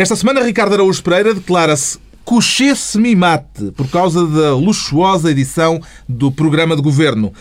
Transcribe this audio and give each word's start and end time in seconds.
Esta 0.00 0.16
semana, 0.16 0.40
Ricardo 0.40 0.72
Araújo 0.72 1.02
Pereira 1.02 1.34
declara-se 1.34 1.98
couché 2.24 2.74
semi-mate 2.74 3.70
por 3.72 3.86
causa 3.90 4.26
da 4.26 4.54
luxuosa 4.54 5.30
edição 5.30 5.78
do 6.08 6.32
programa 6.32 6.74
de 6.74 6.80
governo. 6.80 7.34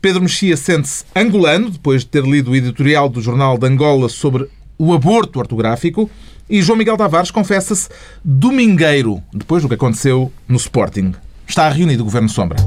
Pedro 0.00 0.22
Mexia 0.22 0.56
sente-se 0.56 1.04
angolano, 1.12 1.70
depois 1.70 2.02
de 2.02 2.06
ter 2.06 2.22
lido 2.22 2.52
o 2.52 2.54
editorial 2.54 3.08
do 3.08 3.20
Jornal 3.20 3.58
de 3.58 3.66
Angola 3.66 4.08
sobre 4.08 4.48
o 4.78 4.94
aborto 4.94 5.40
ortográfico. 5.40 6.08
E 6.48 6.62
João 6.62 6.78
Miguel 6.78 6.96
Tavares 6.96 7.32
confessa-se 7.32 7.88
domingueiro, 8.22 9.20
depois 9.32 9.64
do 9.64 9.68
que 9.68 9.74
aconteceu 9.74 10.30
no 10.46 10.56
Sporting. 10.56 11.14
Está 11.48 11.68
reunido 11.68 12.02
o 12.02 12.06
Governo 12.06 12.28
Sombra. 12.28 12.58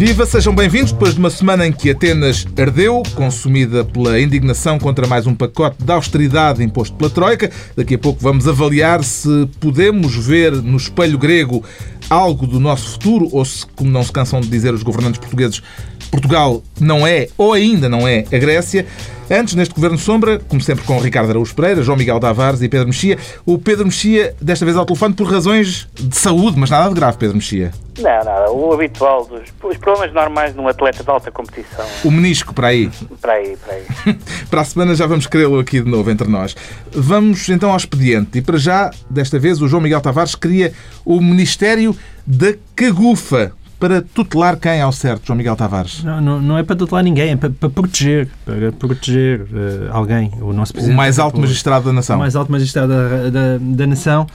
Viva, 0.00 0.24
sejam 0.24 0.54
bem-vindos 0.54 0.92
depois 0.92 1.12
de 1.12 1.18
uma 1.18 1.28
semana 1.28 1.66
em 1.66 1.72
que 1.72 1.90
Atenas 1.90 2.46
ardeu, 2.58 3.02
consumida 3.14 3.84
pela 3.84 4.18
indignação 4.18 4.78
contra 4.78 5.06
mais 5.06 5.26
um 5.26 5.34
pacote 5.34 5.76
de 5.84 5.92
austeridade 5.92 6.64
imposto 6.64 6.96
pela 6.96 7.10
Troika. 7.10 7.50
Daqui 7.76 7.96
a 7.96 7.98
pouco 7.98 8.18
vamos 8.18 8.48
avaliar 8.48 9.04
se 9.04 9.46
podemos 9.60 10.16
ver 10.16 10.52
no 10.52 10.78
espelho 10.78 11.18
grego 11.18 11.62
algo 12.08 12.46
do 12.46 12.58
nosso 12.58 12.92
futuro 12.92 13.28
ou 13.30 13.44
se, 13.44 13.66
como 13.76 13.90
não 13.90 14.02
se 14.02 14.10
cansam 14.10 14.40
de 14.40 14.48
dizer 14.48 14.72
os 14.72 14.82
governantes 14.82 15.20
portugueses, 15.20 15.62
Portugal 16.10 16.62
não 16.80 17.06
é 17.06 17.28
ou 17.38 17.52
ainda 17.52 17.88
não 17.88 18.06
é 18.06 18.24
a 18.32 18.38
Grécia. 18.38 18.86
Antes, 19.32 19.54
neste 19.54 19.72
Governo 19.72 19.96
Sombra, 19.96 20.40
como 20.48 20.60
sempre 20.60 20.84
com 20.84 20.98
Ricardo 20.98 21.30
Araújo 21.30 21.54
Pereira, 21.54 21.82
João 21.84 21.96
Miguel 21.96 22.18
Tavares 22.18 22.62
e 22.62 22.68
Pedro 22.68 22.88
Mexia. 22.88 23.16
O 23.46 23.58
Pedro 23.58 23.84
Mexia, 23.84 24.34
desta 24.42 24.64
vez 24.64 24.76
ao 24.76 24.84
telefone, 24.84 25.14
por 25.14 25.30
razões 25.30 25.88
de 25.94 26.16
saúde, 26.16 26.58
mas 26.58 26.68
nada 26.68 26.88
de 26.88 26.96
grave, 26.96 27.16
Pedro 27.16 27.36
Mexia. 27.36 27.70
Não, 27.96 28.24
nada. 28.24 28.50
O 28.50 28.72
habitual 28.72 29.24
dos 29.24 29.42
os 29.62 29.76
problemas 29.76 30.12
normais 30.12 30.52
de 30.52 30.58
um 30.58 30.66
atleta 30.66 31.04
de 31.04 31.08
alta 31.08 31.30
competição. 31.30 31.86
O 32.02 32.10
menisco, 32.10 32.52
para 32.52 32.68
aí. 32.68 32.90
Para 33.20 33.34
aí, 33.34 33.56
para 33.56 33.74
aí. 33.74 34.18
para 34.50 34.60
a 34.62 34.64
semana 34.64 34.96
já 34.96 35.06
vamos 35.06 35.28
querê-lo 35.28 35.60
aqui 35.60 35.80
de 35.80 35.88
novo 35.88 36.10
entre 36.10 36.26
nós. 36.26 36.56
Vamos 36.90 37.48
então 37.48 37.70
ao 37.70 37.76
expediente. 37.76 38.36
E 38.38 38.42
para 38.42 38.58
já, 38.58 38.90
desta 39.08 39.38
vez, 39.38 39.62
o 39.62 39.68
João 39.68 39.80
Miguel 39.80 40.00
Tavares 40.00 40.34
cria 40.34 40.72
o 41.04 41.20
Ministério 41.20 41.96
da 42.26 42.54
Cagufa 42.74 43.52
para 43.80 44.02
tutelar 44.02 44.58
quem 44.58 44.80
ao 44.80 44.92
certo, 44.92 45.26
João 45.26 45.38
Miguel 45.38 45.56
Tavares? 45.56 46.04
Não, 46.04 46.20
não, 46.20 46.40
não 46.40 46.58
é 46.58 46.62
para 46.62 46.76
tutelar 46.76 47.02
ninguém, 47.02 47.30
é 47.30 47.36
para, 47.36 47.48
para 47.48 47.70
proteger, 47.70 48.28
para 48.44 48.70
proteger 48.72 49.40
uh, 49.40 49.88
alguém, 49.90 50.30
o 50.42 50.52
nosso 50.52 50.74
presidente. 50.74 50.94
O 50.94 50.96
mais 50.96 51.18
alto 51.18 51.40
magistrado 51.40 51.86
da 51.86 51.92
nação. 51.92 52.16
O 52.16 52.18
mais 52.18 52.36
alto 52.36 52.52
magistrado 52.52 52.92
da, 52.92 53.30
da, 53.30 53.58
da 53.58 53.86
nação 53.86 54.26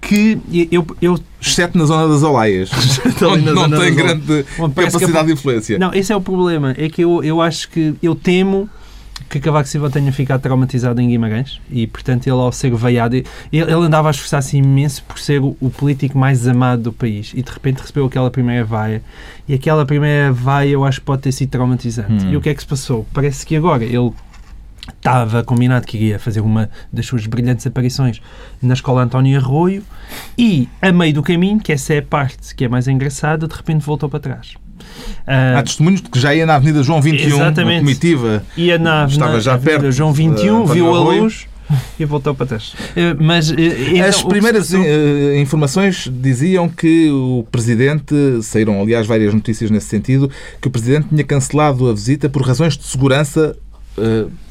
que 0.00 0.38
eu, 0.70 0.86
eu 1.02 1.18
exceto 1.40 1.76
na 1.76 1.84
zona 1.84 2.08
das 2.08 2.22
Olaias, 2.22 2.70
onde 3.22 3.44
não 3.44 3.68
tem 3.68 3.94
grande 3.94 4.44
capacidade 4.74 5.26
de 5.26 5.32
influência. 5.32 5.78
Não, 5.78 5.92
esse 5.92 6.12
é 6.12 6.16
o 6.16 6.20
problema. 6.20 6.74
É 6.78 6.88
que 6.88 7.02
eu, 7.02 7.22
eu 7.24 7.42
acho 7.42 7.68
que 7.68 7.94
eu 8.02 8.14
temo 8.14 8.68
que 9.28 9.40
Cavaco 9.40 9.68
Silva 9.68 9.90
tenha 9.90 10.12
ficado 10.12 10.40
traumatizado 10.40 11.00
em 11.00 11.08
Guimarães 11.08 11.60
e, 11.70 11.86
portanto, 11.86 12.26
ele 12.26 12.36
ao 12.36 12.52
ser 12.52 12.74
veiado, 12.74 13.16
ele, 13.16 13.26
ele 13.52 13.72
andava 13.72 14.08
a 14.08 14.10
esforçar-se 14.10 14.56
imenso 14.56 15.02
por 15.04 15.18
ser 15.18 15.40
o, 15.40 15.56
o, 15.60 15.70
político 15.70 16.18
mais 16.18 16.46
amado 16.46 16.84
do 16.84 16.92
país 16.92 17.32
e 17.34 17.42
de 17.42 17.50
repente 17.50 17.80
recebeu 17.80 18.06
aquela 18.06 18.30
primeira 18.30 18.64
vaia 18.64 19.02
e 19.48 19.54
aquela 19.54 19.84
primeira 19.84 20.32
vaia 20.32 20.70
eu 20.70 20.84
acho 20.84 21.00
que 21.00 21.06
pode 21.06 21.22
ter 21.22 21.32
sido 21.32 21.50
traumatizante. 21.50 22.26
Hum. 22.26 22.32
E 22.32 22.36
o 22.36 22.40
que 22.40 22.50
é 22.50 22.54
que 22.54 22.60
se 22.60 22.66
passou? 22.66 23.06
Parece 23.12 23.44
que 23.44 23.56
agora 23.56 23.84
ele 23.84 24.12
estava 24.86 25.42
combinado 25.42 25.86
que 25.86 25.96
iria 25.96 26.18
fazer 26.18 26.40
uma 26.40 26.70
das 26.92 27.06
suas 27.06 27.26
brilhantes 27.26 27.66
aparições 27.66 28.20
na 28.62 28.74
escola 28.74 29.02
António 29.02 29.38
Arroio 29.38 29.82
e, 30.38 30.68
a 30.80 30.92
meio 30.92 31.14
do 31.14 31.22
caminho, 31.22 31.58
que 31.58 31.72
essa 31.72 31.94
é 31.94 31.98
a 31.98 32.02
parte 32.02 32.54
que 32.54 32.64
é 32.64 32.68
mais 32.68 32.86
engraçada, 32.86 33.48
de 33.48 33.54
repente 33.54 33.84
voltou 33.84 34.08
para 34.08 34.20
trás. 34.20 34.56
Uh, 35.26 35.58
Há 35.58 35.62
testemunhos 35.62 36.00
de 36.00 36.08
que 36.08 36.18
já 36.18 36.34
ia 36.34 36.46
na 36.46 36.54
Avenida 36.56 36.82
João 36.82 37.00
21, 37.00 37.36
exatamente. 37.36 37.80
comitiva. 37.80 38.44
Ia 38.56 38.78
na, 38.78 39.06
estava 39.06 39.32
na 39.32 39.40
já 39.40 39.54
Avenida 39.54 39.80
perto 39.80 39.92
João 39.92 40.12
21, 40.12 40.62
uh, 40.62 40.66
viu 40.66 40.94
a 40.94 41.00
luz 41.00 41.46
e 41.98 42.04
voltou 42.04 42.34
para 42.34 42.46
trás. 42.46 42.68
Uh, 42.72 43.16
mas, 43.18 43.50
então, 43.50 44.04
As 44.06 44.22
primeiras 44.22 44.72
informações 45.40 46.08
diziam 46.12 46.68
que 46.68 47.10
o 47.10 47.44
Presidente, 47.50 48.14
saíram 48.42 48.80
aliás 48.80 49.06
várias 49.06 49.34
notícias 49.34 49.70
nesse 49.70 49.86
sentido, 49.86 50.30
que 50.60 50.68
o 50.68 50.70
Presidente 50.70 51.08
tinha 51.08 51.24
cancelado 51.24 51.88
a 51.88 51.92
visita 51.92 52.28
por 52.28 52.42
razões 52.42 52.76
de 52.76 52.84
segurança 52.84 53.56
eh, 53.56 53.65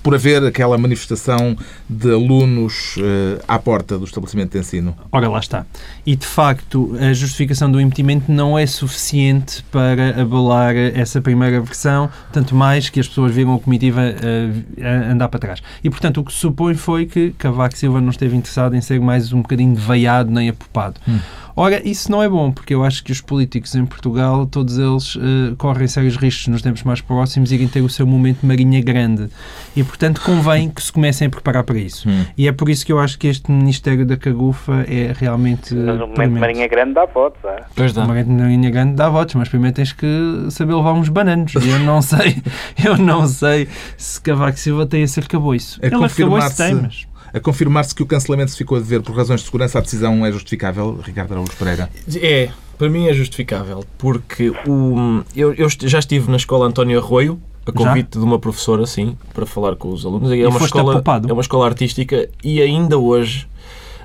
por 0.01 0.13
haver 0.13 0.43
aquela 0.43 0.77
manifestação 0.77 1.57
de 1.89 2.11
alunos 2.11 2.95
uh, 2.97 3.43
à 3.47 3.57
porta 3.57 3.97
do 3.97 4.05
estabelecimento 4.05 4.51
de 4.51 4.59
ensino? 4.59 4.95
Ora, 5.11 5.27
lá 5.27 5.39
está. 5.39 5.65
E, 6.05 6.15
de 6.15 6.25
facto, 6.25 6.95
a 6.99 7.11
justificação 7.11 7.71
do 7.71 7.81
impedimento 7.81 8.31
não 8.31 8.57
é 8.57 8.67
suficiente 8.67 9.63
para 9.71 10.21
abalar 10.21 10.75
essa 10.75 11.19
primeira 11.21 11.59
versão, 11.59 12.09
tanto 12.31 12.53
mais 12.55 12.87
que 12.89 12.99
as 12.99 13.07
pessoas 13.07 13.33
viram 13.33 13.55
a 13.55 13.59
comitiva 13.59 14.01
uh, 14.01 15.11
andar 15.11 15.27
para 15.27 15.39
trás. 15.39 15.63
E, 15.83 15.89
portanto, 15.89 16.21
o 16.21 16.23
que 16.23 16.31
se 16.31 16.39
supõe 16.39 16.75
foi 16.75 17.05
que 17.07 17.31
Cavaco 17.31 17.75
Silva 17.75 17.99
não 17.99 18.09
esteve 18.09 18.35
interessado 18.35 18.75
em 18.75 18.81
ser 18.81 18.99
mais 19.01 19.33
um 19.33 19.41
bocadinho 19.41 19.75
veiado 19.75 20.29
nem 20.29 20.49
apopado. 20.49 20.99
Hum. 21.07 21.19
Ora, 21.55 21.81
isso 21.87 22.11
não 22.11 22.21
é 22.21 22.27
bom, 22.27 22.51
porque 22.51 22.73
eu 22.73 22.83
acho 22.83 23.03
que 23.03 23.11
os 23.11 23.21
políticos 23.21 23.73
em 23.75 23.85
Portugal, 23.85 24.45
todos 24.45 24.77
eles 24.77 25.15
uh, 25.15 25.55
correm 25.57 25.87
sérios 25.87 26.17
riscos 26.17 26.47
nos 26.47 26.61
tempos 26.61 26.83
mais 26.83 26.99
próximos 26.99 27.51
e 27.51 27.55
irem 27.55 27.67
ter 27.67 27.81
o 27.81 27.89
seu 27.89 28.05
momento 28.05 28.41
de 28.41 28.45
marinha 28.45 28.81
grande. 28.81 29.29
E, 29.75 29.83
portanto, 29.83 30.21
convém 30.21 30.69
que 30.69 30.83
se 30.83 30.91
comecem 30.91 31.27
a 31.27 31.29
preparar 31.29 31.63
para 31.63 31.77
isso. 31.77 32.09
Hum. 32.09 32.25
E 32.37 32.47
é 32.47 32.51
por 32.51 32.69
isso 32.69 32.85
que 32.85 32.91
eu 32.91 32.99
acho 32.99 33.17
que 33.17 33.27
este 33.27 33.49
Ministério 33.51 34.05
da 34.05 34.17
Cagufa 34.17 34.85
é 34.89 35.13
realmente. 35.17 35.73
Mas 35.73 35.95
o 36.01 36.07
momento 36.07 36.33
de 36.33 36.39
marinha 36.39 36.67
grande 36.67 36.93
dá 36.93 37.05
votos, 37.05 37.43
é? 37.45 37.63
Pois 37.73 37.93
dá. 37.93 38.03
O 38.03 38.07
momento 38.07 38.27
de 38.27 38.33
marinha 38.33 38.69
grande 38.69 38.93
dá 38.95 39.07
votos, 39.07 39.35
mas 39.35 39.47
primeiro 39.47 39.75
tens 39.75 39.93
que 39.93 40.47
saber 40.49 40.73
levar 40.73 40.93
uns 40.93 41.07
bananos. 41.07 41.53
E 41.55 41.69
eu 41.69 41.79
não 41.79 42.01
sei, 42.03 42.41
eu 42.83 42.97
não 42.97 43.25
sei 43.27 43.69
se 43.97 44.19
Cavaco 44.19 44.59
Silva 44.59 44.85
tem 44.85 45.03
a 45.03 45.07
ser 45.07 45.25
isso. 45.55 45.79
É 45.81 45.87
Ele 45.87 46.03
acabou-se 46.03 46.57
tem, 46.57 46.75
mas 46.75 47.07
a 47.35 47.39
confirmar-se 47.41 47.93
que 47.93 48.01
o 48.01 48.05
cancelamento 48.05 48.51
se 48.51 48.57
ficou 48.57 48.77
a 48.77 48.79
dever 48.79 49.01
por 49.01 49.13
razões 49.13 49.41
de 49.41 49.47
segurança, 49.47 49.77
a 49.77 49.81
decisão 49.81 50.25
é 50.25 50.31
justificável, 50.31 50.97
Ricardo 51.03 51.33
Araújo 51.33 51.51
Pereira? 51.59 51.89
É, 52.15 52.49
para 52.77 52.89
mim 52.89 53.07
é 53.07 53.13
justificável, 53.13 53.83
porque 53.97 54.53
o, 54.65 55.21
eu, 55.35 55.53
eu 55.53 55.67
já 55.69 55.99
estive 55.99 56.31
na 56.31 56.37
escola 56.37 56.65
António 56.65 56.97
Arroio, 56.97 57.37
a 57.65 57.73
convite 57.73 58.11
já? 58.13 58.21
de 58.21 58.25
uma 58.25 58.39
professora, 58.39 58.85
sim, 58.85 59.17
para 59.33 59.45
falar 59.45 59.75
com 59.75 59.89
os 59.89 60.05
alunos. 60.05 60.31
É 60.31 60.35
e 60.37 60.45
uma, 60.45 60.59
escola, 60.59 61.03
é 61.27 61.33
uma 61.33 61.41
escola 61.41 61.65
artística 61.65 62.29
e 62.41 62.61
ainda 62.61 62.97
hoje 62.97 63.47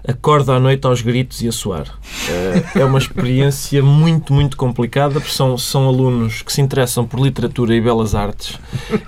acorda 0.06 0.54
à 0.54 0.60
noite 0.60 0.86
aos 0.86 1.02
gritos 1.02 1.40
e 1.42 1.48
a 1.48 1.52
suar. 1.52 1.86
Eh, 2.28 2.80
é 2.80 2.84
uma 2.84 2.98
experiência 2.98 3.82
muito, 3.82 4.32
muito 4.32 4.56
complicada, 4.56 5.20
porque 5.20 5.32
são, 5.32 5.56
são 5.58 5.86
alunos 5.86 6.42
que 6.42 6.52
se 6.52 6.60
interessam 6.60 7.06
por 7.06 7.20
literatura 7.20 7.74
e 7.74 7.80
belas 7.80 8.14
artes 8.14 8.58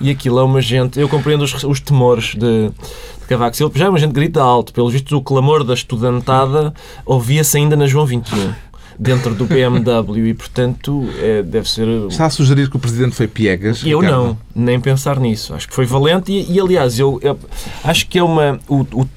e 0.01 0.11
aquilo 0.11 0.39
é 0.39 0.43
uma 0.43 0.61
gente. 0.61 1.01
Eu 1.01 1.09
compreendo 1.09 1.43
os, 1.43 1.65
os 1.65 1.81
temores 1.81 2.35
de 2.35 2.71
Cavaco 3.33 3.57
Silva, 3.57 3.79
já 3.79 3.87
é 3.87 3.89
uma 3.89 3.99
gente 3.99 4.13
grita 4.13 4.43
alto. 4.43 4.75
Pelos 4.75 4.93
vistos, 4.93 5.13
o 5.13 5.23
clamor 5.23 5.65
da 5.65 5.73
estudantada 5.73 6.75
ouvia-se 7.07 7.57
ainda 7.57 7.75
na 7.75 7.87
João 7.87 8.05
21 8.05 8.53
dentro 8.99 9.35
do 9.35 9.47
BMW 9.47 10.27
e, 10.29 10.35
portanto, 10.35 11.09
é, 11.19 11.43
deve 11.43 11.69
ser... 11.69 11.89
Está 12.09 12.27
a 12.27 12.31
sugerir 12.31 12.69
que 12.69 12.77
o 12.77 12.79
Presidente 12.79 13.15
foi 13.15 13.27
piegas? 13.27 13.83
Eu 13.87 14.01
Ricardo? 14.01 14.23
não, 14.23 14.39
nem 14.55 14.79
pensar 14.79 15.19
nisso. 15.19 15.55
Acho 15.55 15.67
que 15.67 15.75
foi 15.75 15.87
valente 15.87 16.31
e, 16.31 16.53
e 16.53 16.61
aliás, 16.61 16.99
eu, 16.99 17.19
eu, 17.23 17.39
acho 17.83 18.07
que 18.07 18.19
é 18.19 18.23
uma... 18.23 18.61
O, 18.69 18.81
o, 18.81 19.09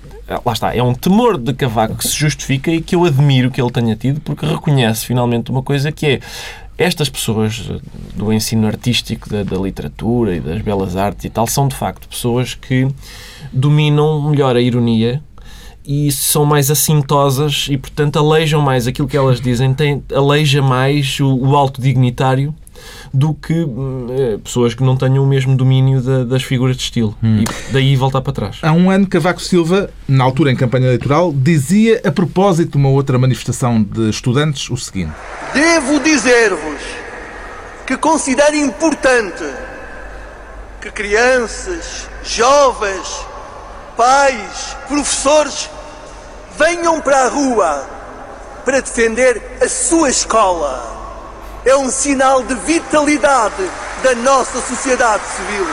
lá 0.46 0.54
está, 0.54 0.74
é 0.74 0.82
um 0.82 0.94
temor 0.94 1.38
de 1.38 1.54
Cavaco 1.54 1.96
que 1.96 2.08
se 2.08 2.16
justifica 2.16 2.72
e 2.72 2.82
que 2.82 2.96
eu 2.96 3.04
admiro 3.04 3.52
que 3.52 3.62
ele 3.62 3.70
tenha 3.70 3.98
tido, 3.98 4.22
porque 4.22 4.46
reconhece 4.46 5.06
finalmente 5.06 5.52
uma 5.52 5.62
coisa 5.62 5.92
que 5.92 6.06
é 6.06 6.20
estas 6.78 7.10
pessoas 7.10 7.70
do 8.16 8.32
ensino 8.32 8.66
artístico, 8.66 9.30
da, 9.30 9.44
da, 9.44 9.58
literatura 9.58 10.36
e 10.36 10.40
das 10.40 10.62
belas 10.62 10.96
artes 10.96 11.26
e 11.26 11.30
tal, 11.30 11.48
são 11.48 11.68
de 11.68 11.76
facto 11.76 12.08
pessoas 12.08 12.54
que 12.54 12.88
dominam 13.56 14.30
melhor 14.30 14.56
a 14.56 14.62
ironia 14.62 15.22
e 15.88 16.12
são 16.12 16.46
mais 16.46 16.72
assintosas 16.72 17.68
e, 17.70 17.78
portanto, 17.78 18.18
aleijam 18.18 18.62
mais 18.62 18.88
aquilo 18.88 19.08
que 19.08 19.16
elas 19.16 19.40
dizem, 19.40 19.74
tem, 19.74 20.04
aleija 20.14 20.62
mais 20.62 21.20
o, 21.20 21.36
o 21.36 21.56
alto 21.56 21.80
dignitário 21.80 22.54
do 23.14 23.34
que 23.34 23.54
hum, 23.54 24.08
é, 24.10 24.38
pessoas 24.38 24.74
que 24.74 24.84
não 24.84 24.98
tenham 24.98 25.24
o 25.24 25.28
mesmo 25.28 25.56
domínio 25.56 26.02
da, 26.02 26.24
das 26.24 26.44
figuras 26.44 26.76
de 26.76 26.84
estilo. 26.84 27.16
Hum. 27.24 27.44
E 27.44 27.74
daí 27.74 27.96
voltar 27.96 28.22
para 28.22 28.34
trás. 28.34 28.58
Há 28.62 28.72
um 28.72 28.90
ano, 28.90 29.08
Cavaco 29.08 29.42
Silva, 29.42 29.90
na 30.08 30.24
altura 30.24 30.52
em 30.52 30.56
campanha 30.56 30.88
eleitoral, 30.88 31.32
dizia 31.34 32.02
a 32.04 32.12
propósito 32.12 32.72
de 32.72 32.78
uma 32.78 32.90
outra 32.90 33.18
manifestação 33.18 33.82
de 33.82 34.10
estudantes 34.10 34.70
o 34.70 34.78
seguinte: 34.78 35.14
Devo 35.54 36.00
dizer-vos 36.00 36.82
que 37.86 37.96
considero 37.96 38.56
importante 38.56 39.44
que 40.82 40.92
crianças, 40.92 42.10
jovens, 42.24 43.26
pais, 43.96 44.76
professores 44.88 45.70
venham 46.58 47.02
para 47.02 47.26
a 47.26 47.28
rua 47.30 47.88
para 48.64 48.82
defender 48.82 49.42
a 49.62 49.68
sua 49.68 50.10
escola 50.10 50.96
é 51.66 51.76
um 51.76 51.90
sinal 51.90 52.44
de 52.44 52.54
vitalidade 52.54 53.64
da 54.04 54.14
nossa 54.16 54.60
sociedade 54.60 55.24
civil. 55.24 55.66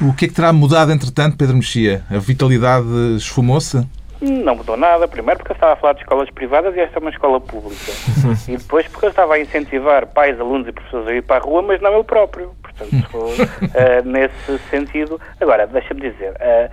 O 0.00 0.12
que 0.12 0.24
é 0.24 0.28
que 0.28 0.34
terá 0.34 0.52
mudado, 0.52 0.90
entretanto, 0.90 1.36
Pedro 1.36 1.54
Mexia? 1.54 2.02
A 2.10 2.18
vitalidade 2.18 2.88
esfumou-se? 3.16 3.86
Não 4.20 4.56
mudou 4.56 4.76
nada, 4.76 5.06
primeiro 5.06 5.38
porque 5.38 5.52
eu 5.52 5.54
estava 5.54 5.74
a 5.74 5.76
falar 5.76 5.92
de 5.92 6.00
escolas 6.00 6.28
privadas 6.30 6.74
e 6.74 6.80
esta 6.80 6.98
é 6.98 7.00
uma 7.00 7.10
escola 7.10 7.40
pública. 7.40 7.92
e 8.48 8.56
depois 8.56 8.88
porque 8.88 9.06
eu 9.06 9.10
estava 9.10 9.34
a 9.34 9.40
incentivar 9.40 10.06
pais, 10.06 10.38
alunos 10.40 10.66
e 10.66 10.72
professores 10.72 11.06
a 11.06 11.14
ir 11.14 11.22
para 11.22 11.36
a 11.36 11.46
rua, 11.46 11.62
mas 11.62 11.80
não 11.80 11.94
ele 11.94 12.04
próprio. 12.04 12.50
Portanto, 12.60 13.16
uh, 13.16 14.02
nesse 14.04 14.58
sentido. 14.68 15.20
Agora, 15.40 15.66
deixa-me 15.66 16.00
dizer, 16.00 16.32
uh, 16.32 16.70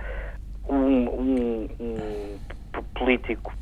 um, 0.68 1.08
um, 1.08 1.68
um, 1.80 2.38
político 2.94 3.52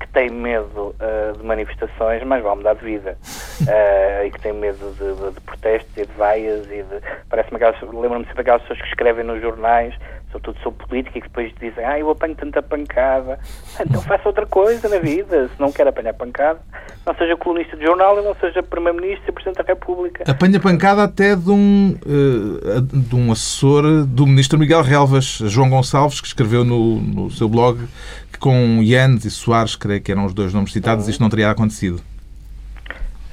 que 0.00 0.08
tem 0.08 0.30
medo 0.30 0.94
uh, 0.98 1.38
de 1.38 1.44
manifestações, 1.44 2.22
mas 2.24 2.42
vai 2.42 2.56
mudar 2.56 2.74
de 2.74 2.84
vida. 2.84 3.16
e 4.24 4.30
que 4.30 4.40
tem 4.40 4.52
medo 4.52 4.92
de, 4.92 5.14
de, 5.14 5.34
de 5.34 5.40
protestos 5.40 5.96
e 5.96 6.06
de 6.06 6.12
vaias 6.14 6.66
e 6.66 6.82
de. 6.82 7.00
Parece-me 7.28 7.56
aquelas. 7.56 7.80
Lembro-me 7.82 8.24
sempre 8.26 8.40
aquelas 8.40 8.62
pessoas 8.62 8.80
que 8.80 8.88
escrevem 8.88 9.24
nos 9.24 9.40
jornais 9.40 9.94
sobretudo 10.32 10.58
sobre 10.62 10.86
política, 10.86 11.18
e 11.18 11.20
que 11.20 11.28
depois 11.28 11.52
dizem, 11.60 11.84
ah, 11.84 11.98
eu 11.98 12.10
apanho 12.10 12.34
tanta 12.34 12.62
pancada. 12.62 13.38
Então 13.92 14.00
faça 14.00 14.28
outra 14.28 14.46
coisa 14.46 14.88
na 14.88 14.98
vida, 14.98 15.48
se 15.48 15.60
não 15.60 15.70
quer 15.70 15.86
apanhar 15.86 16.14
pancada. 16.14 16.60
Não 17.04 17.14
seja 17.14 17.36
colunista 17.36 17.76
de 17.76 17.84
jornal 17.84 18.18
e 18.20 18.24
não 18.24 18.34
seja 18.36 18.62
Primeiro-Ministro 18.62 19.28
e 19.28 19.32
Presidente 19.32 19.56
da 19.56 19.64
República. 19.64 20.24
Apanha 20.30 20.60
pancada 20.60 21.02
até 21.02 21.34
de 21.34 21.50
um, 21.50 21.96
uh, 22.06 22.80
de 22.80 23.14
um 23.14 23.32
assessor 23.32 24.06
do 24.06 24.26
Ministro 24.26 24.58
Miguel 24.58 24.82
Relvas, 24.82 25.24
João 25.24 25.68
Gonçalves, 25.68 26.20
que 26.20 26.26
escreveu 26.26 26.64
no, 26.64 27.00
no 27.00 27.30
seu 27.30 27.48
blog 27.48 27.86
que 28.32 28.38
com 28.38 28.82
Yanes 28.82 29.24
e 29.24 29.30
Soares, 29.30 29.76
creio 29.76 30.00
que 30.00 30.10
eram 30.10 30.24
os 30.24 30.32
dois 30.32 30.54
nomes 30.54 30.72
citados, 30.72 31.04
uhum. 31.04 31.10
isto 31.10 31.20
não 31.20 31.28
teria 31.28 31.50
acontecido. 31.50 32.00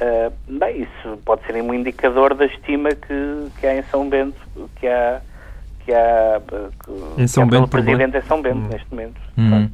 Uh, 0.01 0.31
bem, 0.57 0.83
isso 0.83 1.17
pode 1.25 1.45
ser 1.45 1.61
um 1.61 1.73
indicador 1.73 2.33
da 2.33 2.45
estima 2.45 2.89
que, 2.91 3.47
que 3.59 3.67
há 3.67 3.77
em 3.77 3.83
São 3.83 4.07
Bento, 4.07 4.39
que 4.79 4.87
há 4.87 5.21
que 5.89 5.93
há, 5.93 6.41
que, 6.83 7.21
em 7.21 7.27
São 7.27 7.47
que 7.47 7.55
há 7.55 7.59
Bento, 7.59 7.69
Presidente 7.69 8.17
em 8.17 8.21
São 8.21 8.41
Bento, 8.41 8.57
hum. 8.57 8.69
neste 8.71 8.87
momento. 8.91 9.21
Hum. 9.37 9.69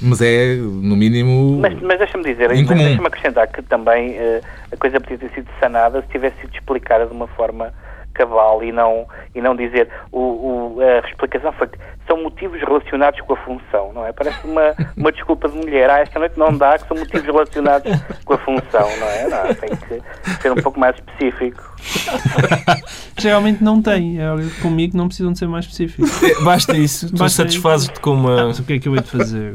Mas 0.00 0.20
é, 0.20 0.56
no 0.56 0.96
mínimo. 0.96 1.58
Mas, 1.60 1.80
mas 1.80 1.98
deixa-me 1.98 2.24
dizer, 2.24 2.48
deixa-me 2.48 3.06
acrescentar 3.06 3.48
que 3.48 3.62
também 3.62 4.12
uh, 4.12 4.40
a 4.72 4.76
coisa 4.76 5.00
podia 5.00 5.18
ter 5.18 5.30
sido 5.30 5.48
sanada 5.60 6.02
se 6.02 6.08
tivesse 6.08 6.40
sido 6.40 6.54
explicada 6.54 7.06
de 7.06 7.12
uma 7.12 7.26
forma 7.28 7.72
cabal 8.14 8.62
e 8.64 8.72
não, 8.72 9.06
e 9.34 9.40
não 9.40 9.54
dizer. 9.54 9.88
O, 10.10 10.20
o, 10.20 10.76
a 10.80 11.08
explicação 11.08 11.52
foi 11.52 11.68
que 11.68 11.78
são 12.06 12.22
motivos 12.22 12.60
relacionados 12.60 13.20
com 13.20 13.32
a 13.32 13.36
função, 13.36 13.92
não 13.92 14.06
é? 14.06 14.12
Parece 14.12 14.44
uma, 14.44 14.74
uma 14.96 15.12
desculpa 15.12 15.48
de 15.48 15.56
mulher. 15.56 15.90
Ah, 15.90 16.00
esta 16.00 16.18
noite 16.18 16.38
não 16.38 16.56
dá, 16.56 16.78
que 16.78 16.86
são 16.86 16.96
motivos 16.96 17.26
relacionados 17.26 17.92
com 18.24 18.34
a 18.34 18.38
função, 18.38 18.88
não 18.98 19.08
é? 19.08 19.28
Não, 19.28 19.54
tem 19.54 19.70
que 19.70 20.42
ser 20.42 20.52
um 20.52 20.56
pouco 20.56 20.78
mais 20.78 20.96
específico. 20.96 21.76
Geralmente 23.18 23.62
não 23.62 23.82
tem. 23.82 24.18
É, 24.20 24.26
comigo 24.60 24.96
não 24.96 25.08
precisam 25.08 25.32
de 25.32 25.38
ser 25.38 25.48
mais 25.48 25.64
específicos. 25.64 26.10
Basta 26.42 26.76
isso. 26.76 27.10
Tu 27.10 27.28
satisfazes-te 27.28 28.00
com 28.00 28.14
uma. 28.14 28.48
o 28.48 28.62
que 28.62 28.74
é 28.74 28.78
que 28.78 28.88
eu 28.88 28.94
hei 28.94 29.02
de 29.02 29.08
fazer? 29.08 29.54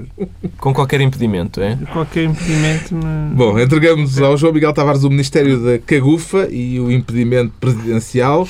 Com 0.57 0.73
qualquer 0.73 1.01
impedimento, 1.01 1.61
é? 1.61 1.77
Qualquer 1.91 2.25
impedimento. 2.25 2.95
Mas... 2.95 3.35
Bom, 3.35 3.59
entregamos 3.59 4.21
ao 4.21 4.37
João 4.37 4.53
Miguel 4.53 4.73
Tavares 4.73 5.03
o 5.03 5.09
Ministério 5.09 5.63
da 5.63 5.79
Cagufa 5.79 6.47
e 6.51 6.79
o 6.79 6.91
impedimento 6.91 7.53
presidencial. 7.59 8.47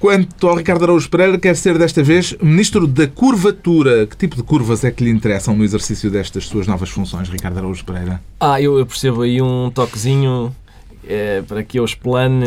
Quanto 0.00 0.46
ao 0.46 0.54
Ricardo 0.54 0.84
Araújo 0.84 1.10
Pereira, 1.10 1.36
quer 1.38 1.56
ser 1.56 1.76
desta 1.76 2.04
vez 2.04 2.36
Ministro 2.40 2.86
da 2.86 3.08
Curvatura. 3.08 4.06
Que 4.06 4.16
tipo 4.16 4.36
de 4.36 4.44
curvas 4.44 4.84
é 4.84 4.92
que 4.92 5.02
lhe 5.02 5.10
interessam 5.10 5.56
no 5.56 5.64
exercício 5.64 6.08
destas 6.08 6.46
suas 6.46 6.68
novas 6.68 6.88
funções, 6.88 7.28
Ricardo 7.28 7.58
Araújo 7.58 7.84
Pereira? 7.84 8.20
Ah, 8.38 8.62
eu 8.62 8.84
percebo 8.86 9.22
aí 9.22 9.42
um 9.42 9.70
toquezinho 9.70 10.54
é, 11.08 11.42
para 11.42 11.62
que 11.62 11.78
eu 11.78 11.84
explane, 11.84 12.44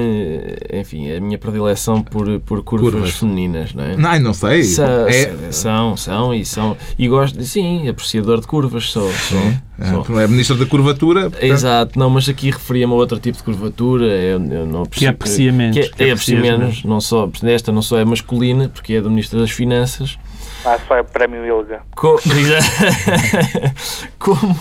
enfim, 0.72 1.12
a 1.12 1.19
minha 1.19 1.38
predileção 1.38 2.04
por, 2.04 2.40
por 2.42 2.63
curvas, 2.63 2.92
curvas. 2.92 3.12
femininas, 3.12 3.74
não 3.74 3.84
é? 3.84 3.98
Não, 3.98 4.19
não 4.19 4.34
sei. 4.34 4.63
Sa 4.63 5.08
é... 5.10 5.52
São, 5.52 5.98
são 5.98 6.34
e 6.34 6.46
são. 6.46 6.78
E 6.98 7.08
gosto, 7.08 7.42
sim, 7.44 7.90
apreciador 7.90 8.40
de 8.40 8.46
curvas 8.46 8.92
sou. 8.92 9.12
sou, 9.12 9.40
é. 9.80 10.04
sou. 10.04 10.19
É 10.22 10.28
ministro 10.28 10.56
da 10.58 10.68
curvatura. 10.68 11.22
Portanto... 11.31 11.44
Exato, 11.44 11.98
não, 11.98 12.10
mas 12.12 12.30
aqui 12.30 12.52
referia-me 12.52 12.94
a 12.94 12.96
outro 12.96 13.19
tipo 13.19 13.38
de 13.38 13.44
curvatura. 13.44 14.06
Eu, 14.06 14.40
eu 14.46 14.68
não 14.68 14.84
que 14.86 15.08
aprecia 15.08 15.52
menos. 15.52 15.75
Que, 15.75 16.04
é, 16.04 16.10
é 16.10 16.12
aprecia 16.12 16.40
menos, 16.40 16.84
não 16.84 17.02
só, 17.02 17.28
esta 17.44 17.72
não 17.72 17.81
só 17.81 17.98
é 17.98 18.06
masculina, 18.06 18.69
porque 18.69 18.94
é 18.94 19.02
do 19.02 19.10
Ministro 19.10 19.40
das 19.40 19.50
Finanças. 19.50 20.19
Ah, 20.63 20.78
só 20.88 20.96
é 20.98 21.04
prémio 21.04 21.44
Ilga. 21.44 21.81
Co 21.96 22.19
Como 24.19 24.56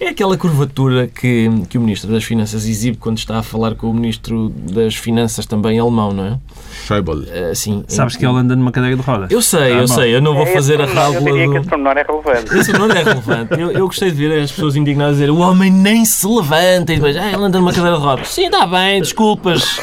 é 0.00 0.08
aquela 0.08 0.36
curvatura 0.36 1.06
que, 1.06 1.50
que 1.68 1.76
o 1.76 1.80
Ministro 1.80 2.10
das 2.10 2.24
Finanças 2.24 2.66
exibe 2.66 2.96
quando 2.96 3.18
está 3.18 3.38
a 3.38 3.42
falar 3.42 3.74
com 3.74 3.90
o 3.90 3.94
Ministro 3.94 4.48
das 4.48 4.96
Finanças 4.96 5.44
também 5.44 5.78
alemão, 5.78 6.12
não 6.12 6.24
é? 6.24 6.38
Schäuble. 6.86 7.26
Uh, 7.28 7.54
sim. 7.54 7.84
Sabes 7.86 8.16
que 8.16 8.24
ele 8.24 8.34
anda 8.36 8.56
numa 8.56 8.72
cadeira 8.72 8.96
de 8.96 9.02
rodas. 9.02 9.30
Eu 9.30 9.42
sei, 9.42 9.78
eu 9.78 9.86
sei. 9.86 10.14
Eu 10.14 10.22
não 10.22 10.34
vou 10.34 10.44
é 10.44 10.52
fazer 10.54 10.80
a 10.80 10.86
rábula 10.86 11.20
Eu 11.20 11.24
diria 11.24 11.46
do... 11.46 11.52
que 11.52 11.58
esse 11.58 11.68
pormenor 11.68 11.98
é 11.98 12.02
relevante. 12.02 12.58
Esse 12.58 12.72
pormenor 12.72 12.96
é 12.96 13.02
relevante. 13.02 13.60
Eu, 13.60 13.70
eu 13.72 13.86
gostei 13.86 14.10
de 14.10 14.16
ver 14.16 14.40
as 14.40 14.50
pessoas 14.50 14.74
indignadas 14.74 15.16
dizer 15.16 15.30
o 15.30 15.38
homem 15.38 15.70
nem 15.70 16.04
se 16.04 16.26
levanta 16.26 16.92
e 16.92 16.96
depois, 16.96 17.16
ah, 17.16 17.30
ele 17.30 17.44
anda 17.44 17.58
numa 17.58 17.72
cadeira 17.72 17.98
de 17.98 18.02
rodas. 18.02 18.28
Sim, 18.28 18.46
está 18.46 18.66
bem, 18.66 19.02
desculpas. 19.02 19.78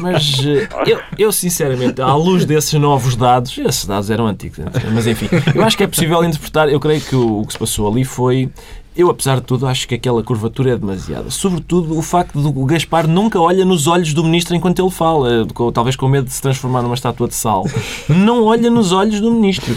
Mas 0.00 0.40
eh, 0.46 0.68
eu, 0.86 1.00
eu, 1.18 1.32
sinceramente, 1.32 2.00
à 2.00 2.14
luz 2.14 2.44
desses 2.44 2.74
novos 2.74 3.16
dados, 3.16 3.58
esses 3.58 3.84
dados 3.84 4.10
eram 4.10 4.26
antigos, 4.26 4.58
mas 4.92 5.06
enfim, 5.06 5.28
eu 5.54 5.64
acho 5.64 5.76
que 5.76 5.82
é 5.82 5.86
possível 5.86 6.22
interpretar. 6.24 6.68
Eu 6.68 6.78
creio 6.78 7.00
que 7.00 7.16
o, 7.16 7.40
o 7.40 7.46
que 7.46 7.52
se 7.52 7.58
passou 7.58 7.90
ali 7.90 8.04
foi 8.04 8.48
eu, 8.96 9.10
apesar 9.10 9.36
de 9.36 9.42
tudo, 9.42 9.66
acho 9.66 9.88
que 9.88 9.96
aquela 9.96 10.22
curvatura 10.22 10.72
é 10.72 10.76
demasiada. 10.76 11.28
Sobretudo 11.28 11.98
o 11.98 12.02
facto 12.02 12.40
de 12.40 12.46
o 12.46 12.64
Gaspar 12.64 13.08
nunca 13.08 13.40
olha 13.40 13.64
nos 13.64 13.88
olhos 13.88 14.14
do 14.14 14.22
ministro 14.22 14.54
enquanto 14.54 14.80
ele 14.80 14.90
fala, 14.90 15.46
talvez 15.72 15.96
com 15.96 16.08
medo 16.08 16.26
de 16.26 16.32
se 16.32 16.40
transformar 16.40 16.80
numa 16.80 16.94
estátua 16.94 17.26
de 17.26 17.34
sal. 17.34 17.64
Não 18.08 18.44
olha 18.44 18.70
nos 18.70 18.92
olhos 18.92 19.20
do 19.20 19.32
ministro. 19.32 19.76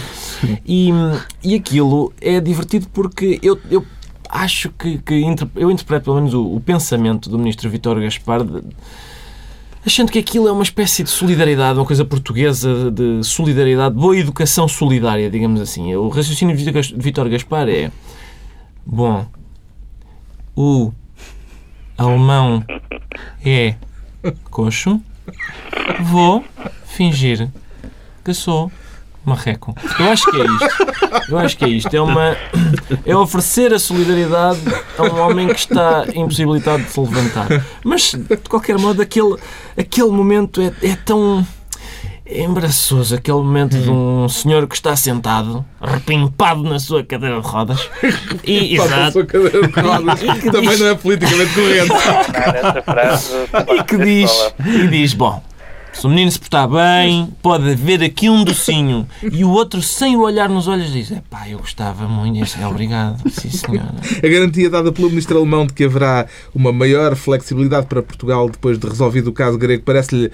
E, 0.64 0.90
e 1.44 1.56
aquilo 1.56 2.14
é 2.22 2.40
divertido 2.40 2.88
porque 2.94 3.40
eu, 3.42 3.60
eu 3.72 3.84
acho 4.30 4.70
que, 4.70 5.00
que 5.00 5.26
eu 5.56 5.72
interpreto 5.72 6.06
pelo 6.06 6.18
menos 6.18 6.36
o, 6.36 6.56
o 6.56 6.60
pensamento 6.60 7.28
do 7.28 7.40
ministro 7.40 7.68
Vitor 7.72 8.00
Gaspar. 8.00 8.44
De, 8.44 8.62
achando 9.84 10.12
que 10.12 10.20
aquilo 10.20 10.48
é 10.48 10.52
uma 10.52 10.64
espécie 10.64 11.02
de 11.02 11.10
solidariedade, 11.10 11.80
uma 11.80 11.86
coisa 11.86 12.06
portuguesa 12.06 12.92
de 12.92 13.24
solidariedade, 13.24 13.96
boa 13.96 14.16
educação 14.16 14.68
solidária, 14.68 15.28
digamos 15.28 15.60
assim. 15.60 15.96
O 15.96 16.08
raciocínio 16.10 16.56
de 16.56 16.72
Vitor 16.98 17.28
Gaspar 17.30 17.68
é 17.68 17.90
Bom, 18.90 19.28
o 20.56 20.94
alemão 21.98 22.64
é 23.46 23.76
coxo. 24.50 25.02
Vou 26.00 26.42
fingir 26.86 27.50
que 28.24 28.34
sou 28.34 28.72
marreco. 29.26 29.76
Eu 30.00 30.10
acho 30.10 30.32
que 30.32 30.42
é 30.42 30.46
isto. 30.46 31.30
Eu 31.30 31.38
acho 31.38 31.58
que 31.58 31.66
é 31.66 31.68
isto. 31.68 31.94
É, 31.94 32.02
uma, 32.02 32.38
é 33.06 33.14
oferecer 33.14 33.74
a 33.74 33.80
solidariedade 33.80 34.62
a 34.98 35.04
um 35.04 35.20
homem 35.20 35.50
que 35.50 35.60
está 35.60 36.06
impossibilitado 36.16 36.84
de 36.84 36.90
se 36.90 37.00
levantar. 37.02 37.48
Mas, 37.84 38.14
de 38.14 38.38
qualquer 38.50 38.80
modo, 38.80 39.02
aquele, 39.02 39.36
aquele 39.78 40.12
momento 40.12 40.62
é, 40.62 40.72
é 40.82 40.96
tão 40.96 41.46
embaraçoso 42.30 43.16
aquele 43.16 43.38
momento 43.38 43.78
de 43.78 43.90
um 43.90 44.28
senhor 44.28 44.68
que 44.68 44.76
está 44.76 44.96
sentado, 44.96 45.66
repimpado 45.82 46.64
na 46.64 46.80
sua 46.80 47.04
cadeira 47.04 47.42
de 47.42 47.48
rodas. 47.48 47.90
E, 48.44 48.76
exato. 48.76 49.26
cadeira 49.26 49.68
de 49.68 49.80
rodas. 49.80 50.20
Que 50.40 50.52
Também 50.52 50.70
diz... 50.70 50.80
não 50.80 50.88
é 50.88 50.96
politicamente 50.96 51.54
correto. 51.54 51.94
e 53.76 53.84
que 53.84 53.98
diz, 53.98 54.54
e 54.66 54.88
diz, 54.88 55.14
bom, 55.14 55.42
se 55.98 56.06
o 56.06 56.10
menino 56.10 56.32
se 56.32 56.38
portar 56.38 56.70
bem, 56.70 57.28
pode 57.42 57.72
haver 57.72 58.04
aqui 58.04 58.30
um 58.30 58.44
docinho. 58.44 59.08
E 59.24 59.44
o 59.44 59.50
outro, 59.50 59.82
sem 59.82 60.16
o 60.16 60.22
olhar 60.22 60.48
nos 60.48 60.68
olhos, 60.68 60.92
diz: 60.92 61.12
pá, 61.28 61.50
eu 61.50 61.58
gostava 61.58 62.08
muito. 62.08 62.40
Este 62.44 62.62
é 62.62 62.68
obrigado. 62.68 63.20
Sim, 63.32 63.50
senhora. 63.50 63.96
A 64.24 64.28
garantia 64.28 64.70
dada 64.70 64.92
pelo 64.92 65.10
ministro 65.10 65.40
alemão 65.40 65.66
de 65.66 65.74
que 65.74 65.86
haverá 65.86 66.28
uma 66.54 66.72
maior 66.72 67.16
flexibilidade 67.16 67.88
para 67.88 68.04
Portugal 68.04 68.48
depois 68.48 68.78
de 68.78 68.88
resolvido 68.88 69.30
o 69.30 69.34
caso 69.34 69.58
grego 69.58 69.82
parece-lhe 69.84 70.32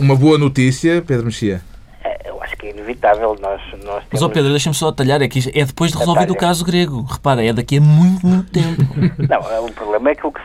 uma 0.00 0.16
boa 0.16 0.38
notícia, 0.38 1.02
Pedro 1.02 1.26
Mexia? 1.26 1.60
É, 2.04 2.30
eu 2.30 2.42
acho 2.42 2.56
que 2.56 2.66
é 2.66 2.70
inevitável. 2.70 3.36
Nós, 3.40 3.60
nós 3.72 3.82
temos... 3.82 4.08
Mas, 4.12 4.22
ó 4.22 4.28
Pedro, 4.28 4.50
deixa-me 4.50 4.74
só 4.74 4.88
atalhar. 4.88 5.20
É 5.22 5.28
que 5.28 5.40
é 5.54 5.64
depois 5.64 5.92
de 5.92 5.98
resolver 5.98 6.30
o 6.30 6.36
caso 6.36 6.64
grego. 6.64 7.02
Repara, 7.02 7.44
é 7.44 7.52
daqui 7.52 7.78
a 7.78 7.80
muito, 7.80 8.26
muito 8.26 8.50
tempo. 8.50 8.82
Não, 9.28 9.50
é, 9.50 9.60
o 9.60 9.72
problema 9.72 10.10
é 10.10 10.14
que 10.14 10.26
o 10.26 10.32
que 10.32 10.40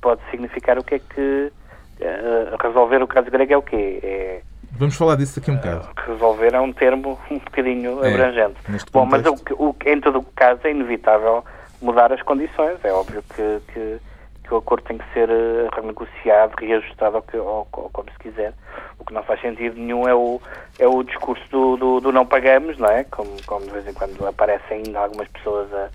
pode 0.00 0.20
significar 0.30 0.78
o 0.78 0.84
que 0.84 0.96
é 0.96 0.98
que 0.98 1.52
uh, 2.00 2.56
resolver 2.62 3.02
o 3.02 3.06
caso 3.06 3.30
grego 3.30 3.52
é 3.52 3.56
o 3.56 3.62
quê? 3.62 4.00
É, 4.02 4.40
Vamos 4.72 4.94
falar 4.94 5.16
disso 5.16 5.40
daqui 5.40 5.50
a 5.50 5.54
um 5.54 5.56
bocado. 5.56 5.88
Uh, 5.88 6.12
resolver 6.12 6.54
é 6.54 6.60
um 6.60 6.72
termo 6.72 7.18
um 7.30 7.38
bocadinho 7.38 8.04
é, 8.04 8.12
abrangente. 8.12 8.56
Bom, 8.92 9.06
mas 9.06 9.24
o, 9.26 9.34
o, 9.54 9.74
em 9.86 10.00
todo 10.00 10.18
o 10.18 10.22
caso 10.34 10.60
é 10.64 10.70
inevitável 10.70 11.44
mudar 11.80 12.12
as 12.12 12.22
condições. 12.22 12.78
É 12.84 12.92
óbvio 12.92 13.22
que, 13.34 13.60
que 13.72 13.98
que 14.46 14.54
o 14.54 14.58
acordo 14.58 14.84
tem 14.84 14.98
que 14.98 15.12
ser 15.12 15.28
uh, 15.28 15.68
renegociado, 15.74 16.54
reajustado, 16.58 17.22
ou, 17.34 17.66
ou, 17.72 17.90
como 17.90 18.10
se 18.10 18.18
quiser. 18.18 18.52
O 18.98 19.04
que 19.04 19.12
não 19.12 19.22
faz 19.22 19.40
sentido 19.40 19.76
nenhum 19.76 20.08
é 20.08 20.14
o, 20.14 20.40
é 20.78 20.86
o 20.86 21.02
discurso 21.02 21.44
do, 21.50 21.76
do, 21.76 22.00
do 22.00 22.12
não 22.12 22.24
pagamos, 22.24 22.78
não 22.78 22.88
é? 22.88 23.04
Como, 23.04 23.30
como 23.46 23.66
de 23.66 23.72
vez 23.72 23.86
em 23.86 23.92
quando 23.92 24.26
aparecem 24.26 24.82
ainda 24.84 25.00
algumas 25.00 25.28
pessoas 25.28 25.68
a, 25.74 25.88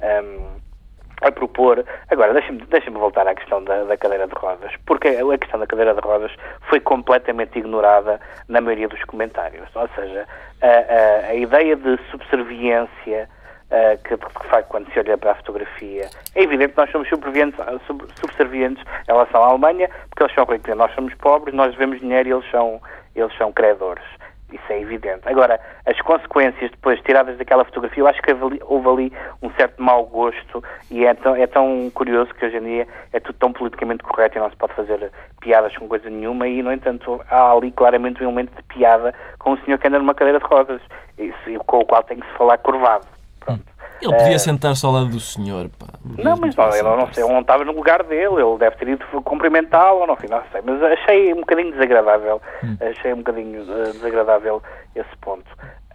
a, 0.00 1.28
a 1.28 1.32
propor. 1.32 1.84
Agora, 2.10 2.32
deixa-me 2.32 2.64
deixa 2.66 2.90
voltar 2.90 3.28
à 3.28 3.34
questão 3.34 3.62
da, 3.62 3.84
da, 3.84 3.96
cadeira 3.96 4.26
de 4.26 4.34
rodas, 4.34 4.72
porque 4.86 5.08
a 5.08 5.38
questão 5.38 5.60
da 5.60 5.66
cadeira 5.66 5.94
de 5.94 6.00
rodas 6.00 6.32
foi 6.68 6.80
completamente 6.80 7.58
ignorada 7.58 8.20
na 8.48 8.60
maioria 8.60 8.88
dos 8.88 9.02
comentários. 9.04 9.68
Ou 9.74 9.88
seja, 9.94 10.26
a, 10.62 10.66
a, 10.66 11.30
a 11.30 11.34
ideia 11.34 11.76
de 11.76 11.98
subserviência 12.10 13.28
Uh, 13.70 14.02
que, 14.02 14.16
de 14.16 14.48
facto, 14.48 14.68
quando 14.68 14.90
se 14.90 14.98
olha 14.98 15.18
para 15.18 15.32
a 15.32 15.34
fotografia, 15.34 16.08
é 16.34 16.42
evidente 16.42 16.72
que 16.72 16.78
nós 16.78 16.90
somos 16.90 17.06
subservientes 17.06 18.82
em 18.82 19.12
relação 19.12 19.44
à 19.44 19.48
Alemanha, 19.48 19.90
porque 20.08 20.22
eles 20.22 20.34
são 20.34 20.46
ricos, 20.46 20.74
nós 20.74 20.94
somos 20.94 21.12
pobres, 21.16 21.54
nós 21.54 21.72
devemos 21.72 22.00
dinheiro 22.00 22.30
e 22.30 22.32
eles 22.32 22.50
são, 22.50 22.80
eles 23.14 23.36
são 23.36 23.52
credores. 23.52 24.04
Isso 24.50 24.64
é 24.72 24.80
evidente. 24.80 25.28
Agora, 25.28 25.60
as 25.84 26.00
consequências 26.00 26.70
depois 26.70 26.98
tiradas 27.02 27.36
daquela 27.36 27.66
fotografia, 27.66 28.02
eu 28.02 28.06
acho 28.06 28.22
que 28.22 28.32
houve 28.64 28.88
ali 28.88 29.12
um 29.42 29.50
certo 29.50 29.82
mau 29.82 30.06
gosto 30.06 30.64
e 30.90 31.04
é 31.04 31.12
tão, 31.12 31.36
é 31.36 31.46
tão 31.46 31.90
curioso 31.92 32.32
que 32.34 32.46
hoje 32.46 32.56
em 32.56 32.62
dia 32.62 32.88
é 33.12 33.20
tudo 33.20 33.36
tão 33.38 33.52
politicamente 33.52 34.02
correto 34.02 34.38
e 34.38 34.40
não 34.40 34.48
se 34.48 34.56
pode 34.56 34.72
fazer 34.72 35.12
piadas 35.42 35.76
com 35.76 35.86
coisa 35.86 36.08
nenhuma 36.08 36.48
e, 36.48 36.62
no 36.62 36.72
entanto, 36.72 37.20
há 37.28 37.52
ali 37.52 37.70
claramente 37.70 38.22
um 38.22 38.28
elemento 38.28 38.56
de 38.56 38.62
piada 38.62 39.12
com 39.38 39.52
o 39.52 39.58
senhor 39.58 39.78
que 39.78 39.86
anda 39.86 39.98
numa 39.98 40.14
cadeira 40.14 40.38
de 40.38 40.46
rodas, 40.46 40.80
isso, 41.18 41.64
com 41.66 41.80
o 41.80 41.84
qual 41.84 42.02
tem 42.02 42.18
que 42.18 42.26
se 42.26 42.32
falar 42.32 42.56
curvado. 42.56 43.17
Pronto. 43.48 43.78
Ele 44.00 44.12
podia 44.12 44.34
é... 44.34 44.38
sentar-se 44.38 44.86
ao 44.86 44.92
lado 44.92 45.08
do 45.08 45.20
senhor, 45.20 45.68
pá. 45.70 45.86
Não, 46.04 46.36
mas 46.36 46.54
não, 46.54 46.72
ele 46.72 46.82
não 46.82 47.12
sei, 47.12 47.24
ele 47.24 47.32
não 47.32 47.40
estava 47.40 47.64
no 47.64 47.72
lugar 47.72 48.02
dele, 48.04 48.40
ele 48.40 48.58
deve 48.58 48.76
ter 48.76 48.88
ido 48.88 49.04
cumprimentá-lo, 49.22 50.00
não, 50.00 50.16
não 50.16 50.42
sei, 50.52 50.62
mas 50.64 50.82
achei 50.82 51.32
um 51.32 51.40
bocadinho 51.40 51.72
desagradável, 51.72 52.40
hum. 52.62 52.76
achei 52.80 53.12
um 53.12 53.18
bocadinho 53.18 53.62
uh, 53.62 53.92
desagradável 53.92 54.62
esse 54.94 55.16
ponto. 55.20 55.46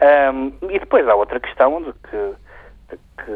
Um, 0.02 0.52
e 0.70 0.80
depois 0.80 1.08
há 1.08 1.16
outra 1.16 1.40
questão 1.40 1.82
de 1.82 1.94
que, 1.94 2.34
de 2.90 3.00
que 3.24 3.32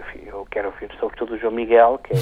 enfim, 0.00 0.26
eu 0.26 0.46
quero 0.50 0.68
ouvir 0.68 0.90
sobretudo 0.98 1.34
o 1.34 1.38
João 1.38 1.52
Miguel, 1.52 2.00
que 2.02 2.14
é, 2.14 2.18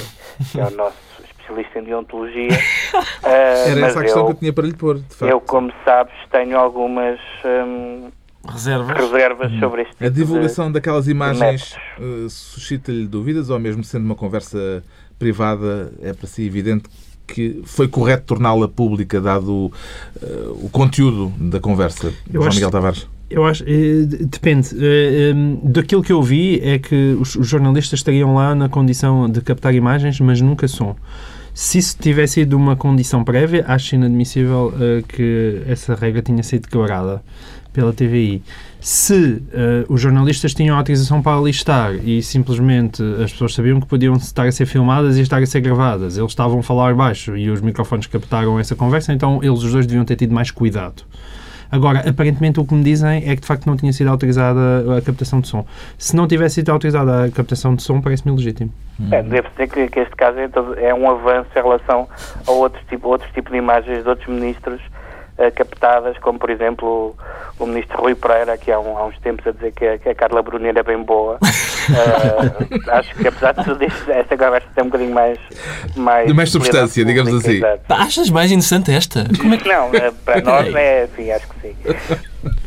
que 0.51 0.59
é 0.59 0.65
o 0.65 0.71
nosso 0.71 0.97
especialista 1.23 1.79
em 1.79 1.83
deontologia. 1.83 2.49
uh, 2.49 3.23
Era 3.71 3.87
essa 3.87 3.99
a 3.99 4.03
questão 4.03 4.23
eu, 4.23 4.25
que 4.25 4.31
eu 4.33 4.39
tinha 4.39 4.53
para 4.53 4.65
lhe 4.65 4.75
pôr, 4.75 4.95
de 4.95 5.15
facto. 5.15 5.31
Eu, 5.31 5.39
como 5.39 5.71
sabes, 5.85 6.13
tenho 6.29 6.57
algumas... 6.57 7.19
Um, 7.45 8.11
reservas, 8.47 8.97
reservas 8.97 9.51
hum. 9.51 9.59
sobre 9.59 9.81
este 9.83 9.91
tipo 9.93 10.05
A 10.05 10.09
divulgação 10.09 10.67
de, 10.67 10.73
daquelas 10.73 11.07
imagens 11.07 11.75
uh, 11.99 12.29
suscita-lhe 12.29 13.07
dúvidas 13.07 13.49
ou 13.49 13.59
mesmo 13.59 13.83
sendo 13.83 14.05
uma 14.05 14.15
conversa 14.15 14.83
privada 15.19 15.91
é 16.01 16.13
para 16.13 16.27
si 16.27 16.43
evidente 16.43 16.89
que 17.27 17.61
foi 17.65 17.87
correto 17.87 18.23
torná-la 18.25 18.67
pública 18.67 19.19
dado 19.19 19.51
uh, 19.51 19.71
o 20.65 20.69
conteúdo 20.71 21.33
da 21.37 21.59
conversa, 21.59 22.13
eu 22.33 22.41
João 22.41 22.53
Miguel 22.53 22.71
Tavares? 22.71 23.07
Eu 23.29 23.45
acho, 23.45 23.65
eh, 23.67 24.05
depende. 24.05 24.69
Daquilo 25.61 26.01
que 26.01 26.13
eu 26.13 26.23
vi 26.23 26.61
é 26.63 26.79
que 26.79 27.17
os 27.19 27.37
jornalistas 27.41 27.99
estariam 27.99 28.33
lá 28.33 28.55
na 28.55 28.69
condição 28.69 29.29
de 29.29 29.41
captar 29.41 29.75
imagens, 29.75 30.17
mas 30.21 30.39
nunca 30.39 30.65
som. 30.65 30.95
Se 31.53 31.77
isso 31.77 31.97
tivesse 31.99 32.35
sido 32.35 32.55
uma 32.55 32.77
condição 32.77 33.25
prévia, 33.25 33.65
acho 33.67 33.95
inadmissível 33.95 34.73
que 35.09 35.61
essa 35.67 35.93
regra 35.93 36.21
tinha 36.21 36.41
sido 36.41 36.69
quebrada 36.69 37.21
pela 37.73 37.93
TVI. 37.93 38.41
Se 38.79 39.13
uh, 39.13 39.93
os 39.93 39.99
jornalistas 39.99 40.53
tinham 40.53 40.77
autorização 40.77 41.21
para 41.21 41.37
alistar 41.37 41.93
e 41.95 42.21
simplesmente 42.21 43.03
as 43.23 43.31
pessoas 43.31 43.53
sabiam 43.53 43.79
que 43.79 43.87
podiam 43.87 44.15
estar 44.15 44.47
a 44.47 44.51
ser 44.51 44.65
filmadas 44.65 45.17
e 45.17 45.21
estar 45.21 45.41
a 45.41 45.45
ser 45.45 45.61
gravadas, 45.61 46.17
eles 46.17 46.31
estavam 46.31 46.59
a 46.59 46.63
falar 46.63 46.93
baixo 46.93 47.35
e 47.35 47.49
os 47.49 47.61
microfones 47.61 48.07
captaram 48.07 48.59
essa 48.59 48.75
conversa, 48.75 49.13
então 49.13 49.39
eles 49.43 49.63
os 49.63 49.71
dois 49.71 49.85
deviam 49.85 50.05
ter 50.05 50.15
tido 50.15 50.33
mais 50.33 50.51
cuidado. 50.51 51.03
Agora, 51.71 52.09
aparentemente 52.09 52.59
o 52.59 52.65
que 52.65 52.73
me 52.73 52.83
dizem 52.83 53.29
é 53.29 53.35
que 53.35 53.41
de 53.41 53.47
facto 53.47 53.65
não 53.65 53.75
tinha 53.75 53.91
sido 53.91 54.09
autorizada 54.09 54.97
a 54.97 55.01
captação 55.01 55.41
de 55.41 55.47
som. 55.47 55.65
Se 55.97 56.15
não 56.15 56.27
tivesse 56.27 56.55
sido 56.55 56.71
autorizada 56.71 57.25
a 57.25 57.31
captação 57.31 57.75
de 57.75 57.83
som, 57.83 58.01
parece-me 58.01 58.33
legítimo. 58.35 58.71
É, 59.11 59.21
devo 59.21 59.49
dizer 59.49 59.67
que, 59.67 59.87
que 59.89 59.99
este 59.99 60.15
caso 60.15 60.39
é, 60.39 60.49
é, 60.85 60.93
um 60.93 61.09
avanço 61.09 61.49
em 61.55 61.61
relação 61.61 62.07
a 62.47 62.51
outros 62.51 62.83
tipo, 62.87 63.09
outros 63.09 63.29
tipo 63.31 63.51
de 63.51 63.57
imagens 63.57 64.03
de 64.03 64.09
outros 64.09 64.27
ministros 64.27 64.81
uh, 65.37 65.53
captadas, 65.53 66.17
como 66.19 66.39
por 66.39 66.49
exemplo 66.49 67.15
o, 67.59 67.65
ministro 67.65 68.01
Rui 68.01 68.15
Pereira, 68.15 68.57
que 68.57 68.71
há, 68.71 68.79
um, 68.79 68.97
há, 68.97 69.05
uns 69.05 69.17
tempos 69.19 69.45
a 69.47 69.51
dizer 69.51 69.71
que 69.73 69.85
a, 69.85 69.97
que 69.97 70.09
a 70.09 70.15
Carla 70.15 70.41
Brunier 70.41 70.77
é 70.77 70.83
bem 70.83 71.01
boa. 71.03 71.35
Uh, 71.35 72.89
acho 72.91 73.15
que 73.15 73.27
apesar 73.27 73.53
de 73.53 73.63
tudo 73.63 73.83
isto, 73.83 74.11
esta 74.11 74.37
conversa 74.37 74.67
tem 74.75 74.83
um 74.83 74.87
bocadinho 74.87 75.13
mais. 75.13 75.39
Mais, 75.95 76.27
de 76.27 76.33
mais 76.33 76.51
substância, 76.51 77.05
digamos 77.05 77.33
assim. 77.33 77.61
achas 77.89 78.29
mais 78.29 78.51
interessante 78.51 78.91
esta? 78.91 79.25
Como 79.37 79.53
é 79.53 79.57
que... 79.57 79.67
Não, 79.67 79.89
uh, 79.89 80.13
para 80.25 80.41
nós 80.41 80.73
é. 80.75 81.07
Sim, 81.15 81.31
acho 81.31 81.47
que 81.47 81.61
sim. 81.61 81.75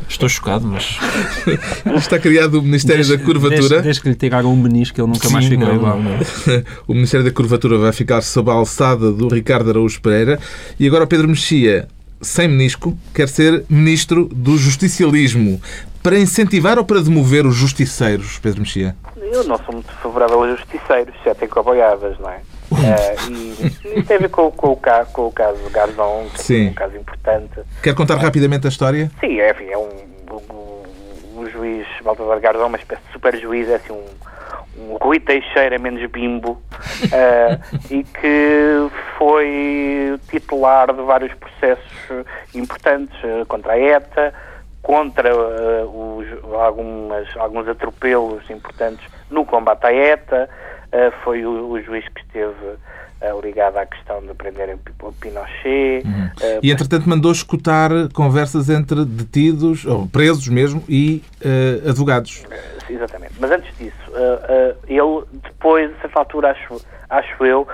Estou 0.07 0.27
chocado, 0.27 0.67
mas. 0.67 0.97
Está 1.95 2.19
criado 2.19 2.59
o 2.59 2.61
Ministério 2.61 2.97
desde, 2.97 3.17
da 3.17 3.23
Curvatura. 3.23 3.59
Desde, 3.59 3.81
desde, 3.81 4.01
que 4.01 4.09
lhe 4.09 4.15
tiraram 4.15 4.51
um 4.51 4.55
menisco, 4.55 4.99
ele 4.99 5.07
nunca 5.07 5.27
Sim, 5.27 5.33
mais 5.33 5.45
ficou 5.45 5.73
igual. 5.73 5.97
O 6.87 6.93
Ministério 6.93 7.25
da 7.25 7.31
Curvatura 7.31 7.77
vai 7.77 7.93
ficar 7.93 8.21
sob 8.21 8.51
a 8.51 8.53
alçada 8.53 9.11
do 9.11 9.29
Ricardo 9.29 9.69
Araújo 9.69 10.01
Pereira. 10.01 10.39
E 10.79 10.85
agora 10.85 11.05
o 11.05 11.07
Pedro 11.07 11.27
Mexia 11.27 11.87
sem 12.21 12.47
menisco, 12.47 12.97
quer 13.13 13.27
ser 13.27 13.65
ministro 13.69 14.25
do 14.25 14.57
justicialismo. 14.57 15.61
Para 16.03 16.17
incentivar 16.17 16.79
ou 16.79 16.85
para 16.85 17.01
demover 17.01 17.45
os 17.45 17.55
justiceiros, 17.55 18.39
Pedro 18.39 18.61
Mexia? 18.61 18.95
Eu 19.15 19.43
não 19.43 19.57
sou 19.57 19.73
muito 19.73 19.91
favorável 19.93 20.43
aos 20.43 20.59
justiceiros, 20.59 21.13
já 21.23 21.35
tenho 21.35 21.51
cobaiadas, 21.51 22.17
não 22.19 22.29
é? 22.29 22.41
uh, 22.71 23.31
e 23.31 23.67
isso 23.67 24.03
tem 24.07 24.17
a 24.17 24.19
ver 24.19 24.29
com, 24.29 24.49
com, 24.51 24.71
o, 24.71 24.75
caso, 24.75 25.11
com 25.11 25.27
o 25.27 25.31
caso 25.31 25.59
Garzon, 25.69 26.27
que 26.33 26.43
Sim. 26.43 26.67
é 26.67 26.69
um 26.71 26.73
caso 26.73 26.97
importante. 26.97 27.59
Quer 27.83 27.93
contar 27.93 28.15
rapidamente 28.17 28.65
a 28.65 28.69
história? 28.69 29.11
Sim, 29.19 29.39
é, 29.39 29.51
enfim, 29.51 29.65
é 29.65 29.77
um, 29.77 29.89
um, 30.31 31.41
um 31.41 31.49
juiz, 31.49 31.85
Baltasar 32.03 32.39
Garzon, 32.39 32.65
uma 32.65 32.77
espécie 32.77 33.01
de 33.05 33.13
super 33.13 33.39
juiz, 33.39 33.69
é 33.69 33.75
assim 33.75 33.93
um 33.93 34.05
um 34.77 34.97
Rui 35.01 35.19
Teixeira 35.19 35.77
menos 35.77 36.09
bimbo 36.09 36.51
uh, 36.51 37.77
e 37.89 38.03
que 38.03 38.89
foi 39.17 40.19
titular 40.29 40.93
de 40.93 41.01
vários 41.01 41.33
processos 41.33 42.25
importantes 42.53 43.17
uh, 43.23 43.45
contra 43.47 43.73
a 43.73 43.79
ETA, 43.79 44.33
contra 44.81 45.35
uh, 45.35 46.17
os, 46.17 46.27
algumas, 46.55 47.37
alguns 47.37 47.67
atropelos 47.67 48.49
importantes 48.49 49.05
no 49.29 49.45
combate 49.45 49.85
à 49.85 49.93
ETA, 49.93 50.49
foi 51.23 51.45
o, 51.45 51.69
o, 51.69 51.81
juiz 51.81 52.05
que 52.09 52.19
esteve 52.19 52.75
ligado 53.41 53.77
à 53.77 53.85
questão 53.85 54.21
de 54.21 54.33
prenderem 54.33 54.75
o 55.01 55.11
Pinochet. 55.13 56.03
Uhum. 56.05 56.59
e, 56.63 56.71
entretanto, 56.71 57.07
mandou 57.07 57.31
escutar 57.31 57.91
conversas 58.13 58.69
entre 58.69 59.05
detidos, 59.05 59.85
ou 59.85 60.07
presos 60.07 60.47
mesmo, 60.47 60.83
e 60.89 61.21
advogados. 61.87 62.43
Exatamente. 62.89 63.33
Mas 63.39 63.51
antes 63.51 63.77
disso, 63.77 63.95
uh, 64.09 64.73
uh, 64.73 64.77
ele 64.87 65.25
depois, 65.43 65.91
a 65.97 66.01
certa 66.01 66.19
altura, 66.19 66.51
acho, 66.51 66.81
acho 67.09 67.45
eu, 67.45 67.67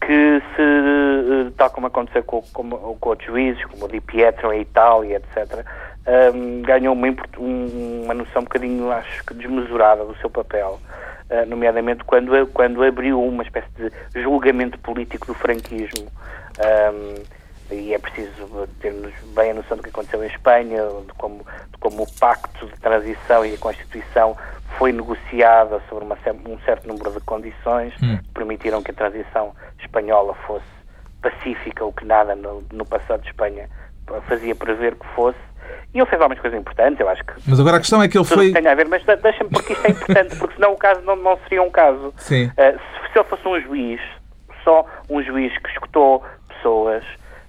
que 0.00 0.42
se, 0.56 0.62
uh, 0.62 1.50
tal 1.56 1.70
como 1.70 1.86
aconteceu 1.86 2.22
com, 2.22 2.42
com, 2.52 2.70
com 2.70 3.08
outros 3.08 3.28
juízes, 3.28 3.64
como 3.66 3.84
o 3.84 3.88
Di 3.88 4.00
Pietro 4.00 4.52
em 4.52 4.62
Itália, 4.62 5.16
etc., 5.16 5.64
um, 6.34 6.62
ganhou 6.62 6.94
uma, 6.94 7.08
uma 7.38 8.14
noção 8.14 8.42
um 8.42 8.44
bocadinho, 8.44 8.90
acho 8.90 9.24
que 9.24 9.34
desmesurada 9.34 10.04
do 10.04 10.14
seu 10.16 10.28
papel, 10.28 10.78
uh, 10.80 11.13
nomeadamente 11.46 12.04
quando, 12.04 12.46
quando 12.48 12.82
abriu 12.82 13.22
uma 13.22 13.42
espécie 13.42 13.68
de 13.76 14.22
julgamento 14.22 14.78
político 14.78 15.26
do 15.26 15.34
franquismo. 15.34 16.06
Um, 16.58 17.44
e 17.70 17.94
é 17.94 17.98
preciso 17.98 18.68
termos 18.80 19.12
bem 19.34 19.50
a 19.50 19.54
noção 19.54 19.76
do 19.76 19.82
que 19.82 19.88
aconteceu 19.88 20.22
em 20.22 20.28
Espanha, 20.28 20.82
de 21.06 21.12
como, 21.14 21.38
de 21.38 21.78
como 21.80 22.02
o 22.02 22.12
pacto 22.18 22.66
de 22.66 22.78
transição 22.78 23.44
e 23.44 23.54
a 23.54 23.58
Constituição 23.58 24.36
foi 24.78 24.92
negociada 24.92 25.80
sobre 25.88 26.04
uma, 26.04 26.16
um 26.46 26.58
certo 26.60 26.86
número 26.86 27.10
de 27.12 27.20
condições 27.20 27.94
hum. 28.02 28.18
que 28.18 28.28
permitiram 28.34 28.82
que 28.82 28.90
a 28.90 28.94
transição 28.94 29.54
espanhola 29.80 30.34
fosse 30.46 30.66
pacífica, 31.22 31.84
o 31.84 31.92
que 31.92 32.04
nada 32.04 32.34
no, 32.34 32.62
no 32.72 32.84
passado 32.84 33.22
de 33.22 33.28
Espanha 33.28 33.68
fazia 34.28 34.54
prever 34.54 34.94
que 34.96 35.06
fosse. 35.08 35.38
E 35.92 35.98
ele 35.98 36.06
fez 36.06 36.20
algumas 36.20 36.40
coisas 36.40 36.58
importantes, 36.58 37.00
eu 37.00 37.08
acho 37.08 37.24
que. 37.24 37.32
Mas 37.46 37.60
agora 37.60 37.76
a 37.76 37.80
questão 37.80 38.02
é 38.02 38.08
que 38.08 38.18
ele 38.18 38.24
foi. 38.24 38.52
Tem 38.52 38.66
a 38.66 38.74
ver, 38.74 38.88
mas 38.88 39.04
deixa-me, 39.04 39.50
porque 39.50 39.72
isto 39.72 39.86
é 39.86 39.90
importante, 39.90 40.36
porque 40.36 40.54
senão 40.54 40.72
o 40.72 40.76
caso 40.76 41.00
não, 41.02 41.16
não 41.16 41.38
seria 41.48 41.62
um 41.62 41.70
caso. 41.70 42.12
Sim. 42.16 42.46
Uh, 42.46 42.78
se, 42.78 43.12
se 43.12 43.18
ele 43.18 43.28
fosse 43.28 43.48
um 43.48 43.60
juiz, 43.60 44.00
só 44.64 44.84
um 45.08 45.22
juiz 45.22 45.56
que 45.58 45.70
escutou 45.70 46.22
pessoas, 46.48 47.04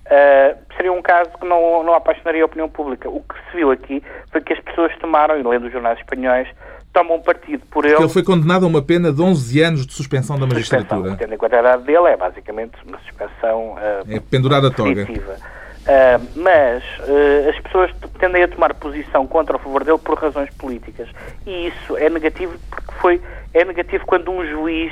Uh, 0.06 0.56
seria 0.78 0.94
um 0.94 1.02
caso 1.02 1.32
que 1.40 1.48
não, 1.48 1.84
não 1.84 1.96
apaixonaria 1.96 2.44
a 2.44 2.46
opinião 2.46 2.70
pública. 2.70 3.10
O 3.10 3.22
que 3.22 3.34
se 3.50 3.58
viu 3.58 3.72
aqui 3.72 4.04
foi 4.32 4.40
que 4.40 4.54
as 4.54 4.60
pessoas 4.60 4.96
tomaram, 5.00 5.36
e 5.40 5.42
lendo 5.42 5.66
os 5.66 5.74
jornais 5.74 5.98
espanhóis, 5.98 6.48
tomam 6.94 7.20
partido 7.20 7.66
por 7.72 7.86
ele. 7.86 7.96
Ele 7.96 8.10
foi 8.10 8.24
condenado 8.24 8.66
a 8.66 8.68
uma 8.68 8.84
pena 8.84 9.12
de 9.12 9.20
11 9.20 9.62
anos 9.62 9.86
de 9.88 9.94
suspensão 9.94 10.38
da 10.38 10.46
magistratura. 10.46 11.10
Suspensão, 11.10 11.18
tendo 11.18 11.34
em 11.34 11.38
conta 11.38 11.56
a 11.56 11.60
idade 11.60 11.84
dele, 11.84 12.08
é 12.08 12.18
basicamente 12.18 12.74
uma 12.88 13.00
suspensão 13.00 13.74
uh, 13.74 14.06
é 14.08 14.20
pendurada 14.20 14.68
a 14.68 14.72
toga. 14.72 15.08
Uh, 15.86 16.40
mas 16.40 16.84
uh, 17.02 17.50
as 17.50 17.60
pessoas 17.60 17.92
tendem 18.20 18.42
a 18.42 18.48
tomar 18.48 18.74
posição 18.74 19.28
contra 19.28 19.56
ou 19.56 19.60
a 19.60 19.64
favor 19.64 19.84
dele 19.84 20.00
por 20.00 20.18
razões 20.18 20.50
políticas. 20.56 21.08
E 21.46 21.68
isso 21.68 21.96
é 21.98 22.10
negativo 22.10 22.58
porque 22.72 22.94
foi 22.96 23.22
é 23.54 23.64
negativo 23.64 24.04
quando 24.06 24.32
um 24.32 24.44
juiz 24.46 24.92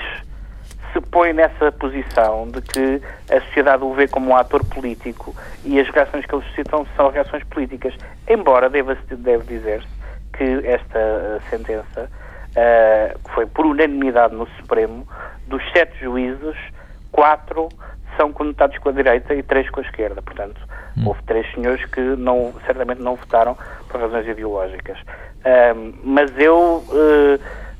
se 0.94 1.02
põe 1.02 1.34
nessa 1.34 1.72
posição 1.72 2.48
de 2.48 2.62
que 2.62 3.02
a 3.34 3.42
sociedade 3.42 3.84
o 3.84 3.94
vê 3.94 4.08
como 4.08 4.30
um 4.30 4.36
ator 4.36 4.64
político 4.66 5.36
e 5.66 5.80
as 5.80 5.90
reações 5.90 6.26
que 6.26 6.36
eles 6.36 6.46
suscitam 6.50 6.86
são 6.96 7.10
reações 7.10 7.44
políticas. 7.46 7.96
Embora 8.30 8.70
deva, 8.70 8.96
deve 9.10 9.46
dizer-se 9.46 9.88
que 10.38 10.68
esta 10.68 11.00
uh, 11.00 11.42
sentença 11.50 12.08
uh, 12.08 13.20
foi 13.34 13.48
por 13.48 13.66
unanimidade 13.66 14.36
no 14.36 14.48
Supremo, 14.58 15.08
dos 15.48 15.64
sete 15.72 16.00
juízes, 16.00 16.56
quatro 17.12 17.70
são 18.17 18.32
conotados 18.32 18.77
com 18.77 18.89
a 18.89 18.91
direita 18.91 19.34
e 19.34 19.43
três 19.43 19.70
com 19.70 19.79
a 19.79 19.84
esquerda. 19.84 20.22
Portanto, 20.22 20.60
hum. 20.98 21.03
houve 21.08 21.22
três 21.24 21.50
senhores 21.53 21.84
que 21.86 22.01
não, 22.01 22.53
certamente 22.65 23.01
não 23.01 23.15
votaram 23.15 23.58
por 23.89 24.01
razões 24.01 24.27
ideológicas. 24.27 24.98
Uh, 25.00 25.93
mas 26.03 26.32
eu 26.38 26.84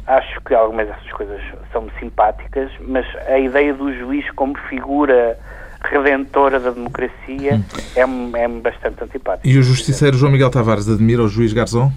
acho 0.06 0.42
que 0.42 0.54
algumas 0.54 0.88
dessas 0.88 1.12
coisas 1.12 1.42
são 1.72 1.88
simpáticas, 2.00 2.70
mas 2.82 3.06
a 3.28 3.40
ideia 3.40 3.74
do 3.74 3.94
juiz 3.94 4.30
como 4.32 4.58
figura 4.70 5.38
redentora 5.84 6.60
da 6.60 6.72
democracia 6.72 7.62
é-me 7.96 8.38
é 8.38 8.48
bastante 8.48 9.04
antipática. 9.04 9.48
E 9.48 9.58
o 9.58 9.64
justiceiro 9.64 10.18
João 10.18 10.32
Miguel 10.32 10.50
Tavares 10.50 10.88
admira 10.88 11.22
o 11.22 11.28
juiz 11.28 11.54
Garzón? 11.54 11.92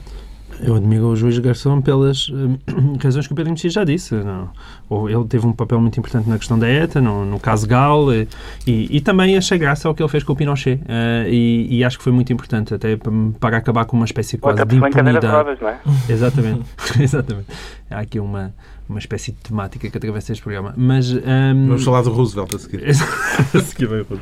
Eu 0.61 0.75
admiro 0.77 1.07
o 1.09 1.17
juiz 1.17 1.39
Garçom 1.39 1.81
pelas 1.81 2.31
eh, 2.33 2.73
razões 3.03 3.27
que 3.27 3.33
o 3.33 3.37
Pedro 3.37 3.53
Mexia 3.53 3.71
já 3.71 3.85
disse. 3.85 4.15
Não. 4.15 4.49
Ou 4.89 5.09
Ele 5.11 5.25
teve 5.27 5.47
um 5.47 5.53
papel 5.53 5.81
muito 5.81 5.99
importante 5.99 6.29
na 6.29 6.39
questão 6.39 6.59
da 6.59 6.69
ETA, 6.69 7.01
no, 7.01 7.25
no 7.25 7.39
caso 7.39 7.67
Gal, 7.67 8.13
eh, 8.13 8.27
e, 8.67 8.97
e 8.97 9.01
também 9.01 9.37
achei 9.37 9.59
graça 9.59 9.89
ao 9.89 9.95
que 9.95 10.03
ele 10.03 10.09
fez 10.09 10.23
com 10.25 10.33
o 10.33 10.37
Pinochet. 10.37 10.81
eh, 10.89 11.27
e, 11.29 11.77
e 11.79 11.85
acho 11.85 11.99
que 11.99 12.05
foi 12.05 12.13
muito 12.13 12.33
importante, 12.33 12.73
até 12.75 12.97
para, 13.41 13.57
acabar 13.57 13.85
com 13.85 13.97
uma 13.97 14.07
espécie 14.07 14.39
quase 14.39 14.61
Outra 14.61 14.79
de 14.79 14.85
impunidade. 14.85 15.27
rodas, 15.27 15.61
não 15.61 15.69
é? 15.69 15.79
Exatamente, 16.09 16.65
exatamente. 17.01 17.47
Há 17.91 18.01
aqui 18.01 18.19
uma, 18.19 18.53
uma 18.89 18.99
espécie 18.99 19.33
de 19.33 19.39
temática 19.39 19.89
que 19.89 19.97
atravessa 19.97 20.33
este 20.33 20.43
programa. 20.43 20.73
Mas. 20.77 21.11
ehm, 21.11 21.67
Vamos 21.67 21.85
falar 21.85 22.03
do 22.03 22.11
Roosevelt 22.13 22.55
a 22.55 22.59
seguir. 22.59 22.83
A 23.55 23.61
seguir 23.61 23.87
vai 23.87 24.01
o 24.01 24.05
Ruth. 24.09 24.21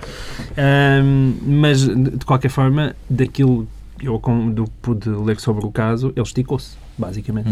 Ahm, 0.57 1.35
mas, 1.47 1.81
de 1.87 1.95
de 2.14 2.25
qualquer 2.25 2.49
forma, 2.50 2.95
daquilo 3.09 3.62
que 3.64 3.69
eu 4.03 4.19
com- 4.21 4.51
do, 4.51 4.65
pude 4.83 5.09
ler 5.09 5.39
sobre 5.41 5.65
o 5.65 5.71
caso, 5.73 6.09
ele 6.17 6.23
esticou-se, 6.23 6.77
basicamente. 6.97 7.49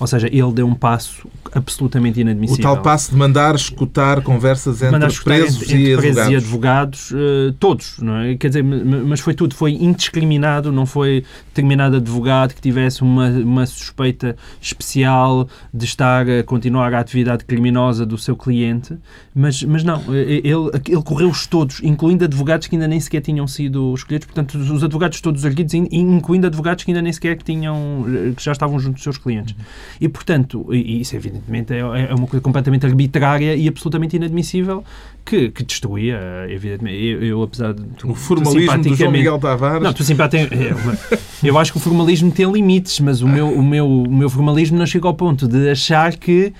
Ou 0.00 0.06
seja, 0.06 0.26
ele 0.28 0.52
deu 0.52 0.66
um 0.66 0.74
passo 0.74 1.28
absolutamente 1.52 2.18
O 2.18 2.22
inadmissível. 2.22 2.62
tal 2.62 2.82
passo 2.82 3.10
de 3.10 3.16
mandar 3.16 3.54
escutar 3.54 4.22
conversas 4.22 4.76
entre 4.82 4.92
Mandar 4.92 5.08
escutar 5.08 5.34
presos, 5.36 5.62
entre, 5.62 5.74
entre 5.76 5.92
e, 5.92 5.96
presos 5.96 6.18
advogados. 6.18 6.32
e 6.32 6.36
advogados, 6.46 7.12
eh, 7.50 7.54
todos, 7.58 7.98
não 8.00 8.16
é? 8.16 8.36
Quer 8.36 8.48
dizer, 8.48 8.62
mas 8.64 9.20
foi 9.20 9.34
tudo, 9.34 9.54
foi 9.54 9.72
indiscriminado, 9.72 10.70
não 10.72 10.86
foi 10.86 11.24
determinado 11.48 11.96
advogado 11.96 12.54
que 12.54 12.60
tivesse 12.60 13.02
uma, 13.02 13.28
uma 13.28 13.66
suspeita 13.66 14.36
especial 14.60 15.48
de 15.72 15.84
estar 15.84 16.28
a 16.28 16.42
continuar 16.44 16.94
a 16.94 17.00
atividade 17.00 17.44
criminosa 17.44 18.06
do 18.06 18.16
seu 18.16 18.36
cliente, 18.36 18.96
mas, 19.34 19.62
mas 19.62 19.82
não, 19.84 20.02
eh, 20.14 20.40
ele, 20.44 20.70
ele 20.88 21.02
correu-os 21.02 21.46
todos, 21.46 21.80
incluindo 21.82 22.24
advogados 22.24 22.66
que 22.68 22.76
ainda 22.76 22.86
nem 22.88 23.00
sequer 23.00 23.20
tinham 23.20 23.46
sido 23.46 23.92
escolhidos, 23.94 24.26
portanto, 24.26 24.56
os 24.56 24.68
os 24.78 24.84
advogados 24.84 25.20
todos 25.20 25.44
erguidos, 25.44 25.74
in- 25.74 25.88
incluindo 25.90 26.46
advogados 26.46 26.84
que 26.84 26.90
ainda 26.92 27.02
nem 27.02 27.12
sequer 27.12 27.36
tinham, 27.42 28.04
eh, 28.08 28.32
que 28.36 28.42
já 28.44 28.52
estavam 28.52 28.77
junto 28.78 28.94
dos 28.94 29.02
seus 29.02 29.18
clientes. 29.18 29.54
E, 30.00 30.08
portanto, 30.08 30.66
e 30.72 31.00
isso 31.00 31.14
evidentemente 31.16 31.72
é, 31.72 31.78
é 31.78 32.14
uma 32.14 32.26
coisa 32.26 32.40
completamente 32.40 32.84
arbitrária 32.86 33.54
e 33.54 33.68
absolutamente 33.68 34.16
inadmissível 34.16 34.84
que, 35.24 35.50
que 35.50 35.62
destruía, 35.64 36.18
evidentemente. 36.48 36.96
Eu, 37.04 37.22
eu, 37.22 37.42
apesar 37.42 37.74
de. 37.74 37.82
tu- 37.96 38.08
O 38.08 38.12
tu 38.12 38.14
formalismo 38.14 38.60
do 38.60 38.66
João 38.66 38.82
simpaticamente- 38.82 39.18
Miguel 39.18 39.38
Tavares. 39.38 39.82
Não, 39.82 39.92
tu 39.92 40.02
simpático. 40.04 40.54
é 40.54 40.74
uma- 40.74 40.98
Eu 41.42 41.58
acho 41.58 41.70
que 41.72 41.78
o 41.78 41.80
formalismo 41.80 42.30
tem 42.32 42.50
limites, 42.50 42.98
mas 43.00 43.20
o 43.22 43.28
meu, 43.28 43.48
o 43.48 43.62
meu, 43.62 43.86
o 43.88 44.10
meu 44.12 44.28
formalismo 44.30 44.78
não 44.78 44.86
chega 44.86 45.06
ao 45.06 45.14
ponto 45.14 45.46
de 45.46 45.68
achar 45.70 46.14
que. 46.16 46.52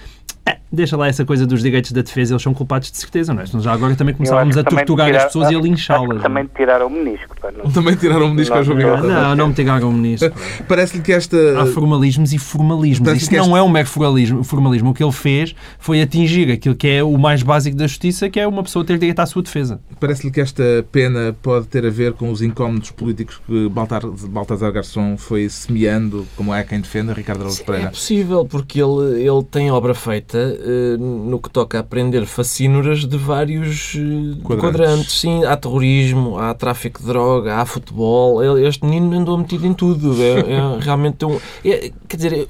Deixa 0.73 0.97
lá 0.97 1.09
essa 1.09 1.25
coisa 1.25 1.47
dos 1.47 1.63
direitos 1.63 1.93
da 1.93 2.03
defesa, 2.03 2.35
eles 2.35 2.43
são 2.43 2.53
culpados 2.55 2.91
de 2.91 2.97
certeza, 2.99 3.33
não 3.35 3.43
é? 3.43 3.47
Senão 3.47 3.63
já 3.63 3.73
agora 3.73 3.95
também 3.95 4.15
começávamos 4.15 4.57
a 4.57 4.63
torturar 4.65 5.07
tirar- 5.07 5.19
as 5.19 5.25
pessoas 5.27 5.51
e 5.51 5.55
a 5.55 5.61
linchá-las. 5.61 6.09
não 6.09 6.17
é? 6.19 6.23
Também 6.23 6.49
tiraram 6.55 6.87
o 6.87 6.91
menisco. 6.91 7.35
Não. 7.57 7.71
Também 7.73 7.95
tiraram 7.97 8.27
o 8.27 8.31
menisco 8.31 8.55
ao 8.55 8.63
João 8.65 8.77
Miguel 8.77 8.99
Não. 8.99 9.09
Não, 9.09 9.37
não 9.37 9.49
me 9.49 9.55
digam 9.55 9.93
nisso. 9.93 10.31
Parece-lhe 10.67 11.03
que 11.03 11.13
esta. 11.13 11.37
Há 11.63 11.67
formalismos 11.67 12.33
e 12.33 12.39
formalismos. 12.39 13.29
Que 13.29 13.37
não 13.37 13.57
é 13.57 13.63
um 13.63 13.69
mero 13.69 13.89
formalismo. 13.89 14.43
formalismo. 14.45 14.91
O 14.91 14.95
que 14.95 15.03
ele 15.03 15.13
fez 15.13 15.55
foi 15.79 16.03
atingir 16.03 16.51
aquilo 16.53 16.75
que 16.75 16.89
é 16.89 17.03
o 17.03 17.17
mais 17.17 17.43
básico 17.43 17.77
da 17.77 17.87
justiça, 17.87 18.29
que 18.29 18.39
é 18.41 18.47
uma 18.47 18.63
pessoa 18.63 18.85
ter 18.85 18.99
direito 18.99 19.21
à 19.21 19.27
sua 19.27 19.43
defesa. 19.43 19.81
Parece-lhe 20.01 20.31
que 20.33 20.41
esta 20.41 20.63
pena 20.93 21.35
pode 21.43 21.67
ter 21.69 21.87
a 21.87 21.91
ver 21.91 22.13
com 22.13 22.31
os 22.31 22.43
incómodos 22.43 22.91
políticos 22.91 23.41
que 23.47 23.69
Baltar, 23.69 24.03
Baltazar 24.07 24.73
Garçom 24.73 25.17
foi 25.17 25.49
semeando, 25.49 26.27
como 26.37 26.53
é 26.53 26.63
quem 26.65 26.81
defende, 26.81 27.13
Ricardo 27.13 27.41
Araújo 27.43 27.63
É 27.63 27.65
Pereira. 27.65 27.91
possível, 27.91 28.45
porque 28.45 28.81
ele, 28.83 29.23
ele 29.23 29.43
tem 29.51 29.71
obra 29.71 29.95
feita 29.95 30.58
no 30.99 31.39
que 31.39 31.51
toca 31.51 31.79
a 31.79 31.83
prender 31.83 32.27
facínoras 32.27 33.05
de 33.05 33.17
vários 33.17 33.95
eh, 33.97 34.41
Quadrantes. 34.43 34.61
quadrantes. 34.81 35.21
Sim, 35.21 35.45
há 35.45 35.57
terrorismo, 35.57 36.39
há 36.39 36.53
tráfico 36.55 37.01
de 37.01 37.07
droga, 37.07 37.57
há 37.57 37.65
futebol. 37.67 38.43
Este 38.59 38.85
menino 38.85 39.17
andou 39.17 39.37
metido 39.39 39.67
em 39.67 39.75
tudo. 39.75 40.15
É, 40.23 40.41
é 40.41 40.79
realmente 40.81 41.25
um. 41.25 41.39
é- 41.65 41.91
quer 42.09 42.17
dizer, 42.17 42.49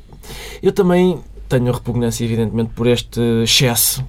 eu, 0.62 0.72
também 0.72 1.18
tenho 1.48 1.72
repugnância, 1.72 2.24
evidentemente, 2.24 2.70
por 2.74 2.86
este 2.86 3.20
excesso. 3.42 4.04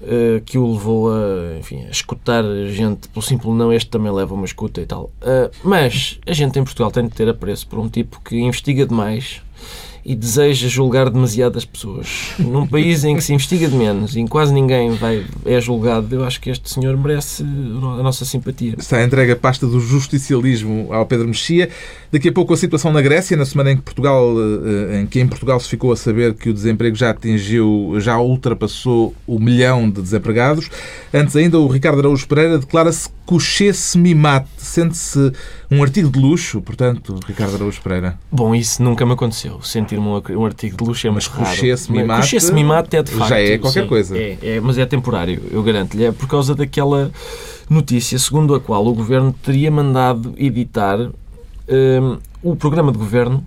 eh, 0.00 0.40
que 0.46 0.56
o 0.56 0.72
levou 0.74 1.10
a, 1.12 1.58
enfim, 1.58 1.84
a 1.86 1.90
escutar 1.90 2.44
gente 2.68 3.08
pelo 3.08 3.20
simples 3.20 3.52
não, 3.54 3.72
este 3.72 3.90
também 3.90 4.12
leva 4.12 4.32
uma 4.32 4.44
escuta 4.44 4.80
e 4.80 4.86
tal. 4.86 5.10
Eh, 5.20 5.50
mas 5.64 6.20
a 6.24 6.32
gente 6.32 6.56
em 6.56 6.62
Portugal 6.62 6.90
tem 6.92 7.04
de 7.08 7.10
ter 7.14 7.28
apreço 7.28 7.66
por 7.66 7.80
um 7.80 7.88
tipo 7.88 8.20
que 8.24 8.36
investiga 8.38 8.86
demais 8.86 9.42
e 10.08 10.14
deseja 10.14 10.68
julgar 10.68 11.10
demasiadas 11.10 11.66
pessoas. 11.66 12.32
Num 12.38 12.66
país 12.66 13.04
em 13.04 13.14
que 13.14 13.22
se 13.22 13.34
investiga 13.34 13.68
de 13.68 13.76
menos 13.76 14.16
e 14.16 14.20
em 14.20 14.26
quase 14.26 14.54
ninguém 14.54 14.92
vai, 14.92 15.22
é 15.44 15.60
julgado, 15.60 16.14
eu 16.14 16.24
acho 16.24 16.40
que 16.40 16.48
este 16.48 16.70
senhor 16.70 16.96
merece 16.96 17.42
a 17.42 18.02
nossa 18.02 18.24
simpatia. 18.24 18.74
Está 18.78 19.04
entregue 19.04 19.32
a 19.32 19.36
pasta 19.36 19.66
do 19.66 19.78
justicialismo 19.78 20.88
ao 20.94 21.04
Pedro 21.04 21.28
Mexia. 21.28 21.68
Daqui 22.10 22.30
a 22.30 22.32
pouco 22.32 22.54
a 22.54 22.56
situação 22.56 22.90
na 22.90 23.02
Grécia, 23.02 23.36
na 23.36 23.44
semana 23.44 23.72
em 23.72 23.76
que 23.76 23.82
Portugal, 23.82 24.34
eh, 24.40 25.00
em 25.02 25.06
que 25.06 25.20
em 25.20 25.28
Portugal 25.28 25.60
se 25.60 25.68
ficou 25.68 25.92
a 25.92 25.96
saber 25.96 26.32
que 26.32 26.48
o 26.48 26.54
desemprego 26.54 26.96
já 26.96 27.10
atingiu, 27.10 27.96
já 27.98 28.18
ultrapassou 28.18 29.14
o 29.26 29.38
milhão 29.38 29.90
de 29.90 30.00
desempregados. 30.00 30.70
Antes 31.12 31.36
ainda, 31.36 31.58
o 31.58 31.68
Ricardo 31.68 31.98
Araújo 31.98 32.26
Pereira 32.26 32.58
declara-se 32.58 33.10
couché 33.26 33.74
semi-mate. 33.74 34.48
Sente-se 34.56 35.32
um 35.70 35.82
artigo 35.82 36.10
de 36.10 36.18
luxo, 36.18 36.62
portanto, 36.62 37.18
Ricardo 37.26 37.56
Araújo 37.56 37.80
Pereira. 37.82 38.18
Bom, 38.32 38.54
isso 38.54 38.82
nunca 38.82 39.04
me 39.04 39.12
aconteceu. 39.12 39.60
Sentir-me 39.62 40.06
um, 40.06 40.22
um 40.40 40.46
artigo 40.46 40.76
de 40.76 40.84
luxo 40.84 41.06
é 41.06 41.10
muito 41.10 41.28
raro. 41.28 41.44
couché 41.44 41.76
semi-mate 41.76 42.20
Couché 42.20 42.40
semi-mate 42.40 42.96
é 42.96 43.02
de 43.02 43.10
já 43.12 43.18
facto. 43.18 43.32
é 43.34 43.58
qualquer 43.58 43.82
sim, 43.82 43.88
coisa. 43.88 44.18
É, 44.18 44.38
é, 44.42 44.60
mas 44.60 44.78
é 44.78 44.86
temporário, 44.86 45.42
eu 45.50 45.62
garanto-lhe. 45.62 46.04
É 46.04 46.12
por 46.12 46.26
causa 46.26 46.54
daquela 46.54 47.10
notícia 47.68 48.18
segundo 48.18 48.54
a 48.54 48.60
qual 48.60 48.86
o 48.86 48.94
Governo 48.94 49.32
teria 49.42 49.70
mandado 49.70 50.34
editar 50.38 50.98
hum, 51.68 52.18
o 52.42 52.56
programa 52.56 52.90
de 52.90 52.98
Governo 52.98 53.44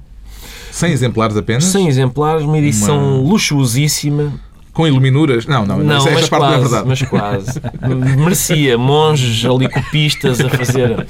100 0.71 0.91
exemplares 0.91 1.35
apenas? 1.35 1.65
100 1.65 1.87
exemplares, 1.87 2.43
uma 2.43 2.57
edição 2.57 3.19
Uma- 3.19 3.29
luxuosíssima 3.29 4.33
Com 4.73 4.87
iluminuras? 4.87 5.45
Não, 5.45 5.65
não, 5.65 5.79
Não, 5.79 6.05
mas 6.05 6.05
não 6.05 6.19
é 6.19 6.27
quase, 6.27 6.59
verdade. 6.61 6.87
mas 6.87 7.01
quase. 7.01 7.61
Merecia 8.17 8.77
monges 8.77 9.43
ali 9.45 9.67
copistas 9.67 10.39
a 10.39 10.49
fazer. 10.49 11.05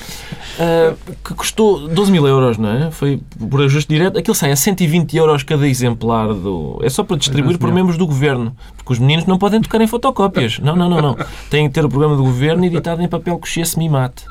Ah, 0.59 0.93
que 1.23 1.33
custou 1.33 1.87
12 1.87 2.11
mil 2.11 2.27
euros, 2.27 2.57
não 2.57 2.69
é? 2.69 2.91
Foi 2.91 3.19
por 3.49 3.61
ajuste 3.61 3.87
direto. 3.87 4.17
Aquilo 4.17 4.35
sai 4.35 4.51
a 4.51 4.55
120 4.55 5.15
euros 5.15 5.43
cada 5.43 5.67
exemplar. 5.67 6.33
do 6.33 6.79
É 6.83 6.89
só 6.89 7.03
para 7.03 7.17
distribuir 7.17 7.57
por 7.57 7.71
membros 7.71 7.97
do 7.97 8.05
governo. 8.05 8.55
Porque 8.77 8.93
os 8.93 8.99
meninos 8.99 9.25
não 9.25 9.37
podem 9.37 9.61
tocar 9.61 9.79
em 9.81 9.87
fotocópias. 9.87 10.59
Não, 10.59 10.75
não, 10.75 10.89
não. 10.89 11.01
não. 11.01 11.17
Têm 11.49 11.67
que 11.67 11.73
ter 11.73 11.85
o 11.85 11.89
programa 11.89 12.15
do 12.15 12.23
governo 12.23 12.65
editado 12.65 13.01
em 13.01 13.07
papel 13.07 13.37
cochê 13.37 13.63
semi-mate. 13.63 14.25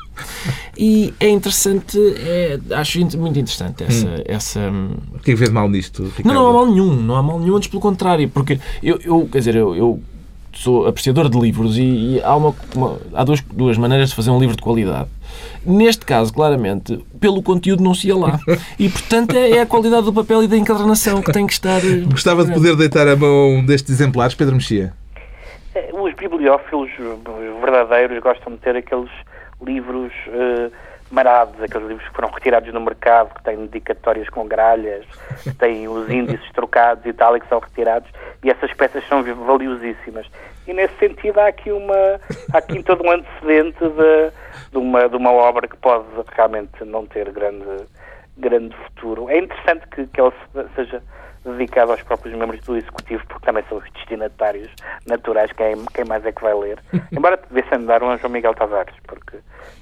E 0.77 1.13
é 1.19 1.29
interessante, 1.29 1.97
é, 2.17 2.59
acho 2.75 2.99
muito 3.17 3.37
interessante 3.39 3.83
essa. 3.83 4.23
essa 4.25 4.59
O 5.13 5.19
que 5.19 5.31
é 5.31 5.33
que 5.33 5.39
vê 5.39 5.45
de 5.45 5.51
mal 5.51 5.69
nisto, 5.69 6.03
Ricardo? 6.15 6.27
não, 6.27 6.33
não 6.33 6.49
há 6.49 6.53
mal 6.53 6.65
nenhum, 6.67 6.95
não 6.95 7.15
há 7.15 7.23
mal 7.23 7.39
nenhum, 7.39 7.55
antes 7.57 7.67
pelo 7.69 7.81
contrário, 7.81 8.27
porque 8.29 8.59
eu, 8.81 8.99
eu 9.03 9.27
quer 9.31 9.39
dizer, 9.39 9.55
eu, 9.55 9.75
eu 9.75 10.01
sou 10.53 10.85
apreciador 10.87 11.29
de 11.29 11.39
livros 11.39 11.77
e, 11.77 11.81
e 11.81 12.21
há, 12.23 12.35
uma, 12.35 12.53
uma- 12.75 12.97
há 13.13 13.23
duas, 13.23 13.41
duas 13.41 13.77
maneiras 13.77 14.09
de 14.09 14.15
fazer 14.15 14.31
um 14.31 14.39
livro 14.39 14.55
de 14.55 14.61
qualidade. 14.61 15.09
Neste 15.65 16.05
caso, 16.05 16.33
claramente, 16.33 16.99
pelo 17.19 17.41
conteúdo 17.41 17.81
não 17.83 17.93
se 17.93 18.07
ia 18.07 18.15
lá. 18.17 18.39
E, 18.77 18.89
portanto, 18.89 19.35
é, 19.35 19.51
é 19.51 19.61
a 19.61 19.65
qualidade 19.65 20.03
do 20.05 20.13
papel 20.13 20.43
e 20.43 20.47
da 20.47 20.57
encadernação 20.57 21.21
que 21.21 21.31
tem 21.31 21.45
que 21.47 21.53
estar... 21.53 21.77
eh, 21.85 22.01
Gostava 22.09 22.43
de 22.43 22.51
poder 22.53 22.75
deitar 22.75 23.07
a 23.07 23.15
mão 23.15 23.63
destes 23.65 23.91
exemplares, 23.91 24.35
Pedro 24.35 24.55
Mexia. 24.55 24.93
Eh, 25.73 25.89
Os 25.93 26.13
bibliófilos 26.15 26.89
os 26.99 27.61
verdadeiros 27.61 28.21
gostam 28.21 28.51
de 28.53 28.59
ter 28.59 28.75
aqueles 28.75 29.09
livros 29.61 30.11
eh, 30.27 30.71
marados, 31.11 31.61
aqueles 31.61 31.87
livros 31.87 32.07
que 32.07 32.15
foram 32.15 32.29
retirados 32.29 32.73
no 32.73 32.79
mercado, 32.79 33.33
que 33.35 33.43
têm 33.43 33.57
dedicatórias 33.65 34.29
com 34.29 34.47
gralhas, 34.47 35.05
que 35.43 35.53
têm 35.59 35.87
os 35.87 36.09
índices 36.09 36.49
trocados 36.53 37.05
e 37.05 37.13
tal, 37.13 37.35
e 37.35 37.39
que 37.41 37.47
são 37.47 37.59
retirados, 37.59 38.09
e 38.43 38.49
essas 38.49 38.73
peças 38.73 39.05
são 39.07 39.21
valiosíssimas. 39.23 40.25
E 40.67 40.73
nesse 40.73 40.95
sentido 40.97 41.39
há 41.39 41.47
aqui, 41.47 41.71
uma, 41.71 42.19
há 42.53 42.57
aqui 42.57 42.81
todo 42.83 43.03
um 43.05 43.11
antecedente 43.11 43.79
de, 43.79 44.31
de, 44.71 44.77
uma, 44.77 45.09
de 45.09 45.15
uma 45.15 45.31
obra 45.31 45.67
que 45.67 45.75
pode 45.77 46.05
realmente 46.35 46.83
não 46.85 47.05
ter 47.05 47.29
grande, 47.31 47.65
grande 48.37 48.75
futuro. 48.85 49.29
É 49.29 49.37
interessante 49.39 49.85
que, 49.87 50.05
que 50.07 50.19
ela 50.19 50.31
se- 50.31 50.67
seja 50.75 51.03
dedicada 51.43 51.91
aos 51.91 52.01
próprios 52.03 52.37
membros 52.37 52.61
do 52.61 52.77
Executivo, 52.77 53.23
porque 53.27 53.45
também 53.45 53.63
são 53.67 53.79
os 53.79 53.91
destinatários 53.91 54.69
naturais, 55.07 55.51
quem, 55.53 55.75
quem 55.93 56.05
mais 56.05 56.25
é 56.25 56.31
que 56.31 56.41
vai 56.41 56.53
ler. 56.53 56.79
Embora 57.11 57.39
devessem 57.49 57.85
dar 57.85 58.03
um 58.03 58.09
a 58.09 58.17
João 58.17 58.31
Miguel 58.31 58.53
Tavares, 58.53 58.95
porque 59.07 59.37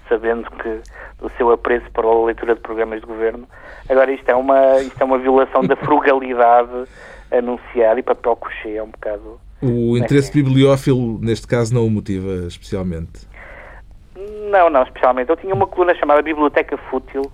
sabendo 0.07 0.49
que 0.51 0.81
do 1.19 1.29
seu 1.37 1.51
apreço 1.51 1.89
para 1.91 2.07
a 2.07 2.25
leitura 2.25 2.55
de 2.55 2.61
programas 2.61 3.01
de 3.01 3.07
governo, 3.07 3.47
agora 3.89 4.11
isto 4.11 4.29
é 4.29 4.35
uma, 4.35 4.79
isto 4.79 4.99
é 4.99 5.05
uma 5.05 5.17
violação 5.17 5.63
da 5.63 5.75
frugalidade 5.77 6.85
anunciada 7.31 7.99
e 7.99 8.03
papel 8.03 8.35
cochê 8.35 8.75
é 8.75 8.83
um 8.83 8.89
bocado... 8.89 9.39
O 9.61 9.97
interesse 9.97 10.31
bibliófilo, 10.31 11.19
neste 11.19 11.45
caso, 11.45 11.75
não 11.75 11.85
o 11.85 11.89
motiva 11.89 12.47
especialmente. 12.47 13.27
Não, 14.49 14.69
não, 14.69 14.83
especialmente. 14.83 15.29
Eu 15.29 15.37
tinha 15.37 15.53
uma 15.53 15.67
coluna 15.67 15.93
chamada 15.95 16.21
Biblioteca 16.21 16.77
Fútil, 16.89 17.29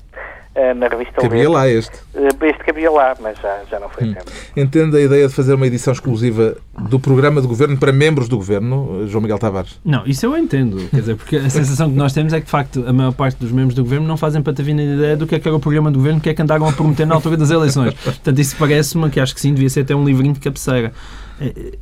na 0.76 0.88
revista 0.88 1.22
Cabia 1.22 1.50
lá 1.50 1.68
este. 1.68 1.98
Eh, 2.14 2.30
Este 2.42 2.64
cabia 2.64 2.90
lá, 2.90 3.16
mas 3.22 3.38
já, 3.40 3.60
já 3.70 3.80
não 3.80 3.90
foi 3.90 4.14
tempo. 4.14 4.26
Entende 4.56 4.96
a 4.98 5.02
ideia 5.02 5.28
de 5.28 5.34
fazer 5.34 5.54
uma 5.54 5.68
edição 5.68 5.92
exclusiva 5.92 6.56
do 6.90 7.00
programa 7.00 7.42
de 7.42 7.48
governo 7.48 7.78
para 7.78 7.92
membros 7.92 8.30
do 8.30 8.38
governo, 8.38 9.06
João 9.08 9.22
Miguel 9.22 9.38
Tavares? 9.38 9.80
Não, 9.84 10.06
isso 10.06 10.26
eu 10.26 10.38
entendo. 10.38 10.78
Quer 10.90 11.00
dizer, 11.02 11.16
porque 11.16 11.36
a 11.38 11.50
sensação 11.50 11.90
que 11.90 11.96
nós 11.98 12.14
temos 12.14 12.32
é 12.34 12.40
que, 12.40 12.46
de 12.46 12.52
facto, 12.52 12.86
a 12.88 12.94
maior 12.94 13.12
parte 13.14 13.38
dos 13.40 13.52
membros 13.52 13.76
do 13.76 13.84
governo 13.84 14.08
não 14.08 14.16
fazem 14.18 14.42
patavina 14.42 14.82
de 14.82 14.94
ideia 14.94 15.18
do 15.18 15.28
que 15.28 15.36
é 15.36 15.40
que 15.40 15.48
era 15.48 15.58
o 15.58 15.60
programa 15.60 15.92
do 15.92 16.00
governo, 16.00 16.22
que 16.22 16.30
é 16.30 16.34
que 16.34 16.42
andaram 16.42 16.68
a 16.68 16.72
prometer 16.72 17.06
na 17.06 17.16
altura 17.16 17.36
das 17.38 17.50
eleições. 17.52 17.94
Portanto, 17.94 18.40
isso 18.40 18.56
parece-me 18.58 19.10
que 19.10 19.20
acho 19.20 19.34
que 19.36 19.42
sim, 19.42 19.54
devia 19.54 19.70
ser 19.70 19.82
até 19.82 19.96
um 19.96 20.06
livrinho 20.06 20.34
de 20.34 20.40
cabeceira. 20.40 20.94
É, 21.40 21.74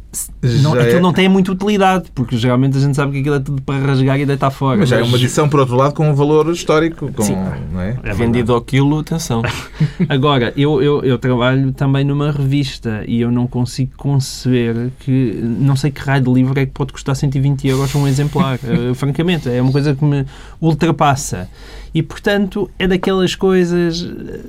Não, 0.62 0.74
aquilo 0.74 0.98
é- 0.98 1.00
não 1.00 1.14
tem 1.14 1.30
muita 1.30 1.52
utilidade, 1.52 2.06
porque 2.14 2.38
geralmente 2.38 2.78
a 2.78 2.80
gente 2.80 2.96
sabe 2.96 3.12
que 3.12 3.20
aquilo 3.20 3.36
é 3.36 3.40
tudo 3.40 3.62
para 3.62 3.86
rasgar 3.86 4.20
e 4.20 4.26
deitar 4.26 4.50
fora. 4.50 4.78
Mas 4.80 4.90
já 4.90 4.98
é 4.98 5.04
uma 5.04 5.16
edição, 5.18 5.48
por 5.48 5.60
outro 5.60 5.76
lado, 5.76 5.94
com 5.94 6.10
um 6.10 6.14
valor 6.14 6.52
histórico. 6.52 7.12
Com, 7.14 7.22
Sim. 7.24 7.36
não 7.72 7.82
é? 7.82 7.98
É. 8.04 8.14
Vendido 8.14 8.54
ao 8.54 8.62
quilo, 8.62 9.00
atenção. 9.00 9.42
Agora, 10.10 10.54
eu, 10.58 10.82
eu, 10.82 11.04
eu 11.04 11.18
trabalho 11.20 11.72
também 11.72 12.04
numa 12.04 12.32
revista 12.32 13.04
e 13.08 13.22
eu 13.22 13.32
não 13.32 13.46
consigo 13.48 13.92
conceber 13.96 14.92
que. 15.00 15.40
Não 15.44 15.76
sei 15.76 15.92
que 15.92 16.02
raio 16.02 16.24
de 16.24 16.32
livro 16.32 16.60
é 16.60 16.66
que 16.66 16.72
pode 16.72 16.92
custar 16.92 17.16
120 17.16 17.68
euros 17.68 17.94
um 17.96 18.08
exemplar. 18.08 18.60
Eh, 18.64 18.94
francamente, 18.94 19.50
é 19.50 19.62
uma 19.62 19.72
coisa 19.72 19.94
que 19.94 20.04
me 20.04 20.26
ultrapassa. 20.60 21.48
E, 21.94 22.02
portanto, 22.02 22.70
é 22.80 22.88
daquelas 22.88 23.36
coisas 23.36 24.00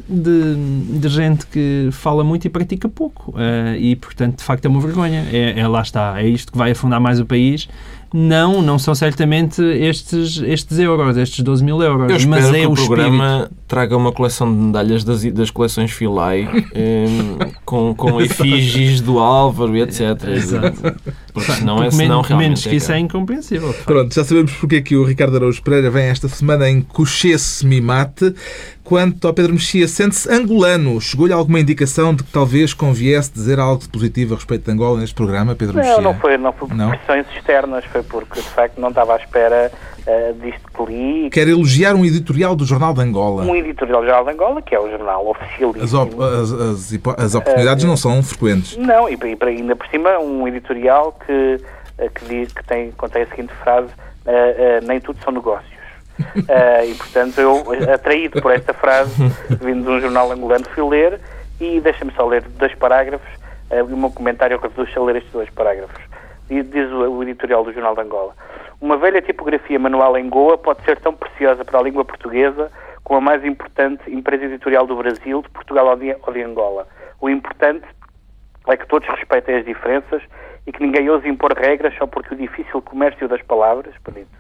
de, 0.09 0.55
de 0.99 1.09
gente 1.09 1.47
que 1.47 1.91
fala 1.93 2.25
muito 2.25 2.47
e 2.47 2.51
pratica 2.51 2.89
pouco. 2.89 3.35
Eh, 3.37 3.77
e, 3.79 3.97
portanto, 3.97 4.39
de 4.39 4.45
facto, 4.45 4.65
é 4.65 4.69
uma 4.69 4.81
vergonha. 4.81 5.27
É, 5.31 5.61
é 5.61 5.69
lá 5.69 5.83
está. 5.83 6.21
É 6.23 6.27
isto 6.27 6.53
que 6.53 6.57
vai 6.57 6.71
afundar 6.71 6.99
mais 7.01 7.21
o 7.21 7.27
país. 7.27 7.69
Não, 8.17 8.63
não 8.63 8.79
são 8.79 8.95
certamente 8.95 9.61
estes, 9.61 10.41
estes 10.41 10.79
euros, 10.79 11.17
estes 11.17 11.41
12 11.43 11.65
mil 11.65 11.83
euros. 11.83 12.09
Eu 12.09 12.17
espero 12.17 12.31
mas 12.31 12.55
é 12.55 12.61
que 12.61 12.67
o 12.67 12.71
o 12.71 12.75
espírito. 12.75 12.87
programa 12.87 13.51
traga 13.67 13.97
uma 13.97 14.13
coleção 14.13 14.49
de 14.55 14.57
medalhas 14.57 15.03
das, 15.03 15.25
das 15.33 15.51
coleções 15.51 15.91
Filai 15.91 16.49
em, 16.73 17.39
com, 17.65 17.93
com 17.93 18.21
efígies 18.23 19.01
do 19.01 19.19
Álvaro 19.19 19.77
e 19.77 19.83
etc. 19.83 20.01
Exato. 20.29 20.81
Porque 21.33 21.51
senão, 21.51 21.83
é, 21.83 21.91
senão 21.91 22.09
menos, 22.09 22.29
realmente 22.29 22.49
menos 22.49 22.65
que 22.65 22.77
isso 22.77 22.93
é 22.93 22.99
incompreensível. 23.01 23.75
Pronto, 23.85 24.15
já 24.15 24.23
sabemos 24.23 24.53
porque 24.53 24.77
é 24.77 24.81
que 24.81 24.95
o 24.95 25.03
Ricardo 25.03 25.37
Araújo 25.37 25.61
Pereira 25.61 25.91
vem 25.91 26.05
esta 26.05 26.29
semana 26.29 26.71
em 26.71 26.83
Cochesse 26.83 27.67
Mimate. 27.67 28.33
Quanto 28.85 29.27
ao 29.27 29.33
Pedro 29.33 29.55
Mexia, 29.55 29.89
sente-se 29.89 30.31
angolano. 30.31 31.01
Chegou-lhe 31.01 31.33
alguma 31.33 31.59
indicação 31.59 32.15
de 32.15 32.23
que 32.23 32.31
talvez 32.31 32.75
conviesse 32.75 33.33
dizer 33.33 33.59
algo 33.59 33.81
de 33.83 33.89
positivo 33.89 34.35
a 34.35 34.37
respeito 34.37 34.67
de 34.67 34.71
Angola 34.71 35.01
neste 35.01 35.15
programa, 35.15 35.55
Pedro 35.57 35.77
Mexia? 35.77 35.95
Não, 35.95 36.03
não 36.03 36.15
foi, 36.15 36.37
não 36.37 36.53
foi 36.53 36.69
Não? 36.69 36.91
pressões 36.91 37.27
externas, 37.35 37.85
foi 37.87 38.04
porque 38.05 38.41
de 38.41 38.49
facto 38.49 38.81
não 38.81 38.89
estava 38.91 39.15
à 39.15 39.17
espera 39.17 39.71
eh, 40.07 40.35
disto 40.41 40.61
que 40.73 40.93
li. 40.93 41.31
Quer 41.31 41.49
elogiar 41.49 41.95
um 41.95 42.05
editorial 42.05 42.55
do 42.55 42.65
Jornal 42.65 42.93
de 42.95 43.01
Angola. 43.01 43.43
Um 43.45 43.57
editorial 43.57 44.03
geral 44.05 44.25
de 44.25 44.31
Angola, 44.33 44.63
que 44.63 44.75
é 44.75 44.81
o 44.81 44.91
jornal 44.91 45.27
oficialíssimo. 45.29 45.83
As, 45.85 45.95
op- 45.95 46.21
as- 46.23 46.53
as 46.53 47.25
as 47.25 47.35
oportunidades 47.35 47.85
não 47.85 47.97
são 47.97 48.23
frequentes. 48.23 48.77
Não, 48.77 49.09
e, 49.09 49.15
e 49.15 49.37
para 49.37 49.49
ainda 49.51 49.75
por 49.75 49.87
cima 49.89 50.19
um 50.19 50.47
editorial 50.47 51.19
que, 51.27 51.61
eh, 51.99 52.09
que, 52.15 52.25
diz, 52.27 52.53
que 52.53 52.65
tem, 52.65 52.91
contém 52.93 53.23
a 53.23 53.27
seguinte 53.27 53.53
frase, 53.63 53.89
eh, 54.27 54.81
nem 54.83 55.01
tudo 55.01 55.19
são 55.25 55.33
negócios. 55.33 55.73
E 56.87 56.95
portanto 56.95 57.39
eu, 57.41 57.65
atraído 57.93 58.41
por 58.41 58.53
esta 58.53 58.73
frase, 58.73 59.11
vindo 59.61 59.83
de 59.85 59.91
um 59.91 60.01
jornal 60.01 60.31
angolano, 60.31 60.65
fui 60.75 60.89
ler 60.89 61.21
e 61.61 61.81
deixa-me 61.81 62.13
só 62.13 62.25
ler 62.27 62.43
dois 62.59 62.75
parágrafos, 62.75 63.29
eh, 63.71 63.83
o 63.83 63.97
meu 63.97 64.11
comentário 64.11 64.59
reduz-se 64.61 64.97
a 64.99 65.03
ler 65.03 65.17
estes 65.17 65.33
dois 65.33 65.51
parágrafos. 65.51 66.01
Diz, 66.49 66.93
o, 66.93 67.23
editorial 67.23 67.65
do 67.65 67.73
Jornal 67.73 67.95
de 67.95 68.03
Angola. 68.03 68.35
Uma 68.81 68.97
velha 68.99 69.23
tipografia 69.23 69.79
manual 69.79 70.17
em 70.19 70.29
Goa 70.29 70.59
pode 70.59 70.83
ser 70.85 71.01
tão 71.01 71.15
preciosa 71.15 71.65
para 71.65 71.79
a 71.79 71.83
língua 71.83 72.05
portuguesa 72.05 72.71
como 73.03 73.19
a 73.19 73.21
mais 73.21 73.45
importante 73.45 74.11
empresa 74.11 74.45
editorial 74.45 74.87
do 74.87 74.97
Brasil, 74.97 75.43
de 75.43 75.49
Portugal 75.51 75.87
ou 75.87 75.97
de, 75.97 76.17
ou 76.27 76.33
de 76.33 76.43
Angola. 76.43 76.87
O 77.21 77.31
importante 77.31 77.87
é 78.67 78.77
que 78.77 78.87
todos 78.87 79.09
respeitem 79.09 79.57
as 79.57 79.65
diferenças 79.65 80.23
e 80.67 80.73
que 80.73 80.83
ninguém 80.83 81.09
ouse 81.11 81.29
impor 81.29 81.53
regras 81.53 81.95
só 81.97 82.07
porque 82.07 82.35
o 82.35 82.37
difícil 82.37 82.81
comércio 82.83 83.29
das 83.29 83.43
palavras, 83.43 83.95
permite, 84.03 84.31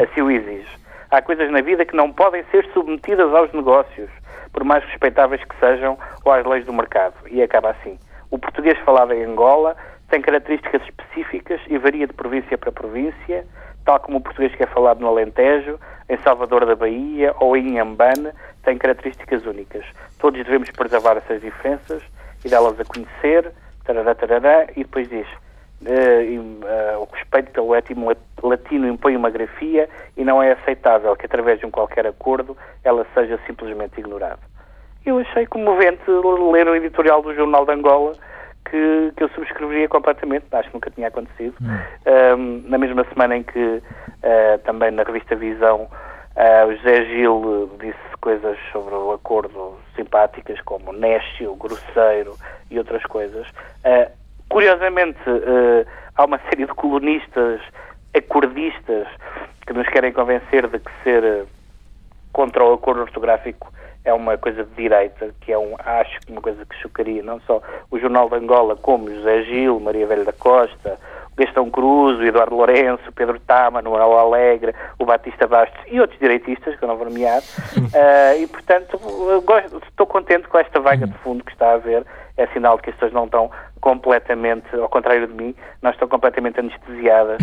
assim 0.00 0.20
o 0.20 0.30
exige. 0.30 0.68
Há 1.10 1.22
coisas 1.22 1.50
na 1.50 1.60
vida 1.60 1.84
que 1.84 1.96
não 1.96 2.12
podem 2.12 2.44
ser 2.50 2.66
submetidas 2.72 3.32
aos 3.34 3.52
negócios, 3.52 4.10
por 4.52 4.64
mais 4.64 4.84
respeitáveis 4.84 5.42
que 5.44 5.58
sejam, 5.58 5.98
ou 6.24 6.32
às 6.32 6.44
leis 6.44 6.66
do 6.66 6.72
mercado. 6.72 7.14
E 7.30 7.40
acaba 7.40 7.70
assim. 7.70 7.98
O 8.30 8.38
português 8.38 8.78
falado 8.80 9.12
em 9.14 9.24
Angola 9.24 9.76
tem 10.08 10.20
características 10.20 10.82
específicas 10.82 11.60
e 11.68 11.78
varia 11.78 12.06
de 12.06 12.12
província 12.12 12.56
para 12.56 12.72
província, 12.72 13.44
tal 13.84 14.00
como 14.00 14.18
o 14.18 14.20
português 14.20 14.54
que 14.54 14.62
é 14.62 14.66
falado 14.66 15.00
no 15.00 15.08
Alentejo, 15.08 15.78
em 16.08 16.16
Salvador 16.18 16.64
da 16.64 16.74
Bahia 16.74 17.34
ou 17.38 17.56
em 17.56 17.68
Inhambane, 17.68 18.30
tem 18.62 18.78
características 18.78 19.44
únicas. 19.44 19.84
Todos 20.18 20.42
devemos 20.42 20.70
preservar 20.70 21.16
essas 21.16 21.40
diferenças 21.40 22.02
e 22.44 22.48
dá-las 22.48 22.78
a 22.80 22.84
conhecer, 22.84 23.52
tarará, 23.84 24.14
tarará, 24.14 24.64
e 24.76 24.84
depois 24.84 25.08
diz 25.08 25.26
e, 25.80 26.36
eh, 26.66 26.96
o 26.98 27.04
respeito 27.12 27.52
pelo 27.52 27.74
étimo 27.74 28.06
lat- 28.06 28.18
latino 28.42 28.88
impõe 28.88 29.16
uma 29.16 29.30
grafia 29.30 29.88
e 30.16 30.24
não 30.24 30.42
é 30.42 30.52
aceitável 30.52 31.14
que 31.14 31.26
através 31.26 31.60
de 31.60 31.66
um 31.66 31.70
qualquer 31.70 32.06
acordo 32.06 32.56
ela 32.82 33.06
seja 33.14 33.38
simplesmente 33.46 33.98
ignorada. 33.98 34.40
Eu 35.06 35.18
achei 35.18 35.46
comovente 35.46 36.02
ler 36.52 36.66
o 36.66 36.74
editorial 36.74 37.22
do 37.22 37.34
Jornal 37.34 37.64
de 37.64 37.72
Angola 37.72 38.12
que, 38.70 39.12
que 39.16 39.24
eu 39.24 39.28
subscreveria 39.30 39.88
completamente, 39.88 40.46
acho 40.52 40.68
que 40.68 40.74
nunca 40.74 40.90
tinha 40.90 41.08
acontecido. 41.08 41.54
Ahm, 42.06 42.62
na 42.66 42.78
mesma 42.78 43.04
semana 43.04 43.36
em 43.36 43.42
que 43.42 43.82
ah, 44.22 44.58
também 44.64 44.90
na 44.90 45.02
revista 45.02 45.36
Visão 45.36 45.88
ah, 46.36 46.66
o 46.66 46.76
José 46.76 47.04
Gil 47.06 47.68
eh, 47.72 47.86
disse 47.86 48.16
coisas 48.20 48.56
sobre 48.70 48.94
o 48.94 49.12
acordo 49.12 49.76
simpáticas 49.96 50.60
como 50.60 50.92
Néscio, 50.92 51.56
grosseiro 51.56 52.36
e 52.70 52.78
outras 52.78 53.02
coisas. 53.04 53.46
Ah, 53.84 54.08
curiosamente, 54.48 55.18
ah, 55.26 55.84
há 56.16 56.24
uma 56.24 56.38
série 56.48 56.66
de 56.66 56.74
colunistas 56.74 57.60
acordistas 58.14 59.08
que 59.66 59.72
nos 59.72 59.88
querem 59.88 60.12
convencer 60.12 60.68
de 60.68 60.78
que 60.78 60.90
ser 61.02 61.46
contra 62.32 62.64
o 62.64 62.74
acordo 62.74 63.02
ortográfico 63.02 63.72
é 64.08 64.12
uma 64.14 64.36
coisa 64.38 64.64
de 64.64 64.70
direita, 64.74 65.34
que 65.40 65.52
é 65.52 65.58
um, 65.58 65.74
acho 65.78 66.18
que 66.20 66.32
uma 66.32 66.40
coisa 66.40 66.64
que 66.64 66.74
chocaria 66.76 67.22
não 67.22 67.38
só 67.40 67.60
o 67.90 67.98
Jornal 67.98 68.28
de 68.28 68.36
Angola, 68.36 68.74
como 68.76 69.10
José 69.14 69.42
Gil, 69.42 69.78
Maria 69.80 70.06
Velha 70.06 70.24
da 70.24 70.32
Costa, 70.32 70.98
o 71.32 71.36
Gastão 71.36 71.70
Cruz, 71.70 72.18
o 72.18 72.24
Eduardo 72.24 72.56
Lourenço, 72.56 73.02
o 73.08 73.12
Pedro 73.12 73.38
Tama, 73.40 73.80
o 73.80 73.84
Manuel 73.84 74.18
Alegre, 74.18 74.74
o 74.98 75.04
Batista 75.04 75.46
Bastos 75.46 75.80
e 75.88 76.00
outros 76.00 76.18
direitistas, 76.18 76.74
que 76.76 76.82
eu 76.84 76.88
não 76.88 76.96
vou 76.96 77.06
nomear. 77.06 77.42
Ah, 77.94 78.34
e, 78.40 78.46
portanto, 78.46 78.98
gosto- 79.44 79.80
estou 79.88 80.06
contente 80.06 80.48
com 80.48 80.58
esta 80.58 80.80
vaga 80.80 81.06
de 81.06 81.14
fundo 81.18 81.44
que 81.44 81.52
está 81.52 81.70
a 81.70 81.74
haver. 81.74 82.04
É 82.38 82.46
sinal 82.54 82.76
de 82.76 82.84
que 82.84 82.90
as 82.90 82.94
pessoas 82.96 83.12
não 83.12 83.24
estão 83.26 83.50
completamente, 83.80 84.64
ao 84.74 84.88
contrário 84.88 85.26
de 85.26 85.34
mim, 85.34 85.54
não 85.82 85.90
estão 85.90 86.06
completamente 86.08 86.58
anestesiadas, 86.60 87.38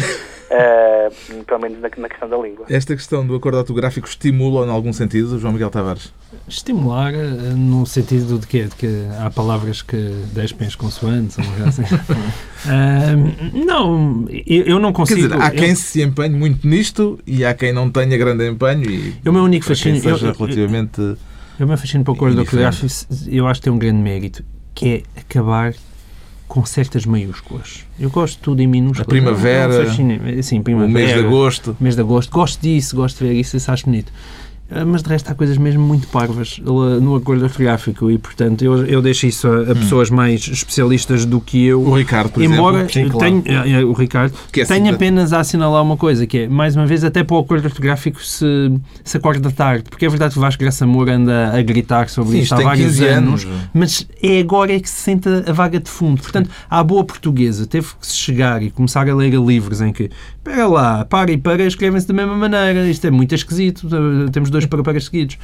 ah, 0.51 1.09
pelo 1.45 1.59
menos 1.61 1.81
na, 1.81 1.89
na 1.97 2.07
questão 2.09 2.29
da 2.29 2.37
língua. 2.37 2.65
Esta 2.69 2.95
questão 2.95 3.25
do 3.27 3.35
acordo 3.35 3.57
ortográfico 3.57 4.07
estimula, 4.07 4.65
em 4.65 4.69
algum 4.69 4.93
sentido, 4.93 5.37
João 5.37 5.51
Miguel 5.53 5.69
Tavares? 5.69 6.13
Estimular 6.47 7.13
eh, 7.13 7.17
no 7.55 7.85
sentido 7.85 8.37
de 8.39 8.47
quê? 8.47 8.63
De 8.63 8.75
que 8.75 8.87
há 9.19 9.29
palavras 9.29 9.81
que 9.81 9.97
despem 10.33 10.67
as 10.67 10.75
consoantes, 10.75 11.37
ou 11.37 11.67
assim. 11.67 11.83
Ah, 12.67 13.15
não, 13.53 14.25
eu, 14.45 14.63
eu 14.65 14.79
não 14.79 14.91
Quer 14.91 14.97
consigo. 14.97 15.21
dizer, 15.21 15.41
há 15.41 15.47
eu- 15.49 15.55
quem 15.59 15.75
se 15.75 16.01
empenhe 16.01 16.35
muito 16.37 16.67
nisto 16.67 17.19
e 17.27 17.43
há 17.45 17.53
quem 17.53 17.71
não 17.73 17.89
tenha 17.89 18.17
grande 18.17 18.47
empenho 18.47 18.89
e 18.89 19.15
O 19.27 19.31
meu 19.33 19.43
único 19.43 19.65
fascínio- 19.65 20.01
seja 20.01 20.27
eu- 20.27 20.31
eu- 20.31 20.35
relativamente... 20.37 21.17
Eu 21.57 21.67
me 21.67 21.77
fascino 21.77 22.03
para 22.03 22.11
o 22.11 22.15
acordo 22.15 22.39
ortográfico, 22.41 22.87
eu 23.29 23.47
acho 23.47 23.61
que 23.61 23.63
tem 23.65 23.71
um 23.73 23.77
grande 23.79 23.97
mérito, 24.01 24.43
que 24.75 25.03
é 25.15 25.19
acabar 25.19 25.73
com 26.47 26.63
certas 26.65 27.05
maiúsculas. 27.05 27.83
Eu 27.99 28.09
gosto 28.11 28.35
de 28.37 28.43
tudo 28.43 28.61
em 28.61 28.67
minúsculas. 28.67 29.07
A 29.07 29.09
primavera, 29.09 29.73
É 29.73 29.81
um 29.81 29.85
fascínio. 29.87 30.43
Sim, 30.43 30.59
o 30.59 30.63
primavera. 30.63 30.93
mês 30.93 31.13
de 31.13 31.19
agosto. 31.19 31.75
mês 31.79 31.95
de 31.95 32.01
agosto. 32.01 32.31
Gosto 32.31 32.61
disso, 32.61 32.95
gosto 32.95 33.17
de 33.17 33.23
ver 33.29 33.33
isso, 33.39 33.57
isso 33.57 33.71
acho 33.71 33.85
bonito. 33.85 34.11
Ah, 34.69 34.83
Mas 34.83 35.03
de 35.03 35.09
resto 35.09 35.31
há 35.31 35.35
coisas 35.35 35.57
mesmo 35.57 35.83
muito 35.83 36.07
parvas 36.07 36.59
lá 36.63 36.99
no 36.99 37.15
acordo 37.15 37.43
ortográfico 37.43 38.09
e, 38.09 38.17
portanto, 38.17 38.63
eu, 38.63 38.85
eu 38.85 39.01
deixo 39.01 39.27
isso 39.27 39.47
a, 39.47 39.71
a 39.71 39.75
pessoas 39.75 40.09
mais 40.09 40.41
especialistas 40.47 41.23
do 41.23 41.39
que 41.39 41.65
eu. 41.65 41.81
O 41.81 41.95
Ricardo, 41.95 42.31
por 42.31 42.41
Embora 42.43 42.85
exemplo. 42.89 43.19
Claro. 43.19 43.41
tenha, 43.43 43.63
eh, 43.63 43.81
eh, 43.81 43.83
o 43.83 43.93
Ricardo 43.93 44.33
Que 44.51 44.61
é 44.61 44.65
tenha 44.65 44.91
apenas 44.91 45.33
a 45.33 45.39
assinalar 45.41 45.83
uma 45.83 45.95
coisa, 45.97 46.25
que 46.25 46.39
é, 46.39 46.47
mais 46.47 46.75
uma 46.75 46.87
vez, 46.87 47.03
até 47.03 47.23
para 47.23 47.35
o 47.35 47.39
acordo 47.39 47.65
ortográfico 47.65 48.23
se, 48.23 48.45
se 49.03 49.17
acorda 49.17 49.51
tarde, 49.51 49.85
porque 49.89 50.05
é 50.05 50.09
verdade 50.09 50.33
que 50.33 50.39
o 50.39 50.41
Vasco 50.41 50.59
Graça 50.59 50.85
Moura 50.87 51.15
anda 51.15 51.55
a 51.55 51.61
gritar 51.61 52.09
sobre 52.09 52.31
Sim, 52.37 52.39
isto 52.39 52.55
há 52.55 52.61
vários 52.61 52.87
15 52.87 53.05
anos, 53.05 53.43
anos. 53.45 53.57
mas 53.71 54.07
é 54.21 54.39
agora 54.39 54.73
é 54.73 54.79
que 54.79 54.89
se 54.89 54.95
sente 54.95 55.29
a 55.29 55.53
vaga 55.53 55.79
de 55.79 55.89
fundo. 55.89 56.21
Portanto, 56.21 56.49
à 56.67 56.83
boa 56.83 57.03
portuguesa, 57.03 57.67
teve 57.67 57.87
que 57.99 58.07
se 58.07 58.15
chegar 58.15 58.63
e 58.63 58.71
começar 58.71 59.07
a 59.07 59.15
ler 59.15 59.33
livros 59.35 59.79
em 59.79 59.93
que, 59.93 60.09
espera 60.37 60.67
lá, 60.67 61.05
para 61.05 61.31
e 61.31 61.37
para, 61.37 61.63
escrevem-se 61.65 62.07
da 62.07 62.13
mesma 62.15 62.35
maneira, 62.35 62.87
isto 62.89 63.05
é 63.05 63.11
muito 63.11 63.35
esquisito, 63.35 63.87
temos 64.31 64.49
dois 64.55 64.65
para 64.65 64.81
para 64.83 64.99
seguidos. 64.99 65.37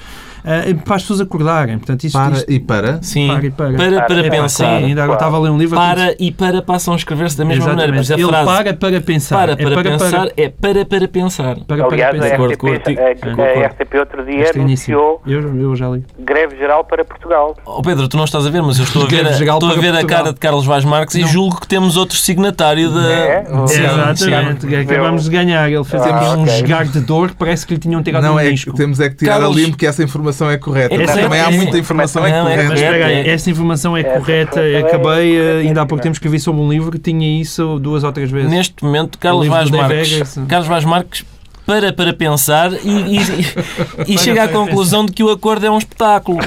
Uh, 0.43 0.76
para 0.84 0.95
as 0.95 1.02
pessoas 1.04 1.21
acordarem. 1.21 1.78
Portanto, 1.78 2.04
isto, 2.04 2.17
Para 2.17 2.34
isto, 2.36 2.52
e 2.52 2.60
para. 2.60 3.00
Sim, 3.04 3.28
Para 3.28 3.45
e 3.45 3.52
para. 3.52 3.74
para, 3.78 3.91
para 3.91 4.06
Para, 4.08 4.30
pensar. 4.32 4.80
Sim, 4.80 4.86
ainda 4.86 5.04
agora 5.04 5.17
estava 5.17 5.38
a 5.38 5.39
ler 5.39 5.50
um 5.52 5.58
livro. 5.58 5.78
Para 5.78 6.15
e 6.19 6.32
para 6.32 6.62
passam 6.62 6.93
a 6.93 6.97
escrever-se 6.97 7.38
da 7.38 7.45
mesma 7.45 7.67
maneira. 7.67 7.93
Mas 7.93 8.10
a 8.10 8.15
Ele 8.15 8.28
frase 8.28 8.45
para 8.45 8.74
para 8.74 9.02
pensar. 9.02 9.36
para, 9.38 9.52
É 9.54 9.56
para, 9.56 9.84
pensar 9.84 10.28
é 10.38 10.50
para, 10.50 10.86
para 10.86 11.08
pensar. 11.08 11.56
Para, 11.67 11.78
para 11.86 11.86
Aliás, 11.88 12.12
pensar. 12.12 12.39
a 12.41 13.12
RTP, 13.12 13.84
RTP 13.84 13.93
outro 14.00 14.26
dia 14.26 14.41
Este 14.43 14.60
início. 14.60 14.97
anunciou 14.97 15.21
Eu, 15.26 15.62
eu 15.62 15.76
já 15.76 15.89
li. 15.89 16.04
greve 16.19 16.58
geral 16.58 16.84
para 16.86 17.04
Portugal. 17.06 17.56
Oh 17.65 17.82
Pedro, 17.82 18.08
tu 18.08 18.17
não 18.17 18.24
estás 18.26 18.45
a 18.45 18.50
ver, 18.50 18.62
mas 18.62 18.78
eu 18.78 18.84
estou 18.86 19.04
a 19.04 19.08
ver, 19.08 19.26
a, 19.28 19.32
estou 19.32 19.69
a, 19.69 19.74
para 19.74 19.82
ver 19.82 19.95
a 19.95 20.06
cara 20.06 20.34
de 20.34 20.39
Carlos 20.39 20.65
Vaz 20.65 20.86
Marques 20.86 21.15
e 21.15 21.26
julgo 21.26 21.60
que 21.60 21.67
temos 21.67 21.97
outro 21.97 22.17
signatário 22.17 22.89
da. 22.91 23.12
É? 23.12 23.45
Sim, 23.67 23.84
Exatamente. 23.84 24.62
sim. 24.67 24.76
Acabamos 24.76 25.24
de 25.26 25.30
ganhar. 25.30 25.69
Ele 25.71 25.84
fez 25.84 26.02
Ah, 26.04 26.15
aqui 26.32 26.39
um 26.39 26.47
jogar 26.47 26.86
de 26.86 27.00
dor 27.02 27.30
que 27.30 27.36
parece 27.36 27.65
que 27.67 27.74
lhe 27.74 27.80
tinham 27.80 28.02
tirado 28.02 28.24
Não, 28.24 28.36
um 28.36 28.39
é 28.39 28.50
disco. 28.50 28.74
temos 28.74 29.00
é 29.02 29.10
que 29.10 29.16
tirar 29.16 29.40
Carlos- 29.40 29.58
a 29.58 29.60
limpo 29.60 29.78
que 29.78 29.86
essa 29.86 30.04
informação 30.04 30.50
é 30.50 30.58
correta. 30.58 30.94
É 30.94 30.98
Porque 30.98 31.06
correto, 31.08 31.24
também 31.30 31.42
há 31.42 31.52
é. 31.52 31.56
muita 31.58 31.78
informação 31.78 32.22
Não, 32.22 32.30
é 32.30 32.32
incorreta. 32.40 32.64
Mas 32.70 32.80
espera 32.82 33.06
aí, 33.06 33.14
É. 33.14 33.30
essa 33.30 33.50
informação 33.52 33.98
é 33.98 34.00
Essa 34.02 34.20
correta. 34.20 34.60
informação 34.60 34.64
é 34.64 34.78
Acabei, 34.80 35.36
eh, 35.36 35.40
corretíssima. 35.40 35.68
ainda 35.70 35.82
há 35.82 35.86
pouco 35.86 36.04
tempo 36.04 36.14
escrevi 36.14 36.40
sobre 36.40 36.62
um 36.62 36.70
livro 36.72 36.92
que 36.92 37.00
tinha 37.00 37.42
isso 37.42 37.80
duas 37.80 38.04
ou 38.04 38.12
três 38.12 38.30
vezes. 38.32 38.50
Neste 38.50 38.84
momento, 38.84 39.18
Carlos 39.18 39.48
Vaz 39.48 39.70
Marques. 39.70 40.38
Carlos 40.48 40.68
Vaz 40.68 40.86
Marques 40.86 41.26
para 41.72 41.94
para 41.94 42.12
pensar 42.12 42.74
e, 42.74 43.18
e, 43.18 44.14
e 44.14 44.18
chega 44.20 44.44
à 44.44 44.48
conclusão 44.50 45.06
de 45.06 45.14
que 45.14 45.24
o 45.24 45.30
acordo 45.30 45.66
é 45.66 45.72
um 45.72 45.78
espetáculo. 45.78 46.38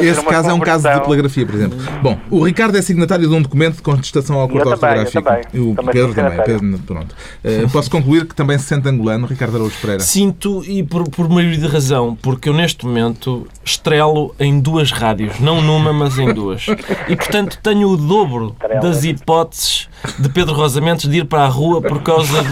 Esse 0.00 0.24
caso 0.24 0.50
é 0.50 0.54
um 0.54 0.60
caso 0.60 0.88
de 0.88 1.00
telegrafia, 1.00 1.44
por 1.44 1.54
exemplo. 1.56 1.78
Bom, 2.00 2.16
o 2.30 2.44
Ricardo 2.44 2.78
é 2.78 2.82
signatário 2.82 3.28
de 3.28 3.34
um 3.34 3.42
documento 3.42 3.76
de 3.76 3.82
contestação 3.82 4.36
ao 4.36 4.44
acordo 4.44 4.70
ortográfico. 4.70 5.22
também. 5.22 5.42
E 5.52 5.58
o 5.58 5.74
Também 5.74 5.92
Pedro 5.92 6.14
também. 6.14 6.44
Pedro, 6.44 6.78
pronto. 6.86 7.16
Eh, 7.42 7.66
posso 7.72 7.90
concluir 7.90 8.26
que 8.26 8.34
também 8.36 8.56
se 8.58 8.66
sente 8.66 8.88
angolano, 8.88 9.26
Ricardo 9.26 9.56
Araújo 9.56 9.76
Pereira. 9.80 10.04
Sinto, 10.04 10.62
e 10.64 10.84
por, 10.84 11.10
por 11.10 11.28
maioria 11.28 11.58
de 11.58 11.66
razão, 11.66 12.16
porque 12.22 12.48
eu 12.48 12.54
neste 12.54 12.86
momento 12.86 13.48
estrelo 13.64 14.32
em 14.38 14.60
duas 14.60 14.92
rádios, 14.92 15.40
não 15.40 15.60
numa, 15.60 15.92
mas 15.92 16.16
em 16.16 16.32
duas. 16.32 16.64
E 17.08 17.16
portanto 17.16 17.58
tenho 17.60 17.88
o 17.88 17.96
dobro 17.96 18.54
das 18.80 19.02
hipóteses 19.02 19.88
de 20.18 20.28
Pedro 20.28 20.54
Rosa 20.54 20.80
Mendes 20.80 21.08
de 21.08 21.18
ir 21.18 21.24
para 21.26 21.44
a 21.44 21.48
rua 21.48 21.80
por 21.80 22.02
causa 22.02 22.42
de, 22.42 22.48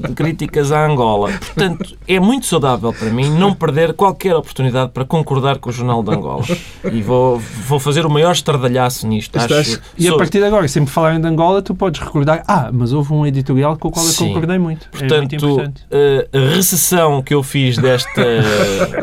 de- 0.00 0.08
de 0.08 0.14
críticas 0.14 0.70
à 0.72 0.84
Angola. 0.86 1.30
Portanto, 1.32 1.96
é 2.06 2.20
muito 2.20 2.46
saudável 2.46 2.92
para 2.92 3.10
mim 3.10 3.30
não 3.30 3.54
perder 3.54 3.92
qualquer 3.94 4.34
oportunidade 4.36 4.90
para 4.92 5.04
concordar 5.04 5.58
com 5.58 5.70
o 5.70 5.72
Jornal 5.72 6.02
de 6.02 6.10
Angola. 6.14 6.44
E 6.92 7.02
vou, 7.02 7.38
vou 7.66 7.78
fazer 7.78 8.04
o 8.06 8.10
maior 8.10 8.32
estardalhaço 8.32 9.06
nisto. 9.06 9.38
Estás- 9.38 9.52
Acho, 9.68 9.80
E 9.98 10.08
a 10.08 10.16
partir 10.16 10.38
de 10.38 10.44
agora, 10.44 10.66
sempre 10.68 10.88
que 10.88 10.94
falarem 10.94 11.20
de 11.20 11.26
Angola, 11.26 11.62
tu 11.62 11.74
podes 11.74 12.00
recordar, 12.00 12.42
ah, 12.46 12.70
mas 12.72 12.92
houve 12.92 13.12
um 13.12 13.24
editorial 13.26 13.76
com 13.76 13.88
o 13.88 13.90
qual 13.90 14.04
eu 14.04 14.12
Sim. 14.12 14.28
concordei 14.28 14.58
muito. 14.58 14.88
é 14.92 15.16
muito 15.18 15.38
Portanto, 15.38 15.80
a- 15.90 16.36
a 16.36 16.54
recessão 16.54 17.22
que 17.22 17.32
eu 17.34 17.42
fiz 17.42 17.76
desta, 17.78 18.22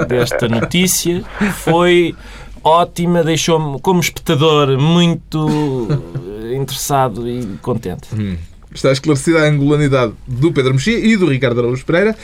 desta 0.08 0.48
notícia 0.48 1.24
foi 1.64 2.16
ótima, 2.64 3.24
deixou-me 3.24 3.80
como 3.80 4.00
espectador 4.00 4.78
muito 4.80 5.88
interessado 6.56 7.28
e 7.28 7.58
contente. 7.62 8.10
Está 8.74 8.92
esclarecida 8.92 9.40
a 9.40 9.50
angolanidade 9.50 10.14
do 10.28 10.52
Pedro 10.52 10.74
Mexia 10.74 10.98
e 11.00 11.18
do 11.18 11.28
Ricardo 11.28 11.60
Araújo 11.60 11.86
Pereira. 11.86 12.16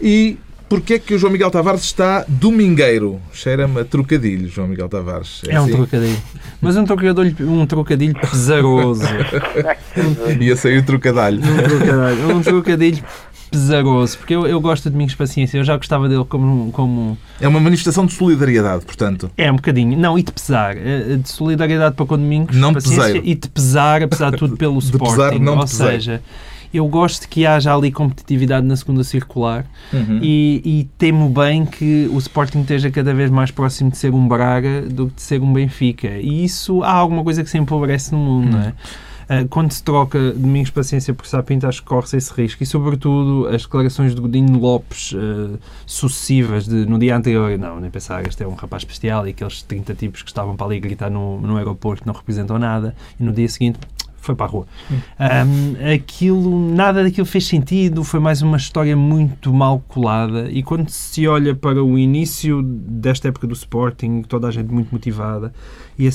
E 0.00 0.38
porquê 0.68 0.94
é 0.94 0.98
que 0.98 1.14
o 1.14 1.18
João 1.18 1.32
Miguel 1.32 1.50
Tavares 1.50 1.82
está 1.82 2.24
domingueiro? 2.28 3.20
Cheira-me 3.32 3.80
a 3.80 3.84
trocadilho, 3.84 4.48
João 4.48 4.68
Miguel 4.68 4.88
Tavares. 4.88 5.42
É 5.48 5.60
um 5.60 5.64
assim? 5.64 5.72
trocadilho. 5.72 6.22
Mas 6.60 6.76
um 6.76 6.84
trocadilho, 6.84 7.50
um 7.50 7.66
trocadilho 7.66 8.14
pesaroso. 8.14 9.02
Ia 10.40 10.56
sair 10.56 10.78
o 10.78 10.84
trocadalho. 10.84 11.40
Um 11.40 11.56
trocadilho, 11.56 12.36
um 12.36 12.42
trocadilho 12.42 13.04
pesaroso. 13.50 14.18
Porque 14.18 14.34
eu, 14.34 14.46
eu 14.46 14.60
gosto 14.60 14.84
de 14.84 14.90
Domingos 14.90 15.14
Paciência. 15.14 15.58
Eu 15.58 15.64
já 15.64 15.76
gostava 15.76 16.08
dele 16.08 16.24
como, 16.28 16.70
como... 16.72 17.18
É 17.40 17.48
uma 17.48 17.60
manifestação 17.60 18.06
de 18.06 18.12
solidariedade, 18.12 18.84
portanto. 18.84 19.30
É, 19.36 19.50
um 19.50 19.56
bocadinho. 19.56 19.98
Não, 19.98 20.18
e 20.18 20.22
de 20.22 20.32
pesar. 20.32 20.76
Eh, 20.76 21.16
De 21.22 21.28
solidariedade 21.28 21.94
para 21.94 22.06
com 22.06 22.14
o 22.14 22.18
Domingos 22.18 22.56
Não 22.56 22.72
Paciência 22.72 23.02
peseiro. 23.04 23.26
e 23.26 23.34
de 23.34 23.48
pesar, 23.48 24.02
apesar 24.02 24.30
de 24.30 24.36
tudo, 24.36 24.56
pelo 24.58 24.78
De 24.78 24.84
Sporting. 24.84 25.10
pesar, 25.16 25.38
não 25.38 25.54
Ou 25.54 25.60
peseiro. 25.60 25.92
seja, 25.92 26.22
eu 26.72 26.86
gosto 26.86 27.22
de 27.22 27.28
que 27.28 27.46
haja 27.46 27.74
ali 27.74 27.90
competitividade 27.90 28.66
na 28.66 28.76
segunda 28.76 29.02
circular 29.02 29.64
Uhum. 29.90 30.18
e, 30.22 30.60
e 30.64 30.88
temo 30.98 31.28
bem 31.30 31.64
que 31.64 32.10
o 32.12 32.18
Sporting 32.18 32.60
esteja 32.60 32.90
cada 32.90 33.14
vez 33.14 33.30
mais 33.30 33.50
próximo 33.50 33.90
de 33.90 33.96
ser 33.96 34.12
um 34.12 34.28
Braga 34.28 34.82
do 34.82 35.06
que 35.08 35.14
de 35.14 35.22
ser 35.22 35.40
um 35.40 35.50
Benfica. 35.52 36.08
E 36.20 36.44
isso 36.44 36.82
há 36.82 36.92
alguma 36.92 37.24
coisa 37.24 37.42
que 37.42 37.48
se 37.48 37.56
empobrece 37.56 38.12
no 38.12 38.18
mundo, 38.18 38.50
não 38.50 38.60
é? 38.60 38.72
Ah, 39.28 39.44
Quando 39.48 39.72
se 39.72 39.82
troca 39.82 40.32
Domingos 40.32 40.70
Paciência 40.70 41.12
por 41.12 41.26
Sapinto, 41.26 41.66
acho 41.66 41.82
que 41.82 41.88
corre-se 41.88 42.16
esse 42.16 42.32
risco. 42.32 42.62
E, 42.62 42.66
sobretudo, 42.66 43.46
as 43.48 43.62
declarações 43.62 44.14
de 44.14 44.20
Godinho 44.20 44.58
Lopes 44.58 45.14
ah, 45.14 45.58
sucessivas 45.86 46.66
de, 46.66 46.86
no 46.86 46.98
dia 46.98 47.16
anterior. 47.16 47.56
Não, 47.58 47.78
nem 47.78 47.90
pensar, 47.90 48.26
este 48.26 48.42
é 48.42 48.48
um 48.48 48.54
rapaz 48.54 48.82
especial 48.82 49.26
e 49.26 49.30
aqueles 49.30 49.62
30 49.62 49.94
tipos 49.94 50.22
que 50.22 50.30
estavam 50.30 50.56
para 50.56 50.66
ali 50.66 50.80
gritar 50.80 51.10
no, 51.10 51.40
no 51.40 51.56
aeroporto 51.56 52.04
não 52.06 52.14
representam 52.14 52.58
nada. 52.58 52.94
E 53.20 53.22
no 53.22 53.32
dia 53.32 53.48
seguinte 53.48 53.78
foi 54.28 54.34
para 54.36 54.46
a 54.46 54.48
rua. 54.50 54.66
Ahm, 55.18 55.74
aquilo, 55.94 56.74
nada 56.74 57.02
daquilo 57.02 57.26
fez 57.26 57.46
sentido, 57.46 58.04
foi 58.04 58.20
mais 58.20 58.42
uma 58.42 58.56
história 58.58 58.94
muito 58.96 59.52
mal 59.52 59.82
colada. 59.88 60.50
E 60.50 60.62
quando 60.62 60.90
se 60.90 61.26
olha 61.26 61.54
para 61.54 61.82
o 61.82 61.98
início 61.98 62.62
desta 62.62 63.28
época 63.28 63.46
do 63.46 63.54
Sporting, 63.54 64.22
toda 64.22 64.46
a 64.48 64.50
gente 64.50 64.70
muito 64.72 64.90
motivada, 64.92 65.52
e 65.98 66.06
a, 66.06 66.10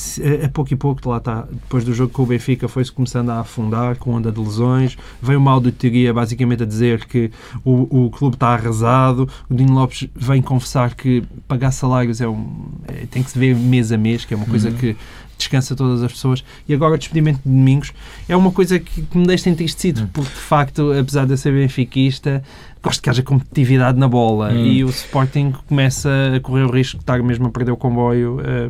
a- 0.46 0.50
pouco 0.50 0.72
e 0.74 0.78
pouco, 0.78 1.10
lá 1.10 1.18
está, 1.18 1.42
depois 1.52 1.84
do 1.84 1.94
jogo 1.94 2.14
com 2.14 2.24
o 2.24 2.26
Benfica, 2.26 2.68
foi-se 2.68 2.92
começando 2.92 3.32
a 3.32 3.40
afundar 3.40 3.98
com 3.98 4.12
onda 4.14 4.32
de 4.32 4.40
lesões. 4.40 4.96
Veio 5.22 5.40
uma 5.40 5.52
auditoria 5.52 6.14
basicamente 6.14 6.64
a 6.64 6.66
dizer 6.66 7.06
que 7.06 7.32
o, 7.66 8.06
o 8.06 8.10
clube 8.12 8.36
está 8.36 8.50
arrasado. 8.50 9.28
O 9.50 9.56
Dino 9.56 9.74
Lopes 9.74 10.08
vem 10.16 10.42
confessar 10.42 10.94
que 10.96 11.24
pagar 11.48 11.72
salários 11.72 12.22
é 12.22 12.28
um, 12.28 12.46
é- 12.88 13.06
tem 13.08 13.24
que 13.24 13.32
se 13.32 13.40
ver 13.40 13.56
mês 13.56 13.92
a 13.92 13.98
mês, 13.98 14.24
que 14.24 14.34
é 14.34 14.38
uma 14.38 14.46
coisa 14.46 14.72
que 14.72 14.96
descansa 15.38 15.76
todas 15.76 16.04
as 16.04 16.12
pessoas. 16.12 16.44
E 16.68 16.74
agora 16.74 16.96
o 16.96 16.98
despedimento 16.98 17.40
de 17.46 17.50
domingos 17.50 17.94
é 18.28 18.36
uma 18.36 18.52
coisa 18.52 18.80
que, 18.80 19.02
que 19.02 19.18
me 19.18 19.26
deixa 19.28 19.50
entristecido, 19.50 20.10
porque 20.14 20.30
de 20.30 20.40
facto, 20.42 20.92
apesar 20.92 21.26
de 21.26 21.34
eu 21.34 21.38
ser 21.38 21.52
benfiquista, 21.52 22.44
gosto 22.82 23.02
que 23.02 23.10
haja 23.10 23.24
competitividade 23.24 23.98
na 23.98 24.08
bola 24.08 24.52
e 24.52 24.84
o 24.84 24.90
Sporting 24.90 25.54
começa 25.68 26.10
a 26.36 26.40
correr 26.40 26.64
o 26.64 26.72
risco 26.72 26.98
de 26.98 27.04
estar 27.04 27.22
mesmo 27.24 27.48
a 27.48 27.50
perder 27.50 27.72
o 27.72 27.78
comboio 27.78 28.42
eh, 28.46 28.70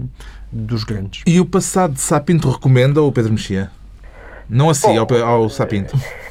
dos 0.51 0.83
grandes. 0.83 1.23
E 1.25 1.39
o 1.39 1.45
passado 1.45 1.93
de 1.93 2.01
Sapinto 2.01 2.49
recomenda 2.49 3.01
ou 3.01 3.11
Pedro 3.11 3.31
Mexia? 3.31 3.71
Não 4.47 4.69
assim, 4.69 4.97
ao, 4.97 5.07
ao 5.23 5.49
Sapinto. 5.49 5.97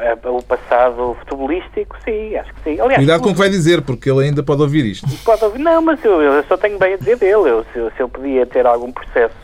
É, 0.00 0.28
o 0.28 0.42
passado 0.42 1.16
futebolístico, 1.20 1.96
sim, 2.04 2.36
acho 2.36 2.52
que 2.54 2.62
sim. 2.62 2.80
Aliás, 2.80 2.96
Cuidado 2.96 3.22
com 3.22 3.30
o 3.30 3.32
que 3.32 3.38
vai 3.38 3.48
dizer, 3.48 3.82
porque 3.82 4.10
ele 4.10 4.24
ainda 4.24 4.42
pode 4.42 4.62
ouvir 4.62 4.84
isto. 4.84 5.06
Pode 5.24 5.44
ouvir. 5.44 5.58
Não, 5.58 5.82
mas 5.82 6.04
eu, 6.04 6.20
eu 6.20 6.44
só 6.44 6.56
tenho 6.56 6.78
bem 6.78 6.94
a 6.94 6.96
dizer 6.96 7.16
dele. 7.16 7.48
Eu, 7.48 7.64
se, 7.72 7.96
se 7.96 8.02
eu 8.02 8.08
podia 8.08 8.46
ter 8.46 8.66
algum 8.66 8.92
processo 8.92 9.34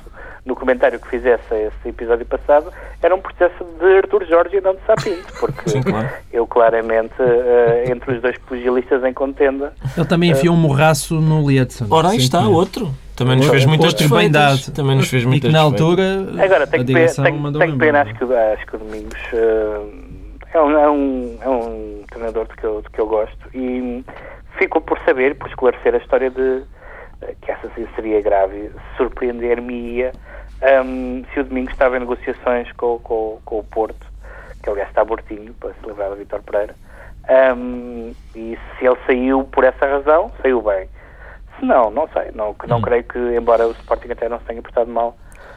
no 0.44 0.56
comentário 0.56 0.98
que 0.98 1.08
fizesse 1.08 1.42
a 1.52 1.56
esse 1.58 1.88
episódio 1.88 2.26
passado, 2.26 2.72
era 3.00 3.14
um 3.14 3.20
processo 3.20 3.64
de 3.78 3.96
Artur 3.98 4.24
Jorge 4.26 4.56
e 4.56 4.60
não 4.60 4.74
de 4.74 4.80
Sapinto, 4.86 5.32
porque 5.38 5.70
Sim, 5.70 5.82
claro. 5.82 6.08
eu 6.32 6.46
claramente, 6.46 7.14
eh, 7.20 7.84
entre 7.86 8.14
os 8.16 8.20
dois 8.20 8.36
pugilistas 8.38 9.04
em 9.04 9.12
contenda, 9.12 9.72
Ele 9.96 10.06
também 10.06 10.30
enfiou 10.30 10.54
um 10.54 10.58
morraço 10.58 11.14
no 11.20 11.48
Lietzen. 11.48 11.86
Ora, 11.90 12.08
aí 12.08 12.18
está 12.18 12.40
outro. 12.40 12.92
Também 13.14 13.36
nos 13.36 13.46
fez 13.46 13.64
muitas 13.66 13.92
bem 13.94 14.08
desfeitas. 14.30 14.32
dado. 14.32 14.74
Também 14.74 14.96
nos 14.96 15.08
fez 15.08 15.22
E 15.22 15.26
muitas 15.26 15.48
que 15.48 15.52
na 15.52 15.60
altura 15.60 16.02
Agora, 16.42 16.64
a 16.64 16.66
tenho, 16.66 16.84
pe 16.84 16.92
direção 16.92 17.24
tenho, 17.24 17.38
mandou 17.38 17.60
tenho 17.60 17.78
pena, 17.78 18.00
embora. 18.00 18.10
acho 18.10 18.26
que, 18.26 18.34
acho 18.34 18.66
que 18.66 18.76
o 18.76 18.78
Domingos 18.80 19.20
eh, 19.32 19.80
é, 20.54 20.60
um, 20.60 20.78
é, 20.78 20.90
um, 20.90 21.38
é 21.40 21.48
um 21.48 22.04
treinador 22.10 22.46
de 22.48 22.56
que, 22.56 22.64
eu, 22.64 22.82
de 22.82 22.90
que 22.90 23.00
eu 23.00 23.06
gosto 23.06 23.48
e 23.54 24.04
fico 24.58 24.80
por 24.80 24.98
saber, 25.04 25.36
por 25.36 25.48
esclarecer 25.48 25.94
a 25.94 25.98
história 25.98 26.30
de 26.30 26.62
eh, 27.22 27.34
que 27.40 27.50
essa 27.52 27.70
seria 27.94 28.20
grave, 28.22 28.70
surpreender-me-ia 28.96 30.12
ehm, 30.62 31.24
se 31.32 31.40
o 31.40 31.44
Domingos 31.44 31.72
estava 31.72 31.96
em 31.96 32.00
negociações 32.00 32.70
com, 32.72 32.98
com, 33.00 33.38
com 33.44 33.58
o 33.58 33.64
Porto, 33.64 34.06
que 34.62 34.70
aliás 34.70 34.88
está 34.88 35.04
mortinho, 35.04 35.52
para 35.54 35.72
se 35.74 35.86
livrar 35.86 36.10
do 36.10 36.16
Vitor 36.16 36.42
Pereira, 36.42 36.74
ehm, 37.28 38.12
e 38.34 38.58
se 38.78 38.86
ele 38.86 38.96
saiu 39.06 39.44
por 39.44 39.64
essa 39.64 39.86
razão, 39.86 40.30
saiu 40.40 40.62
bem. 40.62 40.88
Se 41.58 41.64
não, 41.66 41.90
não 41.90 42.08
sei, 42.08 42.30
não, 42.34 42.54
não 42.66 42.78
Hum. 42.78 42.82
creio 42.82 43.04
que, 43.04 43.18
embora 43.18 43.66
o 43.68 43.72
Sporting 43.72 44.10
até 44.12 44.28
não 44.28 44.38
se 44.38 44.44
tenha 44.46 44.62
portado 44.62 44.90
mal, 44.90 45.16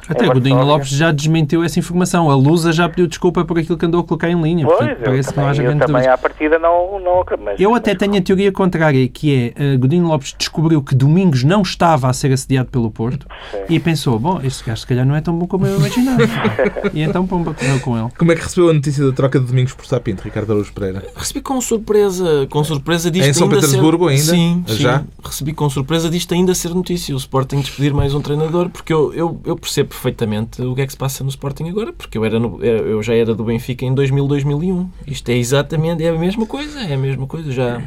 Até 0.09 0.25
em 0.25 0.29
o 0.29 0.33
Godinho 0.33 0.63
Lopes 0.63 0.89
já 0.89 1.11
desmentiu 1.11 1.63
essa 1.63 1.79
informação. 1.79 2.29
A 2.29 2.35
Lusa 2.35 2.71
já 2.71 2.87
pediu 2.87 3.07
desculpa 3.07 3.43
por 3.45 3.57
aquilo 3.57 3.77
que 3.77 3.85
andou 3.85 4.01
a 4.01 4.03
colocar 4.03 4.29
em 4.29 4.39
linha. 4.41 4.65
Pois, 4.65 4.79
eu 4.89 4.95
parece 4.97 5.29
que 5.29 5.35
não 5.37 5.43
também, 5.43 5.49
haja 5.49 5.63
grande 5.63 5.79
também 5.79 5.95
dúvida. 5.95 6.13
à 6.13 6.17
partida 6.17 6.59
não, 6.59 6.99
não 6.99 7.23
mas- 7.43 7.59
Eu 7.59 7.73
até 7.75 7.91
mas- 7.91 7.99
tenho 7.99 8.17
a 8.17 8.21
teoria 8.21 8.51
contrária, 8.51 9.07
que 9.07 9.53
é 9.57 9.75
uh, 9.75 9.79
Godinho 9.79 10.07
Lopes 10.07 10.35
descobriu 10.37 10.81
que 10.81 10.93
Domingos 10.95 11.43
não 11.43 11.61
estava 11.61 12.07
a 12.09 12.13
ser 12.13 12.31
assediado 12.31 12.69
pelo 12.69 12.89
Porto 12.91 13.27
Sim. 13.51 13.57
e 13.69 13.79
pensou, 13.79 14.17
bom, 14.19 14.39
este 14.43 14.63
gajo 14.63 14.81
se 14.81 14.87
calhar 14.87 15.05
não 15.05 15.15
é 15.15 15.21
tão 15.21 15.37
bom 15.37 15.47
como 15.47 15.65
eu 15.65 15.77
imaginava. 15.77 16.21
e 16.93 17.01
então 17.01 17.25
pomba 17.25 17.53
correu 17.53 17.79
com 17.79 17.97
ele. 17.97 18.09
Como 18.17 18.31
é 18.31 18.35
que 18.35 18.41
recebeu 18.43 18.69
a 18.69 18.73
notícia 18.73 19.05
da 19.05 19.11
troca 19.11 19.39
de 19.39 19.45
Domingos 19.45 19.73
por 19.73 19.85
Sapinto, 19.85 20.23
Ricardo 20.23 20.51
Araújo 20.51 20.71
Pereira? 20.73 21.03
Recebi 21.15 21.41
com 21.41 21.59
surpresa, 21.61 22.47
com 22.49 22.63
surpresa 22.63 23.09
disto 23.09 23.27
Em 23.29 23.33
São 23.33 23.43
ainda 23.47 23.55
Petersburgo 23.55 24.09
ser... 24.09 24.13
ainda? 24.13 24.23
Sim, 24.23 24.63
Já? 24.67 24.99
sim. 24.99 25.05
Recebi 25.23 25.53
com 25.53 25.69
surpresa 25.69 26.09
disto 26.09 26.33
ainda 26.33 26.53
ser 26.53 26.69
notícia. 26.69 27.13
O 27.15 27.17
Sporting 27.17 27.59
despedir 27.59 27.93
mais 27.93 28.13
um 28.13 28.21
treinador, 28.21 28.69
porque 28.69 28.93
eu, 28.93 29.13
eu, 29.13 29.39
eu 29.45 29.55
percebo 29.55 29.94
perfeitamente 29.95 30.61
o 30.61 30.75
que 30.75 30.81
é 30.81 30.85
que 30.85 30.91
se 30.91 30.97
passa 30.97 31.23
no 31.23 31.29
Sporting 31.29 31.69
agora, 31.69 31.93
porque 31.93 32.17
eu, 32.17 32.25
era 32.25 32.39
no- 32.39 32.61
eu 32.63 33.01
já 33.01 33.13
era 33.15 33.33
do 33.33 33.43
Benfica 33.43 33.85
em 33.85 33.93
2000, 33.93 34.27
2001. 34.27 34.89
Isto 35.07 35.29
é 35.29 35.35
exatamente 35.37 36.03
é 36.03 36.09
a 36.09 36.13
mesma 36.17 36.45
coisa, 36.45 36.79
é 36.81 36.93
a 36.93 36.97
mesma 36.97 37.25
coisa. 37.25 37.51
Já, 37.51 37.81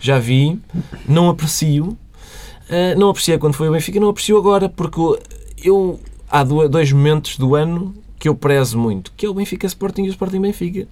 já 0.00 0.18
vi, 0.18 0.58
não 1.08 1.28
aprecio, 1.30 1.96
eh, 2.68 2.94
não 2.94 3.08
apreciei 3.08 3.38
quando 3.38 3.54
foi 3.54 3.68
o 3.68 3.72
Benfica, 3.72 3.98
não 3.98 4.08
aprecio 4.10 4.36
agora, 4.36 4.68
porque 4.68 5.00
eu 5.62 5.98
há 6.30 6.44
do- 6.44 6.68
dois 6.68 6.92
momentos 6.92 7.36
do 7.38 7.54
ano 7.54 7.94
que 8.18 8.28
eu 8.28 8.34
prezo 8.34 8.78
muito, 8.78 9.12
que 9.16 9.26
é 9.26 9.28
o 9.28 9.34
Benfica 9.34 9.66
Sporting 9.66 10.04
e 10.04 10.08
o 10.08 10.10
Sporting 10.10 10.40
Benfica. 10.40 10.86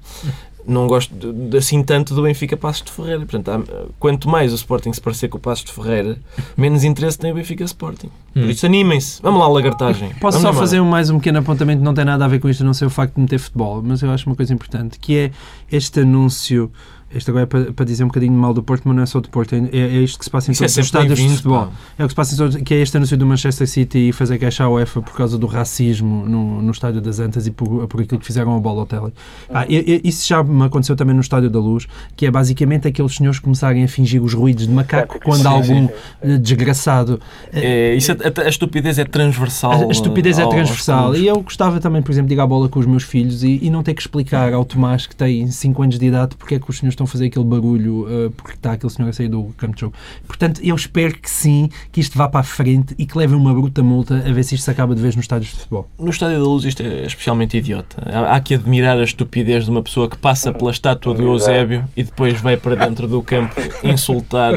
Não 0.67 0.87
gosto 0.87 1.13
de- 1.15 1.57
assim 1.57 1.83
tanto 1.83 2.15
do 2.15 2.23
Benfica 2.23 2.57
Passos 2.57 2.83
de 2.85 2.93
Ferreira. 2.93 3.21
Portanto, 3.27 3.49
há- 3.51 3.87
quanto 3.99 4.29
mais 4.29 4.53
o 4.53 4.55
Sporting 4.55 4.93
se 4.93 5.01
parecer 5.01 5.29
com 5.29 5.37
o 5.39 5.41
Passos 5.41 5.65
de 5.65 5.73
Ferreira, 5.73 6.19
menos 6.57 6.85
interesse 6.85 7.19
tem 7.19 7.33
o 7.33 7.35
Benfica 7.35 7.65
Sporting. 7.65 8.11
Por 8.33 8.45
isso 8.49 8.65
animem-se. 8.65 9.21
Vamos 9.23 9.41
lá, 9.41 9.49
lagartagem. 9.49 10.11
Posso 10.21 10.39
Vamos 10.39 10.55
só 10.57 10.61
fazer 10.61 10.81
um- 10.81 10.89
mais 10.89 11.11
um 11.11 11.19
pequeno 11.19 11.39
apontamento, 11.41 11.83
não 11.83 11.93
tem 11.95 12.05
nada 12.05 12.25
a 12.25 12.29
ver 12.29 12.39
com 12.41 12.49
isto, 12.49 12.63
a 12.63 12.67
não 12.67 12.75
ser 12.75 12.87
o 12.87 12.91
facto 12.91 13.15
de 13.17 13.21
meter 13.23 13.39
futebol, 13.39 13.83
mas 13.85 14.03
eu 14.03 14.11
acho 14.11 14.27
uma 14.29 14.37
coisa 14.37 14.55
importante, 14.55 14.99
que 14.99 15.17
é 15.19 15.31
este 15.71 16.01
anúncio, 16.01 16.71
este 17.15 17.31
agora 17.31 17.45
é 17.45 17.47
para, 17.47 17.73
para 17.73 17.85
dizer 17.85 18.05
um 18.05 18.09
bocadinho 18.09 18.33
mal 18.33 18.53
do 18.55 18.63
Porto, 18.63 18.83
mas 18.87 18.97
não 18.97 19.03
é 19.03 19.07
só 19.07 19.21
do 19.21 19.29
Porto, 19.29 19.55
é, 19.55 19.59
é 19.73 19.87
isto 19.99 20.19
que 20.19 20.25
se 20.25 20.31
passa 20.31 20.51
em 20.51 20.55
é 20.55 20.57
todos 20.57 20.73
os 20.77 20.85
estádios 20.85 21.19
de 21.19 21.29
futebol. 21.29 21.67
pá. 21.67 21.73
É 21.99 22.05
o 22.05 22.07
que 22.07 22.13
se 22.13 22.17
passa 22.17 22.35
em 22.35 22.39
todos, 22.39 22.57
que 22.57 22.75
é 22.75 22.81
este 22.83 22.97
anúncio 22.97 23.17
do 23.17 23.27
Manchester 23.27 23.67
City 23.69 24.09
e 24.09 24.13
fazer 24.13 24.39
queixa 24.39 24.65
à 24.65 24.69
UEFA 24.71 25.03
por 25.03 25.15
causa 25.17 25.37
do 25.39 25.47
racismo 25.47 26.25
no, 26.27 26.63
no 26.63 26.71
estádio 26.71 27.01
das 27.01 27.19
Antas 27.19 27.47
e 27.47 27.51
por, 27.51 27.87
por 27.89 28.01
aquilo 28.01 28.19
que 28.21 28.27
fizeram 28.27 28.53
ao 28.53 28.61
Balotelli. 28.61 29.13
Ah, 29.53 29.65
e- 29.69 30.01
e- 30.05 30.09
isso 30.09 30.27
já 30.27 30.43
me 30.43 30.65
aconteceu 30.65 30.97
também 30.97 31.15
no 31.15 31.21
Estádio 31.21 31.51
da 31.51 31.59
Luz, 31.59 31.87
que 32.17 32.27
é 32.27 32.31
basicamente 32.31 32.89
aqueles 32.89 33.15
senhores 33.17 33.39
começarem 33.39 33.85
a 33.85 33.89
fingir 33.89 34.23
os 34.23 34.35
ruídos 34.35 34.67
de 34.67 34.73
macaco 34.73 35.19
quando 35.23 35.43
sim, 35.43 35.47
algum 35.49 35.89
sim, 35.89 36.39
desgraçado 36.41 37.21
É, 37.53 37.95
isso 37.95 38.13
é- 38.13 38.17
a, 38.43 38.47
a 38.47 38.49
estupidez 38.49 38.99
é 38.99 39.05
transversal. 39.05 39.73
a, 39.73 39.77
a 39.87 39.91
estupidez 39.91 40.39
é 40.39 40.47
transversal. 40.47 41.15
E 41.17 41.27
eu 41.27 41.41
gostava 41.41 41.81
também, 41.81 42.03
por 42.03 42.11
exemplo, 42.13 42.29
de 42.29 42.35
ir 42.35 42.41
à 42.41 42.47
bola 42.47 42.69
com 42.69 42.79
os 42.81 42.87
meus 42.87 43.03
filhos 43.03 43.43
e, 43.43 43.59
e 43.63 43.71
não 43.71 43.83
ter 43.83 43.95
que 43.95 44.01
explicar 44.03 44.53
ao 44.53 44.65
Tomás, 44.65 45.07
que 45.07 45.15
tem 45.17 45.47
5 45.51 45.83
anos 45.83 45.99
de 45.99 46.07
idade, 46.07 46.37
porque 46.37 46.55
é 46.55 46.59
que 46.59 46.69
os 46.71 46.79
senhores 46.79 46.93
estão 46.95 47.02
a 47.05 47.07
fazer 47.09 47.27
aquele 47.27 47.45
barulho, 47.45 48.07
uh, 48.27 48.31
porque 48.33 48.55
está 48.55 48.73
aquele 48.73 48.93
senhor 48.93 49.09
a 49.09 49.13
sair 49.13 49.29
do 49.29 49.45
campo 49.57 49.75
de 49.75 49.81
jogo. 49.83 49.95
Portanto, 50.27 50.61
eu 50.63 50.75
espero 50.75 51.15
que 51.19 51.31
sim, 51.31 51.69
que 51.91 52.01
isto 52.01 52.17
vá 52.17 52.29
para 52.29 52.41
a 52.41 52.45
frente 52.45 52.95
e 52.99 53.07
que 53.07 53.17
leve 53.17 53.35
uma 53.35 53.53
bruta 53.53 53.83
multa 53.83 54.17
a 54.27 54.33
ver 54.33 54.43
se 54.45 54.55
isto 54.55 54.65
se 54.65 54.71
acaba 54.71 54.95
de 54.95 55.03
vez 55.03 55.17
nos 55.17 55.25
estádios 55.25 55.51
de 55.53 55.59
futebol. 55.59 55.89
No 55.99 56.11
Estádio 56.11 56.39
da 56.39 56.45
Luz 56.45 56.65
isto 56.65 56.83
é 56.83 57.05
especialmente 57.07 57.57
idiota. 57.57 58.03
Há, 58.07 58.37
há 58.37 58.41
que 58.41 58.55
admirar 58.55 58.99
a 58.99 59.03
estupidez 59.05 59.65
de 59.65 59.71
uma 59.71 59.83
pessoa 59.83 60.09
que 60.09 60.17
passa 60.17 60.53
pela 60.53 60.71
estátua 60.71 61.15
do 61.15 61.23
Eusébio 61.23 61.85
e 61.97 62.03
depois 62.03 62.41
vai 62.41 62.57
para 62.57 62.75
dentro 62.77 63.07
do 63.09 63.23
campo 63.23 63.55
insultar 63.83 64.55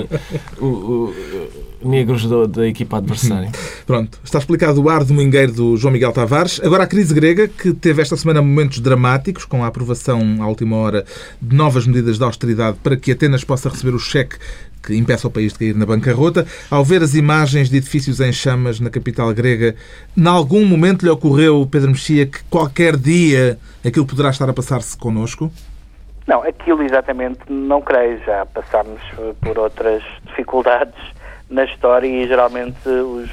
o- 0.59 0.65
o- 0.65 1.09
o- 1.09 1.74
negros 1.83 2.23
do- 2.25 2.47
da 2.47 2.67
equipa 2.67 2.97
adversária. 2.97 3.51
Pronto, 3.85 4.19
está 4.23 4.39
explicado 4.39 4.81
o 4.81 4.89
ar 4.89 5.03
domingueiro 5.03 5.51
do 5.51 5.77
João 5.77 5.91
Miguel 5.93 6.11
Tavares. 6.11 6.59
Agora 6.63 6.83
a 6.83 6.87
crise 6.87 7.13
grega, 7.13 7.47
que 7.47 7.73
teve 7.73 8.01
esta 8.01 8.15
semana 8.17 8.41
momentos 8.41 8.79
dramáticos, 8.79 9.45
com 9.45 9.63
a 9.63 9.67
aprovação 9.67 10.37
à 10.41 10.47
última 10.47 10.75
hora 10.77 11.05
de 11.41 11.55
novas 11.55 11.85
medidas 11.85 12.17
de 12.17 12.23
austeridade 12.23 12.77
para 12.83 12.95
que 12.97 13.11
Atenas 13.11 13.43
possa 13.43 13.69
receber 13.69 13.95
o 13.95 13.99
cheque 13.99 14.37
que 14.83 14.95
impeça 14.95 15.27
o 15.27 15.31
país 15.31 15.51
de 15.53 15.57
cair 15.59 15.75
na 15.75 15.83
bancarrota. 15.85 16.45
Ao 16.69 16.83
ver 16.85 17.01
as 17.01 17.15
imagens 17.15 17.69
de 17.71 17.77
edifícios 17.77 18.19
em 18.19 18.31
chamas 18.31 18.79
na 18.79 18.89
capital 18.91 19.33
grega, 19.33 19.75
em 20.15 20.27
algum 20.27 20.63
momento 20.63 21.01
lhe 21.03 21.09
ocorreu, 21.09 21.67
Pedro 21.69 21.89
Mexia, 21.89 22.27
que 22.27 22.43
qualquer 22.51 22.95
dia 22.95 23.57
aquilo 23.83 24.05
poderá 24.05 24.29
estar 24.29 24.47
a 24.47 24.53
passar-se 24.53 24.95
connosco? 24.95 25.51
Não, 26.27 26.43
aquilo 26.43 26.83
exatamente 26.83 27.39
não 27.49 27.81
creio. 27.81 28.19
Já 28.25 28.45
passámos 28.45 28.99
eh, 29.17 29.33
por 29.41 29.57
outras 29.57 30.03
dificuldades 30.27 30.93
na 31.49 31.63
história 31.65 32.07
e 32.07 32.27
geralmente 32.27 32.87
os, 32.87 33.29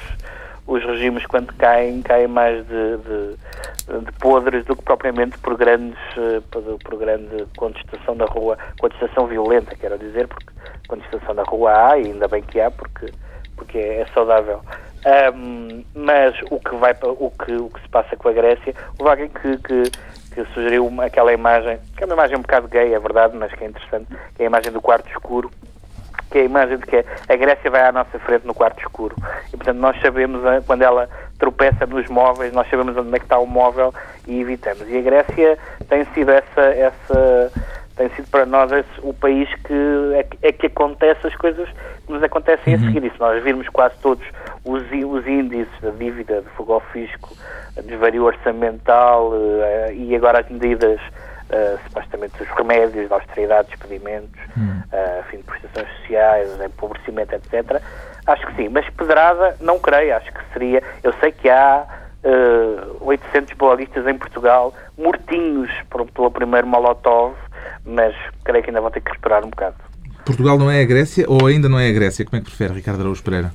os 0.67 0.85
regimes 0.85 1.25
quando 1.27 1.53
caem, 1.55 2.03
caem 2.03 2.29
mais 2.29 2.67
de, 2.67 2.97
de, 2.99 4.01
de 4.05 4.13
podres 4.21 4.65
do 4.67 4.77
que 4.77 4.83
propriamente 4.83 5.39
por 5.39 5.57
grandes 5.57 5.99
eh, 6.17 6.41
por, 6.51 6.97
grande 6.97 7.47
contestação 7.57 8.17
da 8.17 8.27
rua, 8.27 8.57
contestação 8.79 9.27
violenta, 9.27 9.75
quero 9.77 9.99
dizer, 9.99 10.29
porque 10.29 10.53
contestação 10.89 11.35
da 11.35 11.43
rua 11.43 11.73
há 11.93 11.99
e 11.99 12.07
ainda 12.07 12.29
bem 12.29 12.43
que 12.43 12.61
há, 12.61 12.71
porque, 12.71 13.13
porque 13.57 13.79
é, 13.79 14.01
é 14.03 14.07
saudável. 14.15 14.61
Ahm, 15.05 15.83
mas 15.95 16.35
o 16.51 16.61
que, 16.61 16.77
vai, 16.77 16.95
o, 17.03 17.31
que, 17.31 17.53
o 17.57 17.69
que 17.71 17.81
se 17.81 17.89
passa 17.89 18.17
com 18.17 18.29
a 18.29 18.33
Grécia, 18.33 18.73
houve 18.99 19.11
alguém 19.11 19.29
que, 19.29 19.57
que, 19.59 19.91
que 20.33 20.45
sugeriu 20.55 20.87
uma- 20.87 21.07
aquela 21.07 21.33
imagem, 21.33 21.79
que 21.97 22.05
é 22.05 22.07
uma 22.07 22.15
imagem 22.15 22.37
um 22.37 22.43
bocado 22.43 22.69
gay, 22.69 22.95
é 22.95 22.99
verdade, 23.01 23.37
mas 23.37 23.53
que 23.53 23.65
é 23.65 23.67
interessante, 23.67 24.07
que 24.37 24.43
é 24.43 24.45
a 24.45 24.49
imagem 24.49 24.71
do 24.71 24.81
quarto 24.81 25.09
escuro, 25.09 25.51
que 26.33 26.39
é 26.39 26.43
a 26.43 26.45
imagem 26.45 26.79
de 26.79 26.87
que 26.87 26.97
a 27.29 27.37
Grécia 27.37 27.71
vai 27.71 27.83
à 27.87 27.93
nossa 27.93 28.19
frente 28.19 28.47
no 28.47 28.55
quarto 28.55 28.81
escuro. 28.81 29.15
E, 29.53 29.57
portanto, 29.57 29.77
nós 29.79 30.01
sabemos, 30.01 30.45
eh, 30.45 30.63
quando 30.67 30.83
ela 30.83 31.09
tropeça 31.39 31.87
nos 31.87 32.09
móveis, 32.09 32.53
nós 32.53 32.69
sabemos 32.71 32.97
onde 32.97 33.15
é 33.15 33.19
que 33.19 33.25
está 33.27 33.39
o 33.39 33.47
móvel 33.47 33.93
e 34.27 34.41
evitamos. 34.41 34.89
E 34.89 34.97
a 34.99 35.03
Grécia 35.03 35.59
tem 35.89 36.05
sido 36.15 36.31
essa... 36.31 36.61
essa 36.63 37.53
tem 37.95 38.09
sido 38.17 38.27
para 38.31 38.47
nós 38.47 38.73
esse, 38.73 38.89
o 39.03 39.13
país 39.13 39.47
que 39.65 39.75
é, 40.15 40.23
que- 40.23 40.39
é 40.41 40.51
que 40.51 40.67
acontece 40.67 41.27
as 41.27 41.37
coisas 41.37 41.69
que 42.07 42.11
nos 42.13 42.23
acontecem 42.23 42.75
a 42.75 42.79
seguir. 42.79 43.05
E 43.05 43.11
se 43.11 43.21
nós 43.21 43.43
virmos 43.45 43.69
quase 43.69 43.95
todos 44.01 44.25
os, 44.65 44.83
os 44.91 45.27
índices 45.27 45.69
da 45.83 45.91
dívida, 45.91 46.41
de 46.41 46.49
fogo 46.57 46.73
ao 46.73 46.81
fisco, 46.81 47.29
desvario 47.85 48.25
orçamental 48.25 49.33
eh, 49.35 49.93
e 49.95 50.17
agora 50.17 50.41
as 50.41 50.49
medidas 50.49 50.99
Uh, 51.53 51.79
supostamente 51.85 52.43
os 52.43 52.49
remédios 52.49 53.09
de 53.09 53.13
austeridade, 53.13 53.69
despedimentos, 53.69 54.41
uh, 54.57 55.23
fim 55.31 55.37
de 55.37 55.43
prestações 55.43 55.87
sociais, 55.99 56.49
empobrecimento, 56.63 57.35
etc. 57.35 57.83
Acho 58.27 58.47
que 58.47 58.57
sim, 58.57 58.69
mas 58.71 58.89
pedrada 58.89 59.55
não 59.61 59.79
creio, 59.79 60.17
acho 60.17 60.33
que 60.33 60.41
seria. 60.55 60.83
Eu 61.03 61.13
sei 61.21 61.31
que 61.31 61.51
há 61.51 61.87
uh, 62.25 63.07
800 63.07 63.55
bloguistas 63.55 64.07
em 64.07 64.17
Portugal 64.17 64.73
mortinhos 64.97 65.71
por, 65.91 66.07
pelo 66.11 66.31
primeiro 66.31 66.67
Molotov, 66.67 67.35
mas 67.85 68.15
creio 68.45 68.63
que 68.63 68.71
ainda 68.71 68.81
vão 68.81 68.91
ter 68.91 69.01
que 69.01 69.11
esperar 69.11 69.45
um 69.45 69.51
bocado. 69.51 69.77
Portugal 70.25 70.59
não 70.59 70.71
é 70.71 70.81
a 70.81 70.85
Grécia 70.85 71.25
ou 71.29 71.47
ainda 71.47 71.69
não 71.69 71.79
é 71.79 71.89
a 71.89 71.93
Grécia? 71.93 72.25
Como 72.25 72.37
é 72.37 72.41
que 72.41 72.47
prefere, 72.47 72.75
Ricardo 72.75 73.01
Araújo 73.01 73.23
Pereira? 73.23 73.53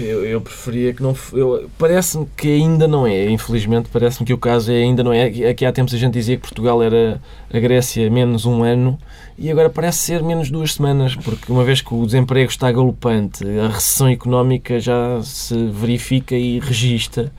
Eu, 0.00 0.24
eu 0.24 0.40
preferia 0.40 0.92
que 0.92 1.02
não. 1.02 1.16
Parece-me 1.78 2.26
que 2.36 2.48
ainda 2.48 2.88
não 2.88 3.06
é. 3.06 3.30
Infelizmente, 3.30 3.88
parece-me 3.92 4.26
que 4.26 4.32
o 4.32 4.38
caso 4.38 4.72
é 4.72 4.76
ainda 4.76 5.02
não 5.02 5.12
é. 5.12 5.26
Aqui 5.48 5.64
há 5.64 5.72
tempos 5.72 5.94
a 5.94 5.98
gente 5.98 6.14
dizia 6.14 6.36
que 6.36 6.42
Portugal 6.42 6.82
era 6.82 7.20
a 7.52 7.58
Grécia 7.58 8.10
menos 8.10 8.44
um 8.44 8.62
ano 8.62 8.98
e 9.38 9.50
agora 9.50 9.70
parece 9.70 9.98
ser 9.98 10.22
menos 10.22 10.50
duas 10.50 10.74
semanas, 10.74 11.16
porque 11.16 11.50
uma 11.50 11.64
vez 11.64 11.80
que 11.80 11.94
o 11.94 12.04
desemprego 12.04 12.50
está 12.50 12.70
galopante, 12.70 13.42
a 13.58 13.68
recessão 13.68 14.08
económica 14.08 14.78
já 14.78 15.22
se 15.22 15.56
verifica 15.68 16.34
e 16.34 16.60
registra. 16.60 17.32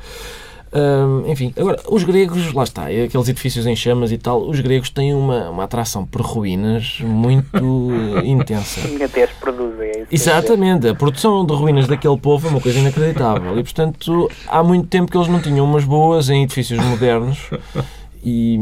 Hum, 0.73 1.23
enfim, 1.27 1.53
agora, 1.59 1.77
os 1.89 2.01
gregos, 2.05 2.53
lá 2.53 2.63
está, 2.63 2.89
é 2.89 3.03
aqueles 3.03 3.27
edifícios 3.27 3.67
em 3.67 3.75
chamas 3.75 4.09
e 4.11 4.17
tal, 4.17 4.41
os 4.47 4.57
gregos 4.61 4.89
têm 4.89 5.13
uma, 5.13 5.49
uma 5.49 5.65
atração 5.65 6.05
por 6.05 6.21
ruínas 6.21 6.99
muito 7.01 7.89
intensa. 8.23 8.79
E 8.87 9.03
até 9.03 9.23
as 9.23 9.31
produzem, 9.31 9.89
é. 9.89 10.05
Exatamente, 10.09 10.87
a 10.87 10.95
produção 10.95 11.45
de 11.45 11.53
ruínas 11.53 11.87
daquele 11.87 12.17
povo 12.17 12.47
é 12.47 12.51
uma 12.51 12.61
coisa 12.61 12.79
inacreditável 12.79 13.59
e, 13.59 13.63
portanto, 13.63 14.31
há 14.47 14.63
muito 14.63 14.87
tempo 14.87 15.11
que 15.11 15.17
eles 15.17 15.27
não 15.27 15.41
tinham 15.41 15.65
umas 15.65 15.83
boas 15.83 16.29
em 16.29 16.43
edifícios 16.43 16.79
modernos 16.85 17.49
e 18.23 18.57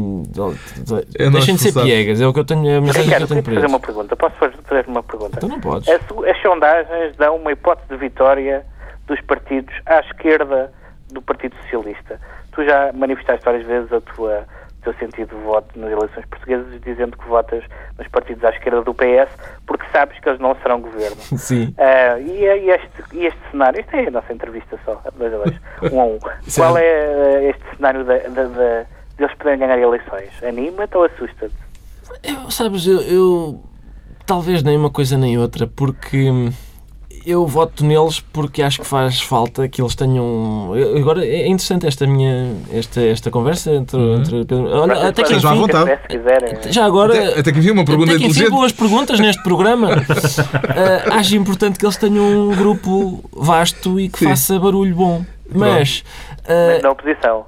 É 1.18 1.30
deixem 1.30 1.54
de 1.54 1.60
ser 1.60 1.72
piegas, 1.72 2.20
é 2.20 2.26
o 2.26 2.32
que 2.32 2.40
eu 2.40 2.44
tenho, 2.44 2.78
a 2.78 2.80
mensagem 2.80 2.92
que 2.92 2.98
eu 2.98 3.04
Ricardo, 3.04 3.28
tenho 3.28 3.42
para 3.42 3.54
fazer 3.54 3.66
uma 3.66 3.80
pergunta. 3.80 4.16
Posso 4.16 4.34
fazer- 4.36 4.56
fazer 4.64 4.84
uma 4.88 5.02
pergunta? 5.02 5.36
Então 5.36 5.48
não 5.48 5.60
podes. 5.60 5.88
As, 5.88 6.00
as 6.00 6.42
sondagens 6.42 7.14
dão 7.16 7.36
uma 7.36 7.52
hipótese 7.52 7.88
de 7.88 7.96
vitória 7.96 8.64
dos 9.06 9.20
partidos 9.22 9.72
à 9.86 10.00
esquerda 10.00 10.72
do 11.12 11.22
Partido 11.22 11.54
Socialista. 11.62 12.20
Tu 12.52 12.64
já 12.64 12.92
manifestaste 12.92 13.44
várias 13.44 13.66
vezes 13.66 13.92
a 13.92 14.00
tua, 14.00 14.44
o 14.78 14.82
teu 14.82 14.94
sentido 14.94 15.36
de 15.36 15.42
voto 15.44 15.78
nas 15.78 15.90
eleições 15.90 16.24
portuguesas, 16.26 16.80
dizendo 16.82 17.16
que 17.16 17.26
votas 17.28 17.62
nos 17.98 18.08
partidos 18.08 18.44
à 18.44 18.50
esquerda 18.50 18.82
do 18.82 18.94
PS, 18.94 19.30
porque 19.66 19.84
sabes 19.92 20.18
que 20.18 20.28
eles 20.28 20.40
não 20.40 20.54
serão 20.56 20.80
governo. 20.80 21.16
Sim. 21.38 21.74
Ah, 21.78 22.18
e, 22.18 22.42
e 22.44 22.70
este, 22.70 23.02
e 23.12 23.26
este 23.26 23.38
cenário, 23.50 23.80
isto 23.80 23.94
é 23.94 24.06
a 24.08 24.10
nossa 24.10 24.32
entrevista 24.32 24.78
só, 24.84 25.00
dois 25.16 25.32
a 25.34 25.36
dois, 25.38 25.60
um 25.92 26.00
a 26.00 26.04
um. 26.04 26.18
Sim. 26.42 26.60
Qual 26.60 26.78
é 26.78 26.82
eh, 26.84 27.50
este 27.50 27.76
cenário 27.76 28.04
da, 28.04 28.16
da, 28.18 28.44
da- 28.44 28.82
de 29.16 29.24
eles 29.24 29.34
poderem 29.36 29.58
ganhar 29.60 29.78
eleições? 29.78 30.30
Anima-te 30.42 30.96
ou 30.96 31.04
assusta-te? 31.04 31.54
Eu, 32.22 32.50
sabes, 32.50 32.86
eu, 32.86 33.00
eu 33.02 33.62
talvez 34.26 34.62
nem 34.62 34.76
uma 34.76 34.90
coisa 34.90 35.16
nem 35.16 35.38
outra, 35.38 35.66
porque 35.66 36.30
hum, 36.30 36.50
eu 37.26 37.46
voto 37.46 37.84
neles 37.84 38.20
porque 38.20 38.62
acho 38.62 38.80
que 38.80 38.86
faz 38.86 39.20
falta 39.20 39.68
que 39.68 39.80
eles 39.80 39.94
tenham. 39.94 40.72
Agora 40.96 41.24
é 41.24 41.46
interessante 41.46 41.86
esta 41.86 42.06
minha 42.06 42.54
esta, 42.72 43.00
esta 43.00 43.30
conversa 43.30 43.72
entre, 43.72 44.00
entre 44.14 44.44
Pedro. 44.44 44.68
Olha, 44.68 45.08
até 45.08 45.22
que 45.22 45.32
Esteja 45.32 45.48
à 45.48 45.52
enfim, 45.52 45.60
vontade. 45.60 45.90
Se 46.02 46.08
quiserem. 46.08 46.72
já 46.72 46.84
agora. 46.84 47.14
Até, 47.14 47.40
até 47.40 47.52
que 47.52 47.58
havia 47.58 47.72
uma 47.72 47.84
pergunta 47.84 48.12
Até 48.12 48.20
que 48.20 48.26
enfim, 48.26 48.50
boas 48.50 48.72
perguntas 48.72 49.20
neste 49.20 49.42
programa. 49.42 49.90
Ah, 50.70 51.16
acho 51.18 51.36
importante 51.36 51.78
que 51.78 51.84
eles 51.84 51.96
tenham 51.96 52.50
um 52.50 52.54
grupo 52.54 53.22
vasto 53.32 53.98
e 53.98 54.08
que 54.08 54.20
Sim. 54.20 54.24
faça 54.26 54.58
barulho 54.58 54.94
bom. 54.94 55.24
Mas, 55.54 56.04
ah, 56.48 56.72
Mas 56.74 56.82
na 56.82 56.90
oposição. 56.90 57.46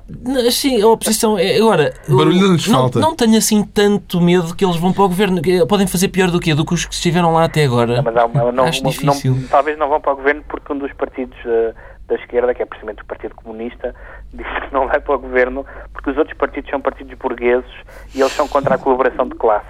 sim, 0.51 0.83
a 0.83 0.89
oposição 0.89 1.39
é. 1.39 1.57
Agora, 1.57 1.93
Barulho 2.09 2.41
não 2.41 2.53
lhes 2.55 2.65
falta. 2.65 2.99
Não 3.01 3.15
tenho 3.15 3.37
assim 3.39 3.63
tanto 3.65 4.21
medo 4.21 4.55
que 4.55 4.65
eles 4.65 4.77
vão 4.77 4.93
para 4.93 5.05
o 5.05 5.09
governo. 5.09 5.41
que 5.43 5.65
Podem 5.67 5.87
fazer 5.87 6.09
pior 6.09 6.31
do 6.31 6.39
que 6.41 6.53
Do 6.55 6.65
que 6.65 6.75
os 6.75 6.85
que 6.85 6.95
estiveram 6.95 7.33
lá 7.33 7.45
até 7.45 7.65
agora. 7.65 8.03
Mas 8.03 8.17
há 8.17 8.27
uma- 8.27 8.53
não- 8.53 8.65
Acho 8.65 8.83
não- 8.83 8.91
difícil. 8.91 9.35
não- 9.35 9.43
talvez 9.49 9.79
não 9.79 9.89
vão 9.89 10.01
para 10.01 10.13
o 10.13 10.17
governo 10.17 10.43
porque 10.49 10.73
um 10.73 10.79
dos 10.79 10.93
partidos 10.93 11.37
eh, 11.47 11.75
da 12.09 12.15
esquerda, 12.17 12.55
que 12.55 12.63
é 12.63 12.67
precisamente 12.67 13.03
o 13.03 13.07
Partido 13.07 13.35
Comunista, 13.35 13.95
disse 14.33 14.61
que 14.67 14.73
não 14.73 14.87
vai 14.87 15.01
para 15.01 15.15
o 15.15 15.19
governo 15.19 15.65
porque 15.93 16.11
os 16.11 16.17
outros 16.17 16.37
partidos 16.37 16.71
são 16.71 16.81
partidos 16.81 17.17
burgueses 17.19 17.71
e 18.15 18.21
eles 18.21 18.33
são 18.33 18.49
contra 18.49 18.75
a 18.75 18.79
colaboração 18.79 19.29
de 19.29 19.35
classe. 19.35 19.67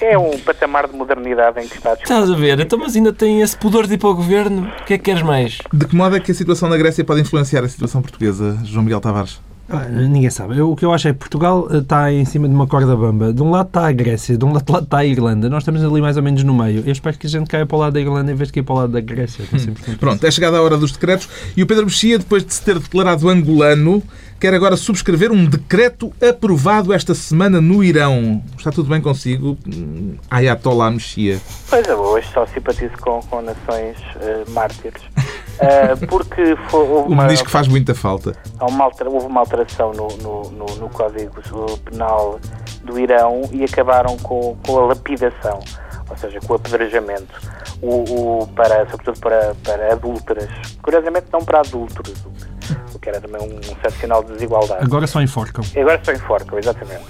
É 0.00 0.16
um 0.16 0.38
patamar 0.40 0.86
de 0.86 0.96
modernidade 0.96 1.60
em 1.60 1.68
que 1.68 1.76
está 1.76 1.92
a 1.92 1.94
discutir. 1.94 2.12
Estás 2.12 2.30
a 2.30 2.36
ver? 2.36 2.60
Então, 2.60 2.78
mas 2.78 2.94
ainda 2.94 3.12
tem 3.12 3.40
esse 3.40 3.56
pudor 3.56 3.86
de 3.86 3.94
ir 3.94 3.98
para 3.98 4.08
o 4.08 4.14
governo. 4.14 4.70
O 4.80 4.84
que 4.84 4.94
é 4.94 4.98
que 4.98 5.04
queres 5.04 5.22
mais? 5.22 5.58
De 5.72 5.86
que 5.86 5.96
modo 5.96 6.16
é 6.16 6.20
que 6.20 6.30
a 6.30 6.34
situação 6.34 6.68
na 6.68 6.76
Grécia 6.76 7.04
pode 7.04 7.20
influenciar 7.20 7.64
a 7.64 7.68
situação 7.68 8.02
portuguesa, 8.02 8.58
João 8.64 8.84
Miguel 8.84 9.00
Tavares? 9.00 9.47
Ah, 9.70 9.84
ninguém 9.86 10.30
sabe. 10.30 10.56
Eu- 10.56 10.70
o 10.72 10.76
que 10.76 10.84
eu 10.84 10.92
acho 10.94 11.08
é 11.08 11.12
que 11.12 11.18
Portugal 11.18 11.68
eh, 11.70 11.78
está 11.78 12.10
em 12.10 12.24
cima 12.24 12.48
de 12.48 12.54
uma 12.54 12.66
corda 12.66 12.96
bamba. 12.96 13.32
De 13.34 13.42
um 13.42 13.50
lado 13.50 13.66
está 13.66 13.86
a 13.86 13.92
Grécia, 13.92 14.36
de 14.38 14.44
um 14.44 14.52
lado 14.52 14.78
está 14.82 14.98
a 14.98 15.04
Irlanda. 15.04 15.50
Nós 15.50 15.62
estamos 15.62 15.84
ali 15.84 16.00
mais 16.00 16.16
ou 16.16 16.22
menos 16.22 16.42
no 16.42 16.54
meio. 16.54 16.82
Eu 16.86 16.92
espero 16.92 17.18
que 17.18 17.26
a 17.26 17.30
gente 17.30 17.46
caia 17.48 17.66
para 17.66 17.76
o 17.76 17.80
lado 17.80 17.92
da 17.92 18.00
Irlanda 18.00 18.32
em 18.32 18.34
vez 18.34 18.48
de 18.48 18.54
cair 18.54 18.62
para 18.62 18.74
o 18.74 18.78
lado 18.78 18.92
da 18.92 19.00
Grécia. 19.00 19.44
Contra 19.46 19.96
Pronto, 19.98 20.24
é 20.24 20.30
chegada 20.30 20.56
a 20.56 20.62
hora 20.62 20.78
dos 20.78 20.92
decretos 20.92 21.28
e 21.56 21.62
o 21.62 21.66
Pedro 21.66 21.84
Mexia, 21.84 22.18
depois 22.18 22.44
de 22.44 22.54
se 22.54 22.62
ter 22.62 22.78
declarado 22.78 23.28
angolano, 23.28 24.02
quer 24.40 24.54
agora 24.54 24.76
subscrever 24.76 25.32
um 25.32 25.44
decreto 25.44 26.12
aprovado 26.26 26.92
esta 26.92 27.14
semana 27.14 27.60
no 27.60 27.82
Irão. 27.82 28.42
Está 28.56 28.70
tudo 28.70 28.88
bem 28.88 29.00
consigo? 29.00 29.56
Hum, 29.66 30.16
Ayatollah 30.30 30.90
Mexia. 30.90 31.40
Pois 31.68 31.86
é, 31.86 31.94
hoje 31.94 32.28
só 32.32 32.46
simpatizo 32.46 32.92
com, 33.00 33.20
com 33.22 33.42
nações 33.42 33.96
eh, 34.20 34.44
mártires. 34.50 35.02
Eh, 35.60 35.96
porque 36.08 36.54
foi, 36.70 36.80
houve 36.88 37.08
O 37.10 37.12
uma, 37.14 37.26
diz 37.26 37.42
que 37.42 37.50
faz 37.50 37.66
muita 37.66 37.92
falta. 37.92 38.32
uma 38.60 38.84
houve 38.84 39.26
uma 39.26 39.40
alteração 39.40 39.92
no, 39.92 40.06
no, 40.18 40.50
no, 40.52 40.66
no 40.76 40.88
Código 40.88 41.32
Penal 41.84 42.38
do 42.84 42.96
Irão 42.96 43.42
e 43.50 43.64
acabaram 43.64 44.16
com, 44.18 44.56
com 44.64 44.78
a 44.78 44.86
lapidação, 44.86 45.58
ou 46.08 46.16
seja, 46.16 46.38
com 46.46 46.52
o 46.52 46.56
apedrejamento, 46.56 47.34
o, 47.82 48.42
o- 48.42 48.46
para, 48.54 48.88
sobretudo 48.88 49.18
para, 49.18 49.52
para 49.64 49.94
adúlteras. 49.94 50.48
Curiosamente, 50.80 51.26
não 51.32 51.40
para 51.44 51.58
adúlteros, 51.58 52.14
o 52.94 52.98
que- 52.98 53.08
era 53.08 53.20
também 53.20 53.40
um, 53.42 53.60
certo 53.80 53.98
sinal 54.00 54.22
de 54.22 54.32
desigualdade. 54.34 54.84
Agora 54.84 55.06
só 55.06 55.20
enforcam. 55.22 55.64
Agora 55.76 56.00
só 56.04 56.12
enforcam, 56.12 56.58
exatamente. 56.58 57.02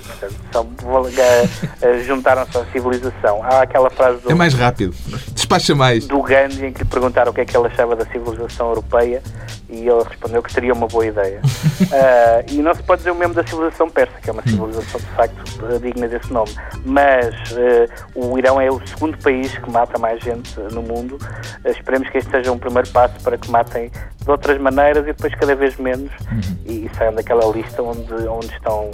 Juntaram-se 2.07 2.57
à 2.59 2.65
civilização. 2.67 3.43
Há 3.43 3.63
aquela 3.63 3.91
frase 3.91 4.21
do, 4.23 4.31
É 4.31 4.35
mais 4.35 4.55
rápido. 4.55 4.95
Despacha 5.33 5.75
mais. 5.75 6.07
do 6.07 6.23
Gandhi 6.23 6.67
em 6.67 6.73
que 6.73 6.83
lhe 6.83 6.89
perguntaram 6.89 7.31
o 7.31 7.35
que 7.35 7.41
é 7.41 7.45
que 7.45 7.57
ele 7.57 7.67
achava 7.67 7.97
da 7.97 8.05
civilização 8.07 8.69
europeia 8.69 9.23
e 9.69 9.87
ele 9.89 10.03
respondeu 10.03 10.43
que 10.43 10.53
seria 10.53 10.73
uma 10.73 10.87
boa 10.87 11.07
ideia. 11.07 11.41
Ah, 11.91 12.43
e 12.51 12.57
não 12.57 12.75
se 12.75 12.83
pode 12.83 12.99
dizer 12.99 13.13
o 13.13 13.15
mesmo 13.15 13.33
da 13.35 13.47
civilização 13.47 13.89
persa, 13.89 14.13
que 14.21 14.29
é 14.29 14.33
uma 14.33 14.43
civilização 14.43 15.01
de 15.01 15.07
facto 15.07 15.79
digna 15.81 16.07
desse 16.09 16.31
nome. 16.33 16.51
Mas 16.85 17.35
eh, 17.57 17.89
o 18.15 18.37
Irão 18.37 18.61
é 18.61 18.69
o 18.71 18.85
segundo 18.87 19.17
país 19.19 19.57
que 19.57 19.71
mata 19.71 19.97
mais 19.99 20.23
gente 20.23 20.59
no 20.73 20.83
mundo. 20.83 21.17
Eh, 21.65 21.71
esperemos 21.71 22.11
que 22.11 22.19
este 22.19 22.31
seja 22.31 22.51
um 22.53 22.59
primeiro 22.59 22.89
passo 22.91 23.15
para 23.23 23.39
que 23.39 23.49
matem 23.51 23.91
de 23.91 24.31
outras 24.31 24.61
maneiras 24.61 25.05
e 25.05 25.13
depois 25.13 25.33
cada 25.37 25.48
vez 25.55 25.77
menos 25.77 26.11
e, 26.65 26.87
e 26.87 26.91
saiam 26.97 27.15
daquela 27.15 27.45
lista 27.53 27.83
onde, 27.83 28.13
onde 28.29 28.53
estão 28.55 28.91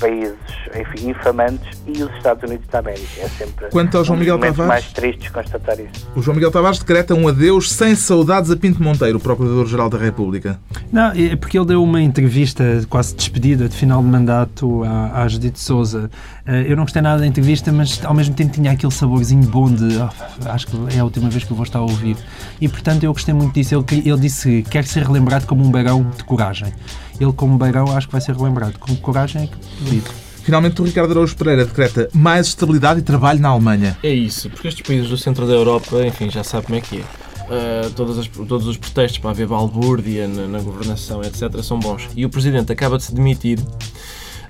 países 0.00 0.34
enfim, 0.74 1.10
infamantes 1.10 1.78
e 1.86 2.02
os 2.02 2.10
Estados 2.16 2.42
Unidos 2.48 2.66
da 2.70 2.78
América. 2.80 3.06
É 3.20 3.28
sempre 3.28 3.66
Quanto 3.70 3.96
ao 3.98 4.04
João 4.04 4.16
um 4.16 4.20
Miguel 4.20 4.38
Tavares? 4.38 4.66
mais 4.68 4.92
tristes 4.92 5.28
constatar 5.30 5.78
isso. 5.80 6.08
O 6.16 6.22
João 6.22 6.34
Miguel 6.34 6.50
Tavares 6.50 6.78
decreta 6.78 7.14
um 7.14 7.28
adeus 7.28 7.70
sem 7.72 7.94
saudades 7.94 8.50
a 8.50 8.56
Pinto 8.56 8.82
Monteiro, 8.82 9.18
o 9.18 9.20
Procurador-Geral 9.20 9.88
da 9.88 9.98
República. 9.98 10.58
Não, 10.92 11.10
é 11.12 11.36
porque 11.36 11.58
ele 11.58 11.66
deu 11.66 11.82
uma 11.82 12.00
entrevista 12.00 12.64
quase 12.88 13.14
despedida 13.14 13.68
de 13.68 13.76
final 13.76 14.02
de 14.02 14.08
mandato 14.08 14.82
à, 14.84 15.22
à 15.22 15.28
Judite 15.28 15.60
Souza. 15.60 16.10
Eh, 16.46 16.66
Eu 16.68 16.76
não 16.76 16.84
gostei 16.84 17.00
nada 17.02 17.20
da 17.20 17.26
entrevista, 17.26 17.72
mas 17.72 18.04
ao 18.04 18.14
mesmo 18.14 18.34
tempo 18.34 18.52
tinha 18.52 18.72
aquele 18.72 18.92
saborzinho 18.92 19.44
bom 19.48 19.70
de 19.72 19.98
"Ah, 20.00 20.10
acho 20.46 20.66
que 20.66 20.76
é 20.96 21.00
a 21.00 21.04
última 21.04 21.28
vez 21.30 21.44
que 21.44 21.50
eu 21.52 21.56
vou 21.56 21.64
estar 21.64 21.78
a 21.78 21.82
ouvir. 21.82 22.16
E 22.60 22.68
portanto 22.68 23.04
eu 23.04 23.12
gostei 23.12 23.32
muito 23.34 23.54
disso. 23.54 23.74
Ele, 23.90 24.08
ele 24.08 24.18
disse 24.20 24.62
que 24.62 24.70
quer 24.70 24.84
ser 24.84 25.04
relembrado 25.04 25.46
como 25.46 25.64
um 25.64 25.70
beirão 25.70 26.02
de 26.16 26.24
coragem. 26.24 26.72
Ele, 27.20 27.32
como 27.32 27.56
beirão, 27.58 27.96
acho 27.96 28.06
que 28.08 28.12
vai 28.12 28.20
ser 28.20 28.34
relembrado. 28.36 28.78
Com 28.78 28.94
coragem 28.96 29.42
é 29.44 29.46
que 29.46 29.90
lido. 29.90 30.10
Finalmente, 30.42 30.80
o 30.82 30.84
Ricardo 30.84 31.12
Araújo 31.12 31.34
Pereira 31.36 31.64
decreta 31.64 32.08
mais 32.12 32.48
estabilidade 32.48 33.00
e 33.00 33.02
trabalho 33.02 33.40
na 33.40 33.48
Alemanha. 33.48 33.96
É 34.02 34.10
isso, 34.12 34.50
porque 34.50 34.68
estes 34.68 34.86
países 34.86 35.08
do 35.08 35.16
centro 35.16 35.46
da 35.46 35.54
Europa, 35.54 36.04
enfim, 36.06 36.28
já 36.28 36.44
sabe 36.44 36.66
como 36.66 36.76
é 36.78 36.80
que 36.82 36.98
é. 36.98 37.24
Uh, 37.44 37.90
todas 37.90 38.18
as- 38.18 38.26
todos 38.26 38.66
os 38.66 38.76
protestos 38.76 39.18
para 39.18 39.30
haver 39.30 39.46
balbúrdia 39.46 40.26
na, 40.28 40.46
na 40.46 40.58
governação, 40.60 41.22
etc., 41.22 41.62
são 41.62 41.78
bons. 41.78 42.08
E 42.16 42.24
o 42.24 42.30
presidente 42.30 42.72
acaba 42.72 42.96
de 42.98 43.04
se 43.04 43.14
demitir. 43.14 43.58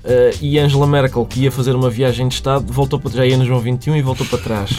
Uh, 0.05 0.37
e 0.41 0.59
Angela 0.59 0.87
Merkel, 0.87 1.25
que 1.25 1.41
ia 1.41 1.51
fazer 1.51 1.75
uma 1.75 1.89
viagem 1.89 2.27
de 2.27 2.35
Estado, 2.35 2.71
voltou 2.71 2.99
para, 2.99 3.11
já 3.11 3.25
ia 3.25 3.37
no 3.37 3.45
João 3.45 3.59
21 3.59 3.95
e 3.95 4.01
voltou 4.01 4.25
para 4.27 4.39
trás. 4.39 4.71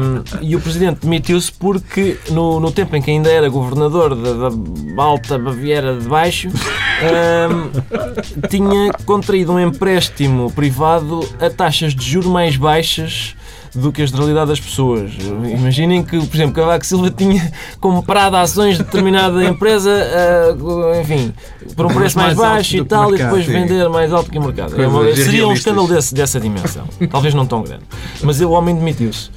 Um, 0.00 0.22
e 0.42 0.56
o 0.56 0.60
presidente 0.60 1.00
demitiu-se 1.00 1.52
porque, 1.52 2.18
no, 2.30 2.60
no 2.60 2.70
tempo 2.70 2.94
em 2.96 3.02
que 3.02 3.10
ainda 3.10 3.30
era 3.30 3.48
governador 3.48 4.14
da, 4.14 4.48
da 4.48 5.02
Alta 5.02 5.38
Baviera 5.38 5.96
de 5.96 6.08
Baixo, 6.08 6.48
um, 6.48 8.48
tinha 8.48 8.92
contraído 9.04 9.52
um 9.52 9.60
empréstimo 9.60 10.50
privado 10.52 11.20
a 11.40 11.48
taxas 11.48 11.94
de 11.94 12.04
juros 12.04 12.28
mais 12.28 12.56
baixas 12.56 13.34
do 13.74 13.90
que 13.90 14.02
a 14.02 14.06
generalidade 14.06 14.48
das 14.48 14.60
pessoas. 14.60 15.12
Imaginem 15.50 16.02
que, 16.04 16.18
por 16.26 16.34
exemplo, 16.36 16.54
Cavaco 16.54 16.84
Silva 16.84 17.10
tinha 17.10 17.50
comprado 17.80 18.36
ações 18.36 18.76
de 18.76 18.84
determinada 18.84 19.42
empresa, 19.48 19.90
ah, 19.90 21.00
enfim, 21.00 21.32
por 21.74 21.86
um 21.86 21.88
preço 21.88 22.18
mais, 22.18 22.36
mais 22.36 22.36
baixo 22.36 22.76
e 22.76 22.84
tal, 22.84 23.10
o 23.10 23.14
e 23.14 23.18
depois 23.18 23.46
mercado, 23.46 23.62
sim. 23.68 23.74
vender 23.74 23.88
mais 23.88 24.12
alto 24.12 24.30
que 24.30 24.38
o 24.38 24.42
mercado. 24.42 24.80
É 24.80 24.86
uma- 24.86 25.14
seria 25.16 25.46
um 25.48 25.52
escândalo 25.52 25.88
desse- 25.88 26.14
dessa 26.14 26.38
dimensão. 26.38 26.84
Talvez 27.10 27.32
não 27.34 27.46
tão 27.46 27.62
grande. 27.62 27.84
Mas 28.22 28.40
o 28.40 28.50
homem 28.50 28.74
demitiu-se. 28.74 29.30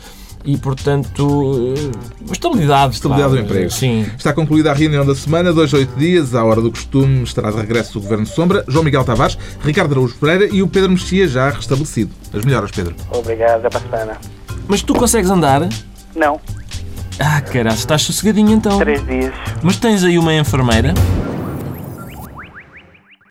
E, 0.45 0.55
portanto, 0.57 1.73
eh, 1.75 2.31
estabilidade. 2.31 2.93
Estabilidade 2.93 3.33
pá, 3.33 3.39
do 3.41 3.45
emprego. 3.45 3.71
Sim. 3.71 4.05
Está 4.15 4.31
concluída 4.31 4.69
a 4.71 4.73
reunião 4.73 5.03
da 5.05 5.15
semana, 5.15 5.51
dois 5.51 5.73
a 5.73 5.77
oito 5.77 5.97
dias, 5.97 6.35
à 6.35 6.43
hora 6.43 6.61
do 6.61 6.69
costume, 6.69 7.23
estará 7.23 7.49
de 7.49 7.57
regresso 7.57 7.97
o 7.97 8.01
Governo 8.01 8.25
de 8.25 8.29
Sombra, 8.31 8.63
João 8.67 8.83
Miguel 8.83 9.03
Tavares, 9.03 9.37
Ricardo 9.63 9.93
Araújo 9.93 10.15
Pereira 10.15 10.47
e 10.53 10.61
o 10.61 10.67
Pedro 10.67 10.91
Mexia 10.91 11.27
já 11.27 11.49
restabelecido. 11.49 12.11
As 12.33 12.45
melhoras, 12.45 12.69
Pedro. 12.71 12.95
Obrigado, 13.11 13.65
até 13.65 13.69
para 13.69 13.79
a 13.79 13.81
semana. 13.99 14.17
Mas 14.67 14.81
tu 14.83 14.93
consegues 14.93 15.29
andar? 15.31 15.67
Não, 16.15 16.39
Ah, 17.19 17.41
caralho, 17.41 17.75
estás 17.75 18.01
sossegadinho 18.03 18.51
então. 18.51 18.77
três 18.77 19.05
dias. 19.07 19.33
Mas 19.63 19.77
tens 19.77 20.03
aí 20.03 20.17
uma 20.19 20.33
enfermeira? 20.33 20.93